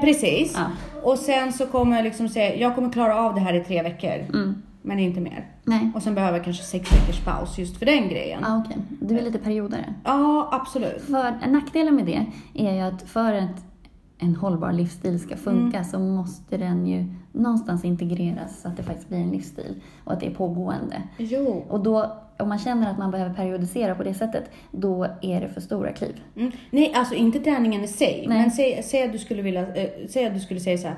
Precis. 0.00 0.54
Ja. 0.56 0.66
Och 1.02 1.18
sen 1.18 1.52
så 1.52 1.66
kommer 1.66 1.96
jag 1.96 2.04
liksom 2.04 2.28
säga, 2.28 2.54
jag 2.56 2.74
kommer 2.74 2.90
klara 2.92 3.16
av 3.20 3.34
det 3.34 3.40
här 3.40 3.54
i 3.54 3.64
tre 3.64 3.82
veckor. 3.82 4.10
Mm. 4.34 4.62
Men 4.82 4.98
inte 4.98 5.20
mer. 5.20 5.46
Nej. 5.64 5.90
Och 5.94 6.02
sen 6.02 6.14
behöver 6.14 6.38
jag 6.38 6.44
kanske 6.44 6.62
sex 6.64 6.92
veckors 6.92 7.24
paus 7.24 7.58
just 7.58 7.76
för 7.76 7.86
den 7.86 8.08
grejen. 8.08 8.40
Ja, 8.42 8.62
okej. 8.66 8.76
Du 9.00 9.18
är 9.18 9.22
lite 9.22 9.38
periodare. 9.38 9.94
Ja, 10.04 10.48
absolut. 10.52 11.02
För 11.02 11.48
nackdelen 11.48 11.96
med 11.96 12.04
det 12.06 12.26
är 12.54 12.74
ju 12.74 12.80
att 12.80 13.02
för 13.02 13.32
att 13.34 13.64
en 14.18 14.36
hållbar 14.36 14.72
livsstil 14.72 15.20
ska 15.20 15.36
funka 15.36 15.76
Mm. 15.78 15.84
så 15.90 15.98
måste 15.98 16.56
den 16.56 16.86
ju 16.86 17.04
någonstans 17.32 17.84
integreras 17.84 18.60
så 18.62 18.68
att 18.68 18.76
det 18.76 18.82
faktiskt 18.82 19.08
blir 19.08 19.18
en 19.18 19.30
livsstil 19.30 19.80
och 20.04 20.12
att 20.12 20.20
det 20.20 20.26
är 20.26 20.34
pågående. 20.34 21.02
Jo. 21.18 21.64
Och 21.68 21.80
då, 21.80 22.16
om 22.38 22.48
man 22.48 22.58
känner 22.58 22.90
att 22.90 22.98
man 22.98 23.10
behöver 23.10 23.34
periodisera 23.34 23.94
på 23.94 24.02
det 24.02 24.14
sättet, 24.14 24.50
då 24.70 25.06
är 25.22 25.40
det 25.40 25.48
för 25.48 25.60
stora 25.60 25.92
kliv. 25.92 26.20
Mm. 26.36 26.52
Nej, 26.70 26.92
alltså 26.96 27.14
inte 27.14 27.38
träningen 27.40 27.84
i 27.84 27.88
sig. 27.88 28.24
Nej. 28.28 28.38
Men 28.38 28.50
säg, 28.50 28.82
säg, 28.82 29.02
att 29.02 29.12
du 29.12 29.18
skulle 29.18 29.42
vilja, 29.42 29.74
eh, 29.74 29.88
säg 30.08 30.26
att 30.26 30.34
du 30.34 30.40
skulle 30.40 30.60
säga 30.60 30.78
så 30.78 30.88
här. 30.88 30.96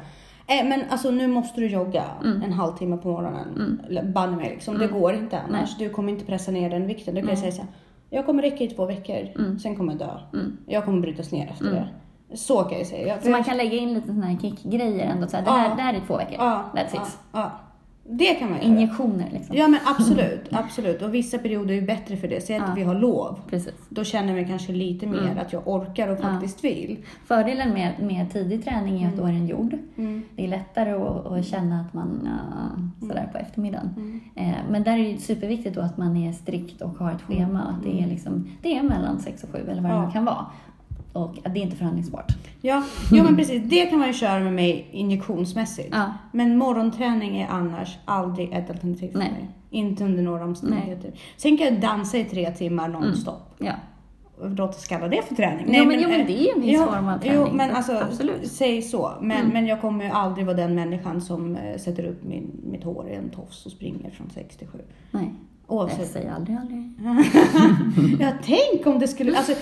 Eh, 0.61 0.69
men 0.69 0.81
alltså 0.91 1.11
nu 1.11 1.27
måste 1.27 1.61
du 1.61 1.67
jogga 1.69 2.05
Mm. 2.25 2.43
en 2.43 2.53
halvtimme 2.53 2.97
på 2.97 3.09
morgonen. 3.09 3.79
Mm. 3.91 4.13
Banne 4.13 4.37
mig 4.37 4.49
liksom. 4.51 4.79
Det 4.79 4.87
går 4.87 5.15
inte 5.15 5.41
annars. 5.49 5.77
Du 5.79 5.89
kommer 5.91 6.13
inte 6.13 6.25
pressa 6.25 6.51
ner 6.51 6.71
den 6.71 6.87
vikten. 6.87 7.15
Då 7.15 7.23
kan 7.23 7.37
säga 7.37 7.53
så 7.53 7.63
här. 7.63 7.71
Jag 8.11 8.27
kommer 8.27 8.43
räcka 8.43 8.65
i 8.65 8.69
två 8.69 8.85
veckor. 8.87 9.57
Sen 9.59 9.77
kommer 9.77 9.93
jag 9.93 9.99
dö. 9.99 10.41
Jag 10.67 10.85
kommer 10.85 11.01
brytas 11.01 11.33
ner 11.33 11.49
efter 11.51 11.65
det. 11.71 11.89
Så 12.37 12.63
kan 12.63 12.79
jag 12.79 12.87
säga. 12.87 13.01
Jag, 13.01 13.11
Mm. 13.13 13.23
Så 13.25 13.31
man 13.31 13.45
kan 13.45 13.57
lägga 13.57 13.77
in 13.77 13.95
lite 13.95 14.07
sådana 14.07 14.27
här 14.27 14.39
kickgrejer 14.39 15.07
ändå. 15.11 15.27
Så 15.27 15.37
här, 15.37 15.45
det, 15.45 15.51
Ja. 15.51 15.57
här, 15.57 15.77
det 15.77 15.83
här 15.83 15.95
är 15.95 16.01
två 16.07 16.17
veckor. 16.17 16.35
ja, 16.39 16.65
That's 16.75 16.89
ja, 16.95 17.03
it. 17.03 17.19
ja. 17.33 17.51
Det 18.11 18.35
kan 18.35 18.49
man 18.51 18.59
göra. 18.59 18.67
Injektioner 18.69 19.29
liksom. 19.33 19.57
Ja 19.57 19.69
men 19.69 19.81
absolut, 19.87 20.49
absolut. 20.51 21.03
Och 21.03 21.15
vissa 21.15 21.39
perioder 21.39 21.71
är 21.75 21.81
ju 21.81 21.87
bättre 21.87 22.17
för 22.17 22.29
det. 22.29 22.41
Säg 22.41 22.57
att 22.57 22.69
Ja. 22.69 22.75
vi 22.77 22.83
har 22.83 22.95
lov. 22.95 23.41
Precis. 23.51 23.75
Då 23.89 24.05
känner 24.05 24.33
mig 24.33 24.47
kanske 24.47 24.73
lite 24.73 25.07
mer 25.07 25.37
att 25.41 25.53
jag 25.53 25.69
orkar 25.69 26.09
och 26.09 26.19
faktiskt 26.19 26.65
vill. 26.65 26.97
Fördelen 27.27 27.73
med, 27.73 27.93
med 28.01 28.33
tidig 28.33 28.65
träning 28.65 29.03
är 29.03 29.09
att 29.09 29.17
då 29.17 29.23
är 29.25 29.33
den 29.33 29.47
gjord. 29.47 29.75
Mm. 29.97 30.23
Det 30.37 30.45
är 30.45 30.49
lättare 30.49 30.91
att, 30.93 31.27
att 31.27 31.47
känna 31.47 31.81
att 31.81 31.95
man 31.95 32.29
uh, 33.03 33.09
sådär 33.09 33.29
på 33.33 33.39
eftermiddagen. 33.39 33.91
Mm. 33.97 34.21
Eh, 34.35 34.57
men 34.71 34.83
där 34.83 34.99
är 34.99 35.13
det 35.13 35.19
superviktigt 35.21 35.75
då 35.75 35.81
att 35.81 35.97
man 35.97 36.17
är 36.17 36.33
strikt 36.33 36.83
och 36.83 36.99
har 36.99 37.13
ett 37.13 37.23
schema. 37.23 37.63
Att 37.63 37.83
det 37.85 38.03
är, 38.03 38.07
liksom, 38.07 38.49
det 38.63 38.77
är 38.79 38.83
mellan 38.83 39.19
sex 39.21 39.45
och 39.45 39.51
sju 39.51 39.59
eller 39.71 39.83
vad 39.83 39.91
det 39.91 39.97
Ja. 39.97 40.07
nu 40.07 40.13
kan 40.13 40.25
vara. 40.25 40.47
Och 41.19 41.39
att 41.45 41.55
det 41.55 41.61
är 41.61 41.63
inte 41.63 41.77
förhandlingsbart. 41.77 42.33
Ja, 42.61 42.83
jo 43.13 43.25
men 43.25 43.37
precis. 43.37 43.63
Det 43.65 43.87
kan 43.87 43.99
man 43.99 44.09
ju 44.09 44.15
köra 44.15 44.41
med 44.41 44.53
mig 44.53 44.89
injektionsmässigt. 44.93 45.89
Ja. 45.93 46.13
Men 46.33 46.57
morgonträning 46.57 47.39
är 47.39 47.49
annars 47.49 47.99
aldrig 48.05 48.53
ett 48.53 48.71
alternativ 48.71 49.13
för 49.13 49.19
Nej. 49.19 49.31
mig. 49.31 49.49
Inte 49.71 50.05
under 50.05 50.23
några 50.23 50.45
omständigheter. 50.45 51.13
Sen 51.37 51.57
kan 51.59 51.67
jag 51.67 51.81
dansa 51.81 52.19
i 52.19 52.25
tre 52.25 52.51
timmar 52.51 52.89
nonstop. 52.89 53.55
Ja. 53.59 53.73
Låt 54.45 54.71
oss 54.71 54.87
kalla 54.87 55.09
det 55.09 55.23
för 55.29 55.35
träning. 55.35 55.65
Jo, 55.69 55.85
men- 55.85 56.01
jo, 56.03 56.09
men 56.09 56.21
eh, 56.21 56.27
det 56.27 56.39
är 56.39 56.43
ju 56.43 56.49
en 56.57 56.61
viss 56.61 56.73
ja, 56.73 56.87
form 56.87 57.09
av 57.09 57.19
Jo, 57.25 57.31
träning, 57.33 57.57
men 57.57 57.71
så 57.71 57.77
alltså, 57.77 57.93
absolut. 57.93 58.47
säg 58.53 58.83
så. 58.83 59.13
Men, 59.21 59.37
Mm. 59.41 59.53
men 59.53 59.67
jag 59.67 59.81
kommer 59.81 60.05
ju 60.05 60.11
aldrig 60.11 60.47
vara 60.47 60.57
den 60.57 60.75
människan 60.75 61.21
som 61.21 61.57
eh, 61.57 61.79
sätter 61.79 62.05
upp 62.05 62.25
min, 62.25 62.51
mitt 62.71 62.85
hår 62.85 63.09
i 63.09 63.15
en 63.15 63.31
tofs 63.31 63.67
och 63.67 63.73
springer 63.73 64.11
från 64.11 64.31
67. 64.35 64.79
Nej, 65.11 65.35
jag 65.69 65.77
Oavsett. 65.77 66.09
säger 66.11 66.33
aldrig 66.33 66.57
aldrig. 66.57 66.93
Ja, 68.21 68.31
tänk 68.45 68.87
om 68.87 68.99
det 68.99 69.09
skulle... 69.09 69.37
Alltså, 69.37 69.53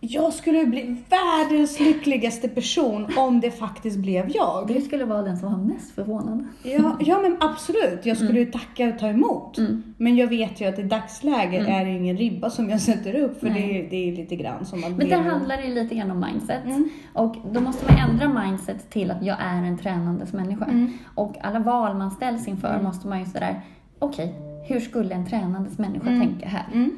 jag 0.00 0.32
skulle 0.32 0.64
bli 0.66 0.96
världens 1.08 1.80
lyckligaste 1.80 2.48
person 2.48 3.06
om 3.16 3.40
det 3.40 3.50
faktiskt 3.50 3.98
blev 3.98 4.30
jag. 4.34 4.64
Du 4.68 4.80
skulle 4.80 5.04
vara 5.04 5.22
den 5.22 5.36
som 5.36 5.52
var 5.52 5.58
mest 5.74 5.94
förvånad. 5.94 6.46
Ja, 6.62 6.96
ja 7.00 7.18
men 7.22 7.36
absolut. 7.40 8.00
Jag 8.06 8.16
skulle 8.16 8.38
ju 8.40 8.46
tacka 8.46 8.88
och 8.88 8.98
ta 8.98 9.08
emot. 9.08 9.58
Mm. 9.58 9.82
Men 9.96 10.16
jag 10.16 10.26
vet 10.28 10.60
ju 10.60 10.66
att 10.66 10.78
i 10.78 10.82
dagsläget 10.82 11.68
är 11.68 11.84
det 11.84 11.90
ingen 11.90 12.16
ribba 12.16 12.50
som 12.50 12.70
jag 12.70 12.80
sätter 12.80 13.14
upp. 13.14 13.40
För 13.40 13.46
det, 13.50 13.60
är- 13.78 13.90
det 13.90 13.96
är 14.08 14.16
lite 14.16 14.36
grann 14.36 14.66
som 14.66 14.84
att... 14.84 14.90
Men 14.96 15.08
där 15.08 15.16
handlar 15.22 15.56
det 15.56 15.62
ju 15.64 15.74
lite 15.74 15.94
grann 15.94 16.10
om 16.10 16.20
mindset. 16.32 16.64
Mm. 16.64 16.88
Och 17.12 17.36
då 17.52 17.60
måste 17.60 17.92
man 17.92 18.10
ändra 18.10 18.42
mindset 18.44 18.90
till 18.90 19.10
att 19.10 19.22
jag 19.24 19.36
är 19.40 19.62
en 19.62 19.78
tränandes 19.78 20.32
människa. 20.32 20.64
Mm. 20.64 20.92
Och 21.14 21.34
alla 21.40 21.58
val 21.58 21.96
man 21.96 22.10
ställs 22.10 22.48
inför 22.48 22.82
måste 22.82 23.08
man 23.08 23.20
ju 23.20 23.26
sådär, 23.26 23.60
okej, 23.98 24.34
hur 24.68 24.80
skulle 24.80 25.14
en 25.14 25.26
tränandes 25.26 25.78
människa 25.78 26.08
Mm. 26.08 26.20
tänka 26.28 26.48
här? 26.48 26.66
Mm. 26.74 26.90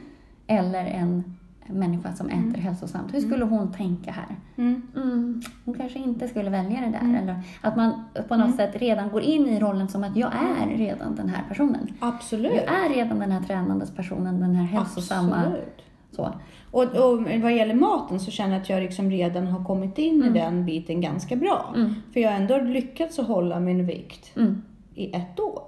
Eller 0.46 0.84
en 0.84 1.36
människa 1.73 2.12
som 2.12 2.27
äter 2.29 2.61
hälsosamt, 2.61 3.14
hur 3.14 3.21
skulle 3.21 3.45
hon 3.45 3.73
tänka 3.73 4.11
här? 4.12 4.37
Mm. 4.57 4.83
Mm, 4.97 5.43
hon 5.64 5.75
kanske 5.75 5.99
inte 5.99 6.29
skulle 6.29 6.51
välja 6.51 6.81
det 6.81 6.87
där. 6.87 7.01
Mm. 7.01 7.14
Eller 7.14 7.43
att 7.61 7.77
man 7.77 7.93
på 8.29 8.37
något 8.37 8.57
sätt 8.57 8.77
redan 8.77 9.09
går 9.09 9.23
in 9.23 9.49
i 9.49 9.61
rollen 9.61 9.89
som 9.89 10.05
att 10.05 10.16
jag 10.16 10.31
är 10.35 10.77
redan 10.77 11.14
den 11.16 11.29
här 11.29 11.43
personen. 11.49 11.87
Absolut. 12.01 12.53
Jag 12.53 12.64
är 12.85 12.95
redan 12.95 13.18
den 13.18 13.31
här 13.31 13.43
tränandes 13.43 13.91
personen, 13.91 14.41
den 14.41 14.55
här 14.55 14.64
hälsosamma. 14.64 15.37
Absolut. 15.37 15.83
Så. 16.12 16.33
Och, 16.71 16.83
och 16.83 17.23
vad 17.43 17.53
gäller 17.57 17.75
maten 17.75 18.21
så 18.21 18.31
känner 18.31 18.53
jag 18.53 18.62
att 18.62 18.68
jag 18.71 18.83
liksom 18.83 19.11
redan 19.11 19.47
har 19.47 19.64
kommit 19.64 19.99
in 19.99 20.25
i 20.25 20.29
den 20.31 20.66
biten 20.66 21.01
ganska 21.01 21.37
bra. 21.37 21.73
Mm. 21.77 21.95
För 22.12 22.21
jag 22.21 22.31
har 22.31 22.37
ändå 22.37 22.59
lyckats 22.59 23.18
att 23.18 23.27
hålla 23.27 23.61
min 23.61 23.87
vikt 23.87 24.37
Mm. 24.37 24.62
i 24.95 25.12
ett 25.16 25.41
år. 25.41 25.62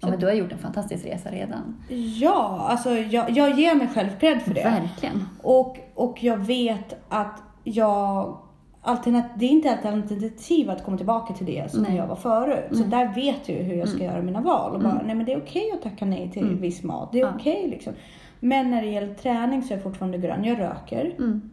Ja, 0.00 0.08
men 0.10 0.20
du 0.20 0.26
har 0.26 0.32
gjort 0.32 0.52
en 0.52 0.58
fantastisk 0.58 1.06
resa 1.06 1.30
redan. 1.30 1.76
Ja, 2.20 2.66
alltså 2.70 2.90
jag, 2.90 3.30
jag 3.30 3.58
ger 3.58 3.74
mig 3.74 3.88
själv 3.94 4.08
cred 4.20 4.42
för 4.42 4.54
det. 4.54 4.62
Verkligen. 4.64 5.24
Och, 5.42 5.76
och 5.94 6.24
jag 6.24 6.36
vet 6.36 6.94
att 7.08 7.42
jag 7.64 8.38
alternat, 8.82 9.24
det 9.36 9.44
är 9.46 9.50
inte 9.50 9.68
ett 9.68 9.84
alternativ 9.86 10.70
att 10.70 10.84
komma 10.84 10.96
tillbaka 10.96 11.34
till 11.34 11.46
det 11.46 11.70
som 11.70 11.82
Nej. 11.82 11.96
jag 11.96 12.06
var 12.06 12.16
förut. 12.16 12.64
Så 12.76 12.82
där 12.84 13.14
vet 13.14 13.48
jag 13.48 13.56
hur 13.56 13.74
jag 13.76 13.88
ska 13.88 14.04
göra 14.04 14.22
mina 14.22 14.40
val. 14.40 14.74
Och 14.74 14.80
bara, 14.80 14.92
Mm. 14.92 15.06
nej 15.06 15.14
men 15.14 15.26
det 15.26 15.32
är 15.32 15.38
okej 15.38 15.70
att 15.74 15.82
tacka 15.82 16.04
nej 16.04 16.30
till 16.32 16.42
Mm. 16.42 16.60
viss 16.60 16.82
mat. 16.82 17.12
Det 17.12 17.18
är 17.20 17.24
Ja. 17.26 17.32
okej 17.36 17.66
liksom. 17.70 17.92
Men 18.40 18.70
när 18.70 18.82
det 18.82 18.88
gäller 18.88 19.14
träning 19.14 19.62
så 19.62 19.72
är 19.72 19.76
jag 19.76 19.82
fortfarande 19.82 20.18
grön. 20.18 20.44
Jag 20.44 20.58
röker. 20.60 21.14
Mm. 21.18 21.50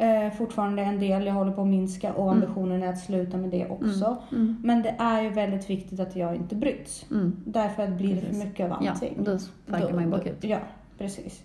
Eh, 0.00 0.32
fortfarande 0.32 0.82
en 0.82 1.00
del 1.00 1.26
jag 1.26 1.34
håller 1.34 1.52
på 1.52 1.60
att 1.60 1.66
minska 1.66 2.12
och 2.12 2.32
ambitionen 2.32 2.82
är 2.82 2.88
att 2.88 2.98
sluta 2.98 3.36
med 3.36 3.50
det 3.50 3.68
också. 3.68 4.16
Mm. 4.32 4.56
Men 4.62 4.82
det 4.82 4.94
är 4.98 5.22
ju 5.22 5.30
väldigt 5.30 5.70
viktigt 5.70 6.00
att 6.00 6.16
jag 6.16 6.36
inte 6.36 6.54
bryts. 6.54 7.06
Mm. 7.10 7.36
Därför 7.44 7.82
att 7.82 7.90
blir 7.90 8.14
det 8.14 8.20
för 8.20 8.34
mycket 8.46 8.72
av 8.72 8.84
Ja, 8.84 8.90
allting. 8.90 9.24
då 9.24 9.38
sparkar 9.38 9.92
man 9.94 10.04
ju 10.04 10.10
bakut. 10.10 10.36
Ja, 10.40 10.58
precis. 10.98 11.42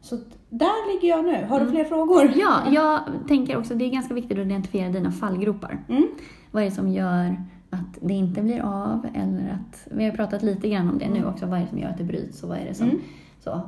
Så 0.00 0.18
där 0.48 0.92
ligger 0.94 1.08
jag 1.08 1.24
nu. 1.24 1.44
Har 1.48 1.60
du 1.60 1.70
fler 1.70 1.84
frågor? 1.84 2.32
Ja, 2.36 2.60
jag 2.72 3.00
tänker 3.28 3.56
också 3.56 3.74
det 3.74 3.84
är 3.84 3.90
ganska 3.90 4.14
viktigt 4.14 4.38
att 4.38 4.44
identifiera 4.46 4.88
dina 4.88 5.10
fallgropar. 5.10 5.78
Mm. 5.88 6.08
Vad 6.50 6.62
är 6.62 6.66
det 6.66 6.74
som 6.74 6.88
gör 6.88 7.36
att 7.70 7.98
det 8.00 8.14
inte 8.14 8.42
blir 8.42 8.60
av? 8.60 9.06
Eller 9.14 9.48
att, 9.50 9.88
vi 9.90 10.04
har 10.04 10.12
pratat 10.12 10.42
lite 10.42 10.68
grann 10.68 10.88
om 10.88 10.98
det 10.98 11.08
nu 11.08 11.26
också. 11.26 11.46
Vad 11.46 11.58
är 11.58 11.62
det 11.62 11.68
som 11.68 11.78
gör 11.78 11.88
att 11.88 11.98
det 11.98 12.04
bryts 12.04 12.42
och 12.42 12.48
vad 12.48 12.58
är 12.58 12.64
det 12.64 12.74
som... 12.74 12.88
Mm. 12.88 13.00
Så, 13.40 13.60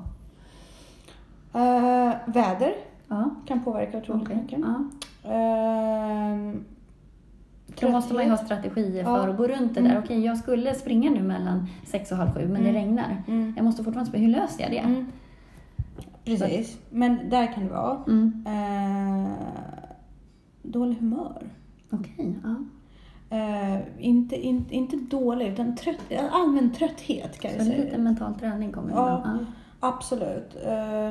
Eh, 1.54 2.12
väder 2.26 2.72
ja. 3.08 3.30
kan 3.46 3.64
påverka 3.64 3.98
otroligt 3.98 4.22
okej. 4.22 4.36
mycket. 4.36 4.58
Ja. 4.58 4.84
Ehm, 5.32 6.64
Då 7.80 7.88
måste 7.88 8.14
man 8.14 8.24
ju 8.24 8.30
ha 8.30 8.36
strategier 8.36 9.02
Ja. 9.04 9.16
för 9.22 9.28
att 9.28 9.36
gå 9.36 9.46
runt 9.48 9.74
det 9.74 9.80
där. 9.80 9.90
Mm. 9.90 10.02
Okej, 10.04 10.24
jag 10.24 10.38
skulle 10.38 10.74
springa 10.74 11.10
nu 11.10 11.22
mellan 11.22 11.66
sex 11.86 12.12
och 12.12 12.18
halv 12.18 12.30
sju, 12.34 12.40
men 12.48 12.62
det 12.62 12.68
Mm. 12.70 12.74
regnar. 12.82 13.22
Mm. 13.28 13.52
Jag 13.56 13.64
måste 13.64 13.84
fortfarande 13.84 14.08
springa. 14.08 14.26
Hur 14.26 14.32
löser 14.32 14.62
jag 14.62 14.70
det? 14.70 14.78
Mm. 14.78 15.06
Precis, 16.24 16.78
men 16.90 17.30
där 17.30 17.52
kan 17.54 17.64
det 17.66 17.70
vara. 17.72 17.98
Mm. 18.08 18.44
Eh, 18.46 19.30
dålig 20.62 20.96
humör. 20.96 21.42
Okej, 21.90 22.34
ja. 22.44 22.54
Eh, 23.36 23.78
inte, 23.98 24.36
inte, 24.36 24.74
inte 24.74 24.96
dålig, 24.96 25.46
utan 25.48 25.76
trött, 25.76 25.96
allmän 26.32 26.70
trötthet 26.72 27.38
kan 27.40 27.50
jag 27.50 27.60
Så 27.60 27.66
säga. 27.66 27.84
lite 27.84 27.98
mental 27.98 28.34
träning 28.34 28.72
kommer 28.72 28.90
Ja. 28.90 29.18
ibland. 29.18 29.46
Absolut. 29.80 30.56
Eh, 30.66 31.10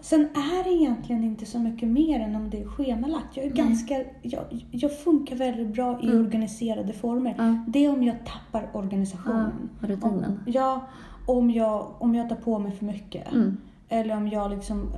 sen 0.00 0.20
är 0.20 0.64
det 0.64 0.70
egentligen 0.70 1.24
inte 1.24 1.46
så 1.46 1.58
mycket 1.58 1.88
mer 1.88 2.20
än 2.20 2.36
om 2.36 2.50
det 2.50 2.60
är 2.60 2.64
schemalagt. 2.66 3.36
Jag, 3.36 3.44
är 3.46 3.50
ganska, 3.50 4.04
jag, 4.22 4.44
jag 4.70 4.98
funkar 4.98 5.36
väldigt 5.36 5.68
bra 5.68 6.00
i 6.02 6.06
Mm. 6.06 6.24
organiserade 6.26 6.92
former. 6.92 7.34
Ja. 7.38 7.64
Det 7.68 7.84
är 7.84 7.92
om 7.92 8.02
jag 8.02 8.16
tappar 8.26 8.68
Ja, 8.72 8.78
organisationen. 8.78 9.52
rutinen. 9.80 10.24
Om, 10.24 10.38
ja, 10.46 10.86
om 11.26 11.50
jag, 11.50 11.86
om 11.98 12.14
jag 12.14 12.28
tar 12.28 12.36
på 12.36 12.58
mig 12.58 12.72
för 12.72 12.84
mycket. 12.84 13.32
Mm. 13.32 13.56
Eller 13.88 14.16
om 14.16 14.28
jag 14.28 14.50
liksom... 14.50 14.90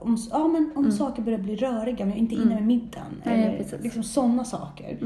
Om, 0.00 0.16
ja, 0.30 0.48
men 0.48 0.72
om 0.74 0.92
saker 0.92 1.22
börjar 1.22 1.38
bli 1.38 1.56
röriga, 1.56 2.04
om 2.04 2.10
jag 2.10 2.18
inte 2.18 2.34
är 2.34 2.36
inne 2.36 2.44
Mm. 2.44 2.54
med 2.54 2.66
middagen. 2.66 3.22
Nej, 3.24 3.42
eller 3.46 3.56
precis. 3.58 3.82
liksom 3.82 4.02
sådana 4.02 4.44
saker. 4.44 4.98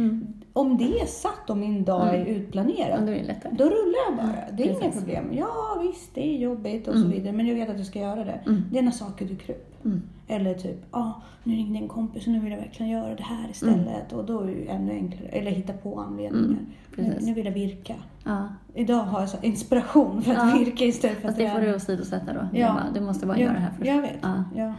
Mm. 0.54 0.70
Om 0.72 0.78
det 0.78 1.00
är 1.00 1.06
satt 1.06 1.50
och 1.50 1.56
min 1.56 1.84
dag 1.84 2.08
Mm. 2.08 2.20
är 2.20 2.26
utplanerad, 2.26 3.00
Ja, 3.00 3.06
då 3.06 3.12
är 3.12 3.36
då 3.58 3.64
rullar 3.64 3.98
jag 4.08 4.16
bara. 4.16 4.56
Det 4.56 4.62
är 4.62 4.66
inga 4.70 4.78
Precis. 4.78 4.98
problem. 5.00 5.24
Ja 5.32 5.80
visst, 5.82 6.14
det 6.14 6.34
är 6.34 6.38
jobbigt 6.38 6.88
och 6.88 6.94
Mm. 6.94 7.08
så 7.10 7.16
vidare. 7.16 7.32
Men 7.32 7.46
jag 7.46 7.54
vet 7.54 7.70
att 7.70 7.76
jag 7.76 7.86
ska 7.86 7.98
göra 7.98 8.24
det. 8.24 8.40
Mm. 8.46 8.62
Det 8.72 8.78
är 8.78 8.82
när 8.82 8.90
saker 8.90 9.24
dyker 9.26 9.52
upp. 9.52 9.84
Mm. 9.84 10.02
Eller 10.28 10.54
typ, 10.54 10.84
ja 10.92 10.98
ah, 10.98 11.22
nu 11.44 11.54
ringde 11.54 11.78
en 11.78 11.88
kompis 11.88 12.26
och 12.26 12.32
nu 12.32 12.40
vill 12.40 12.52
jag 12.52 12.58
verkligen 12.58 12.92
göra 12.92 13.14
det 13.14 13.22
här 13.22 13.50
istället. 13.50 14.12
Och 14.12 14.24
då 14.24 14.40
är 14.40 14.46
det 14.46 14.64
ännu 14.70 14.92
enklare. 14.92 15.28
Eller 15.28 15.50
hitta 15.50 15.72
på 15.72 16.00
anledningar. 16.00 16.44
Mm, 16.46 16.66
nu, 16.96 17.16
nu 17.20 17.34
vill 17.34 17.44
jag 17.46 17.52
virka. 17.52 17.94
Ja. 18.24 18.48
Idag 18.74 18.94
har 19.02 19.20
jag 19.20 19.28
så 19.28 19.36
inspiration 19.42 20.22
för 20.22 20.32
att 20.32 20.52
Ja. 20.52 20.58
virka 20.58 20.84
istället 20.84 21.16
för 21.16 21.22
Fast 21.28 21.40
att 21.40 21.46
det 21.46 21.50
får 21.50 21.60
du 21.60 21.74
åsidosätta 21.74 22.32
då. 22.32 22.48
Ja. 22.58 22.68
bara, 22.68 22.86
du 22.94 23.00
måste 23.00 23.26
bara 23.26 23.38
göra 23.38 23.52
det 23.52 23.58
här 23.58 23.70
först. 23.78 23.86
Jag 23.86 24.02
vet. 24.02 24.18
Ja. 24.54 24.74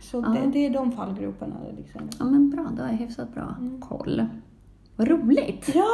Så. 0.00 0.20
Det, 0.20 0.40
det 0.52 0.66
är 0.66 0.70
de 0.70 0.92
fallgroparna. 0.92 1.56
Liksom. 1.76 2.00
ja, 2.18 2.24
men 2.24 2.50
bra. 2.50 2.66
Då 2.76 2.82
har 2.82 2.90
hyfsat 2.92 3.34
bra 3.34 3.54
Mm. 3.58 3.80
koll. 3.80 4.26
Vad 5.00 5.08
roligt! 5.08 5.70
Ja! 5.74 5.86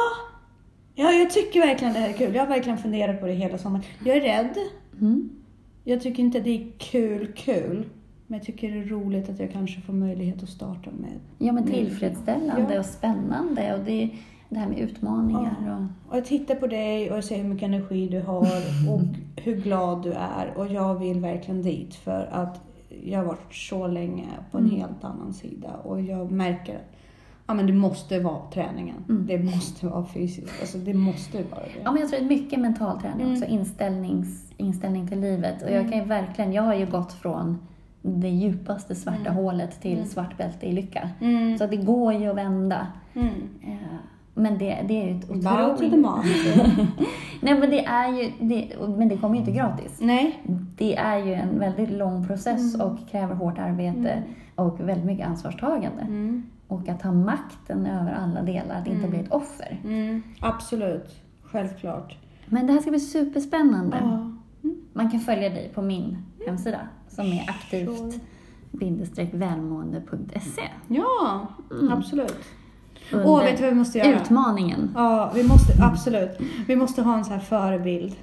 ja, 0.95 1.11
jag 1.11 1.29
tycker 1.31 1.59
verkligen 1.59 1.93
det 1.93 1.99
här 1.99 2.09
är 2.09 2.13
kul. 2.13 2.35
Jag 2.35 2.41
har 2.41 2.47
verkligen 2.47 2.77
funderat 2.77 3.19
på 3.19 3.25
det 3.27 3.33
hela 3.33 3.57
sommaren. 3.57 3.83
Jag 4.05 4.17
är 4.17 4.21
rädd. 4.21 4.55
Mm. 5.01 5.29
Jag 5.83 6.01
tycker 6.01 6.23
inte 6.23 6.39
det 6.39 6.49
är 6.49 6.71
kul, 6.77 7.31
kul. 7.35 7.85
Men 8.27 8.37
jag 8.39 8.45
tycker 8.45 8.71
det 8.71 8.77
är 8.79 8.83
roligt 8.85 9.29
att 9.29 9.39
jag 9.39 9.51
kanske 9.51 9.81
får 9.81 9.93
möjlighet 9.93 10.43
att 10.43 10.49
starta 10.49 10.89
med. 10.91 11.19
Ja, 11.37 11.51
men 11.53 11.67
tillfredsställande 11.67 12.73
Ja. 12.73 12.79
och 12.79 12.85
spännande. 12.85 13.73
Och 13.73 13.79
det, 13.85 14.09
det 14.49 14.59
här 14.59 14.67
med 14.67 14.79
utmaningar 14.79 15.87
och... 16.07 16.11
Och 16.11 16.17
jag 16.17 16.25
tittar 16.25 16.55
på 16.55 16.67
dig 16.67 17.11
och 17.11 17.17
jag 17.17 17.23
ser 17.23 17.37
hur 17.37 17.49
mycket 17.49 17.67
energi 17.67 18.07
du 18.07 18.21
har 18.21 18.41
och 18.93 19.01
hur 19.43 19.55
glad 19.55 20.03
du 20.03 20.11
är. 20.11 20.53
Och 20.55 20.67
jag 20.67 20.95
vill 20.99 21.19
verkligen 21.19 21.61
dit 21.61 21.95
för 21.95 22.29
att 22.31 22.61
jag 23.03 23.19
har 23.19 23.25
varit 23.25 23.53
så 23.53 23.87
länge 23.87 24.27
på 24.51 24.57
en 24.57 24.65
Mm. 24.65 24.75
helt 24.79 25.03
annan 25.03 25.33
sida. 25.33 25.69
Och 25.83 26.01
jag 26.01 26.31
märker 26.31 26.79
ja, 27.47 27.53
men 27.53 27.67
det 27.67 27.73
måste 27.73 28.19
vara 28.19 28.41
träningen. 28.53 28.95
Mm. 29.09 29.25
Det 29.27 29.37
måste 29.37 29.87
vara 29.87 30.05
fysiskt. 30.05 30.61
Alltså, 30.61 30.77
det 30.77 30.93
måste 30.93 31.37
vara 31.37 31.61
det. 31.61 31.81
Ja, 31.83 31.91
men 31.91 32.01
jag 32.01 32.09
tror 32.09 32.19
att 32.21 32.25
mycket 32.27 32.59
mental 32.59 33.01
träning 33.01 33.21
Mm. 33.21 33.33
också. 33.33 33.45
Inställnings, 33.45 34.51
inställning 34.57 35.07
till 35.07 35.19
livet. 35.19 35.61
Och 35.63 35.69
jag 35.69 35.77
Mm. 35.77 35.91
kan 35.91 35.99
ju 35.99 36.05
verkligen... 36.05 36.53
Jag 36.53 36.63
har 36.63 36.73
ju 36.75 36.85
gått 36.85 37.13
från 37.13 37.57
det 38.01 38.29
djupaste 38.29 38.95
svarta 38.95 39.19
Mm. 39.29 39.35
hålet 39.35 39.81
till 39.81 39.93
Mm. 39.97 40.05
svart 40.05 40.37
bälte 40.37 40.65
i 40.67 40.71
lycka. 40.71 41.09
Mm. 41.21 41.57
Så 41.57 41.67
det 41.67 41.77
går 41.77 42.13
ju 42.13 42.29
att 42.29 42.35
vända. 42.37 42.87
Mm. 43.13 43.27
Eh, 43.63 43.75
Men 44.33 44.57
det, 44.57 44.77
det 44.87 45.01
är 45.01 45.07
ju 45.09 45.19
ett 45.19 45.29
otroligt... 45.29 45.91
Nej, 47.41 47.59
men 47.59 47.69
det 47.69 47.85
är 47.85 48.07
ju... 48.23 48.31
Det, 48.39 48.67
men 48.97 49.07
det 49.09 49.17
kommer 49.17 49.35
ju 49.35 49.39
inte 49.39 49.51
gratis. 49.51 49.97
Nej. 50.01 50.39
Det 50.77 50.95
är 50.95 51.17
ju 51.17 51.33
en 51.33 51.59
väldigt 51.59 51.89
lång 51.91 52.27
process 52.27 52.75
Mm. 52.75 52.87
och 52.87 53.09
kräver 53.11 53.35
hårt 53.35 53.59
arbete 53.59 54.23
och 54.55 54.79
väldigt 54.79 55.05
mycket 55.05 55.27
ansvarstagande. 55.27 56.05
Mm. 56.69 56.81
Och 56.81 56.89
att 56.89 57.01
ha 57.01 57.11
makten 57.11 57.85
över 57.85 58.13
alla 58.13 58.41
delar, 58.41 58.75
att 58.81 58.87
inte 58.87 58.97
Mm. 58.99 59.09
bli 59.09 59.19
ett 59.19 59.31
offer. 59.31 59.79
Mm. 59.83 60.21
Absolut. 60.41 61.15
Självklart. 61.43 62.17
Men 62.45 62.67
det 62.67 62.73
här 62.73 62.79
ska 62.79 62.89
bli 62.91 62.99
superspännande. 62.99 63.97
Ja. 64.01 64.31
Man 64.93 65.11
kan 65.11 65.19
följa 65.19 65.49
dig 65.49 65.71
på 65.75 65.81
min 65.81 66.17
hemsida 66.47 66.79
som 67.09 67.25
är 67.25 67.29
Sure. 67.29 67.45
aktivt 67.47 69.33
välmående.se. 69.33 70.61
Ja, 70.87 71.47
Mm. 71.71 71.93
absolut. 71.93 72.37
Åh, 73.13 73.39
vet 73.43 73.57
du 73.57 73.63
vad 73.63 73.71
vi 73.73 73.77
måste 73.79 73.97
göra? 73.97 74.21
utmaningen. 74.21 74.91
Ja, 74.95 75.31
vi 75.35 75.43
måste 75.47 75.83
absolut. 75.83 76.39
Vi 76.67 76.75
måste 76.75 77.01
ha 77.01 77.17
en 77.17 77.23
sån 77.25 77.33
här 77.33 77.39
förebild. 77.39 78.15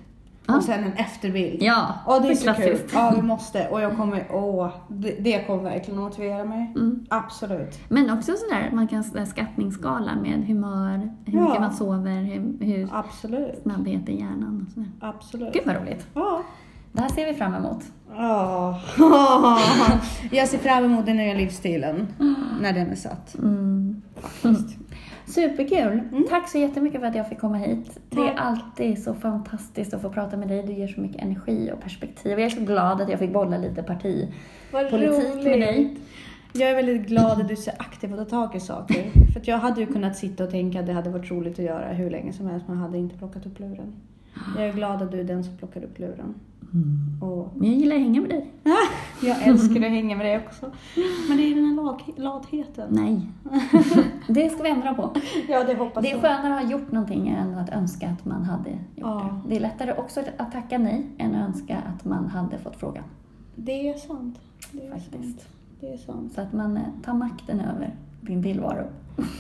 Ja. 0.47 0.57
och 0.57 0.63
sen 0.63 0.85
en 0.85 0.93
efterbild. 0.93 1.63
Ja, 1.63 1.95
Ja, 2.07 2.19
det 2.19 2.29
är 2.29 2.35
så 2.35 2.53
kul. 2.55 2.79
Ja, 2.93 3.13
vi 3.17 3.23
måste. 3.27 3.69
Och 3.69 3.81
jag 3.81 3.97
kommer, 3.97 4.27
åh, 4.31 4.69
det, 4.89 5.17
det 5.21 5.47
kommer 5.47 5.63
verkligen 5.63 6.01
motivera 6.01 6.45
mig. 6.45 6.73
Mm. 6.77 7.07
Absolut. 7.11 7.79
Men 7.89 8.11
också 8.11 8.33
sådär, 8.37 8.71
man 8.73 8.89
kan 8.89 9.27
skattningsskala 9.27 10.17
med 10.23 10.47
humör, 10.47 11.11
hur 11.25 11.39
Ja. 11.39 11.45
mycket 11.45 11.61
man 11.61 11.73
sover, 11.73 12.23
hur, 12.23 12.65
hur 12.65 12.89
Absolut. 12.93 13.59
snabbhet 13.63 14.09
i 14.09 14.19
hjärnan 14.21 14.67
och 14.67 14.73
sådär. 14.73 14.89
Absolut. 15.01 15.53
Gud 15.53 15.63
vad 15.67 15.77
roligt. 15.77 16.07
Ja. 16.15 16.43
Det 16.93 17.01
här 17.01 17.09
ser 17.09 17.27
vi 17.27 17.35
fram 17.35 17.55
emot. 17.55 17.85
Ja. 18.17 18.81
Jag 20.31 20.49
ser 20.49 20.59
fram 20.59 20.85
emot 20.85 21.07
den 21.07 21.17
nya 21.17 21.35
livsstilen 21.35 22.07
när 22.61 22.73
den 22.73 22.91
är 22.91 22.95
satt. 22.95 23.35
Mm. 23.39 24.03
Faktiskt. 24.17 24.77
Superkul! 25.27 26.01
Tack 26.29 26.49
så 26.49 26.59
jättemycket 26.59 27.01
för 27.01 27.07
att 27.07 27.15
jag 27.15 27.29
fick 27.29 27.39
komma 27.39 27.57
hit. 27.57 27.99
Det 28.11 28.21
är 28.21 28.35
alltid 28.35 29.03
så 29.03 29.15
fantastiskt 29.15 29.95
att 29.95 30.03
få 30.03 30.11
prata 30.11 30.37
med 30.37 30.49
dig. 30.49 30.63
Du 30.63 30.73
ger 30.73 30.89
så 30.89 31.01
mycket 31.01 31.23
energi 31.23 31.71
och 31.73 31.81
perspektiv. 31.81 32.33
Jag 32.33 32.43
är 32.43 32.51
så 32.51 32.61
glad 32.61 33.01
att 33.01 33.09
jag 33.09 33.19
fick 33.19 33.33
bolla 33.33 33.59
lite 33.59 33.83
partipolitik 33.83 35.45
med 35.45 35.61
dig. 35.61 35.97
Jag 36.53 36.71
är 36.71 36.75
väldigt 36.75 37.07
glad 37.07 37.41
att 37.41 37.49
du 37.49 37.55
är 37.55 37.59
så 37.59 37.71
aktiv 37.79 38.13
och 38.13 38.19
tar 38.19 38.47
tag 38.47 38.57
i 38.57 38.61
saker. 38.61 39.11
För 39.33 39.41
att 39.41 39.49
jag 39.49 39.59
hade 39.59 39.81
ju 39.81 39.87
kunnat 39.87 40.17
sitta 40.17 40.45
och 40.45 40.51
tänka 40.51 40.81
att 40.81 40.87
det 40.87 40.93
hade 40.93 41.11
varit 41.11 41.31
roligt 41.31 41.59
att 41.59 41.65
göra 41.65 41.89
hur 41.89 42.11
länge 42.11 42.33
som 42.33 42.47
helst 42.47 42.69
men 42.69 42.77
jag 42.77 42.85
hade 42.85 42.99
inte 42.99 43.19
plockat 43.19 43.47
upp 43.47 43.61
luren. 43.61 43.93
Jag 44.57 44.69
är 44.69 44.73
glad 44.73 45.03
att 45.03 45.11
du 45.11 45.21
är 45.21 45.25
den 45.25 45.45
som 45.45 45.57
plockar 45.57 45.85
upp 45.85 45.99
luren. 45.99 46.35
Och 47.21 47.53
Men 47.57 47.69
jag 47.71 47.79
gillar 47.79 47.97
att 47.97 48.03
hänga 48.03 48.21
med 48.21 48.31
dig. 48.31 48.51
jag 49.23 49.43
älskar 49.49 49.77
att 49.77 49.91
hänga 49.91 50.17
med 50.17 50.27
dig 50.27 50.37
också. 50.47 50.71
Men 51.29 51.37
det 51.37 51.43
är 51.43 51.55
den 51.55 51.65
här 51.65 51.75
lag- 51.75 52.13
latheten. 52.17 52.89
Nej. 52.91 53.21
det 54.29 54.49
ska 54.51 54.63
vi 54.63 54.69
ändra 54.71 54.95
på. 54.95 55.15
Ja, 55.49 55.65
det 55.65 55.75
hoppas 55.75 56.03
Det 56.03 56.11
är 56.11 56.13
jag. 56.13 56.21
skönare 56.23 56.55
att 56.55 56.63
ha 56.65 56.71
gjort 56.71 56.93
någonting 56.93 57.29
än 57.29 57.55
att 57.59 57.71
önska 57.71 58.09
att 58.09 58.25
man 58.25 58.43
hade 58.45 58.71
gjort 58.71 58.79
Ja. 58.95 59.41
det. 59.45 59.49
Det 59.51 59.57
är 59.57 59.61
lättare 59.61 59.93
också 59.93 60.21
att 60.39 60.53
tacka 60.53 60.79
nej 60.79 61.07
än 61.19 61.35
att 61.35 61.49
önska 61.49 61.79
att 61.95 62.05
man 62.05 62.27
hade 62.27 62.59
fått 62.59 62.77
frågan. 62.77 63.05
Det 63.57 63.89
är 63.89 63.95
sant. 63.99 64.39
Det 64.73 64.79
är 64.87 64.91
sant. 64.91 65.03
Faktiskt. 65.03 65.49
Det 65.81 65.93
är 65.93 65.97
sant. 65.99 66.33
Så 66.35 66.41
att 66.41 66.53
man 66.53 66.77
eh, 66.77 66.83
tar 67.05 67.15
makten 67.15 67.61
över 67.61 67.95
din 68.27 68.43
tillvaro. 68.43 68.85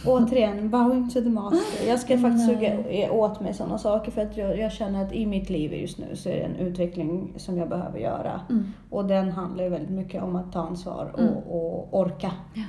Återigen, 0.07 0.71
bowing 0.71 1.11
to 1.11 1.21
the 1.21 1.29
master. 1.31 1.89
Jag 1.89 2.01
ska 2.01 2.19
faktiskt 2.19 2.47
Nej. 2.49 2.57
suga 2.87 3.13
åt 3.13 3.41
mig 3.41 3.55
sådana 3.55 3.79
saker 3.79 4.13
för 4.13 4.23
att 4.23 4.37
jag, 4.37 4.59
jag 4.59 4.73
känner 4.73 5.05
att 5.05 5.13
i 5.13 5.27
mitt 5.27 5.51
liv 5.51 5.73
just 5.73 5.99
nu 5.99 6.17
så 6.17 6.29
är 6.29 6.33
det 6.35 6.41
en 6.43 6.57
utveckling 6.57 7.33
som 7.37 7.59
jag 7.59 7.69
behöver 7.69 7.99
göra. 7.99 8.41
Mm. 8.51 8.65
Och 8.91 9.05
den 9.05 9.31
handlar 9.33 9.65
ju 9.65 9.71
väldigt 9.71 9.91
mycket 9.91 10.23
om 10.23 10.37
att 10.37 10.53
ta 10.53 10.61
ansvar 10.61 11.11
och, 11.13 11.21
Mm. 11.21 11.35
och 11.35 11.99
orka. 12.01 12.31
Ja. 12.55 12.63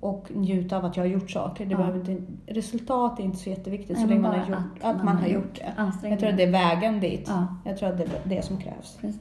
Och 0.00 0.28
njuta 0.34 0.76
av 0.76 0.84
att 0.84 0.96
jag 0.96 1.04
har 1.04 1.08
gjort 1.08 1.30
saker. 1.30 1.64
Det 1.66 1.70
Ja. 1.72 1.76
behöver 1.78 1.98
inte, 2.10 2.32
resultat 2.46 3.20
är 3.20 3.24
inte 3.24 3.38
så 3.38 3.50
jätteviktigt 3.50 3.96
Nej, 3.96 4.02
så 4.04 4.08
länge 4.08 4.20
man 4.20 4.30
har 4.38 4.46
gjort, 4.48 4.58
att, 4.82 5.04
man 5.04 5.16
har 5.16 5.26
gjort 5.26 5.54
det. 6.02 6.08
Jag 6.08 6.18
tror 6.18 6.28
att 6.30 6.36
det 6.36 6.42
är 6.42 6.52
vägen 6.52 7.00
dit. 7.00 7.24
Ja, 7.28 7.46
Jag 7.64 7.76
tror 7.78 7.88
att 7.88 7.98
det 7.98 8.04
är 8.04 8.10
det 8.24 8.42
som 8.44 8.56
krävs. 8.56 8.98
precis. 9.00 9.20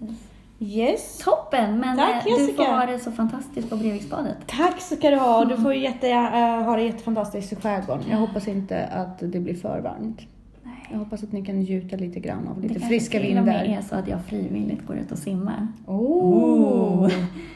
Yes. 0.59 1.17
Toppen! 1.23 1.79
Men 1.79 1.97
Tack, 1.97 2.27
eh, 2.27 2.33
du 2.37 2.53
får 2.53 2.63
ha 2.63 2.85
det 2.85 2.99
så 2.99 3.11
fantastiskt 3.11 3.69
på 3.69 3.75
Breviksbadet. 3.75 4.37
Tack 4.47 4.81
ska 4.81 5.09
du 5.09 5.17
ha. 5.17 5.45
Du 5.45 5.57
får 5.57 5.73
ju 5.73 5.79
jätte, 5.81 6.09
äh, 6.09 6.19
ha 6.63 6.75
det 6.75 6.83
jättefantastiskt 6.83 7.53
i 7.53 7.55
skärgården. 7.55 8.03
Jag 8.09 8.17
hoppas 8.17 8.47
inte 8.47 8.85
att 8.85 9.19
det 9.19 9.39
blir 9.39 9.55
för 9.55 9.81
varmt. 9.81 10.21
Nej. 10.63 10.73
Jag 10.91 10.97
hoppas 10.99 11.23
att 11.23 11.31
ni 11.31 11.45
kan 11.45 11.55
njuta 11.59 11.95
lite 11.95 12.19
grann 12.19 12.47
av 12.47 12.61
lite 12.61 12.73
det 12.73 12.79
friska 12.79 13.11
kanske 13.11 13.29
till 13.29 13.37
och 13.39 13.45
med 13.45 13.61
vindar. 13.61 13.77
är 13.77 13.81
så 13.81 13.95
att 13.95 14.07
jag 14.07 14.21
frivilligt 14.25 14.87
går 14.87 14.95
ut 14.97 15.11
och 15.11 15.17
simmar. 15.17 15.67
Oh. 15.85 17.07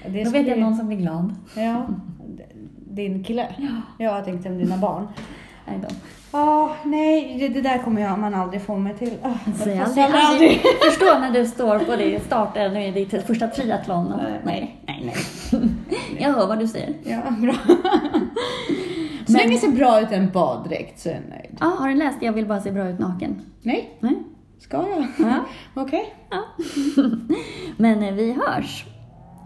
Det 0.08 0.24
Då 0.24 0.30
vet 0.30 0.34
jag 0.34 0.43
bli- 0.43 0.56
någon 0.64 0.76
som 0.76 0.88
blir 0.88 0.97
glad. 0.97 1.36
Ja. 1.56 1.86
Din 2.89 3.24
kille? 3.24 3.47
Ja. 3.58 3.68
Ja, 3.97 4.16
jag 4.16 4.26
tänkte 4.26 4.50
om 4.50 4.58
dina 4.58 4.78
barn. 4.78 5.08
Nej 5.68 5.80
då. 5.82 5.88
Ja, 6.32 6.75
nej, 6.84 7.38
det, 7.39 7.47
det 7.47 7.61
där 7.61 7.77
kommer 7.77 8.01
jag, 8.01 8.19
man 8.19 8.34
aldrig 8.36 8.61
få 8.61 8.77
mig 8.77 8.97
till. 8.97 9.13
Oh, 9.23 9.53
Säg 9.63 9.80
aldrig, 9.80 10.05
får 10.11 10.17
aldrig. 10.17 10.61
Förstå 10.86 11.19
när 11.19 11.32
du 11.32 11.45
står 11.45 11.80
på 11.80 11.95
det 11.95 12.23
starten 12.25 12.77
i 12.77 12.91
ditt 12.91 13.27
första 13.27 13.47
triathlon. 13.47 14.13
Nej, 14.17 14.41
Nej, 14.43 14.80
nej, 14.88 15.15
nej. 15.51 15.95
Jag 16.19 16.34
hör 16.34 16.47
vad 16.47 16.59
du 16.59 16.67
säger. 16.67 16.93
Ja, 17.03 17.17
bra. 17.41 17.53
Så 19.25 19.32
Men- 19.34 19.41
länge 19.41 19.57
ser 19.57 19.67
bra 19.71 20.01
ut 20.01 20.11
i 20.11 20.15
en 20.15 20.30
baddräkt 20.32 20.99
så 20.99 21.09
är 21.09 21.13
jag 21.13 21.21
nöjd. 21.30 21.57
Ja, 21.59 21.65
har 21.80 21.88
du 21.89 21.95
läst 21.95 22.17
Jag 22.21 22.34
vill 22.34 22.45
bara 22.45 22.61
se 22.61 22.71
bra 22.71 22.89
ut 22.89 22.99
naken? 22.99 23.41
Nej, 23.61 23.97
Nej? 23.99 24.17
ska 24.59 24.77
jag? 24.77 25.07
Ja. 25.17 25.36
Okej. 25.82 26.13
ja. 26.30 26.43
Men 27.77 28.03
eh, 28.03 28.13
vi 28.13 28.32
hörs. 28.34 28.86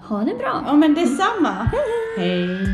Ha 0.09 0.17
det 0.17 0.35
bra. 0.37 0.63
Ja, 0.65 0.73
men 0.73 0.93
detsamma. 0.93 1.71
Hej. 2.17 2.67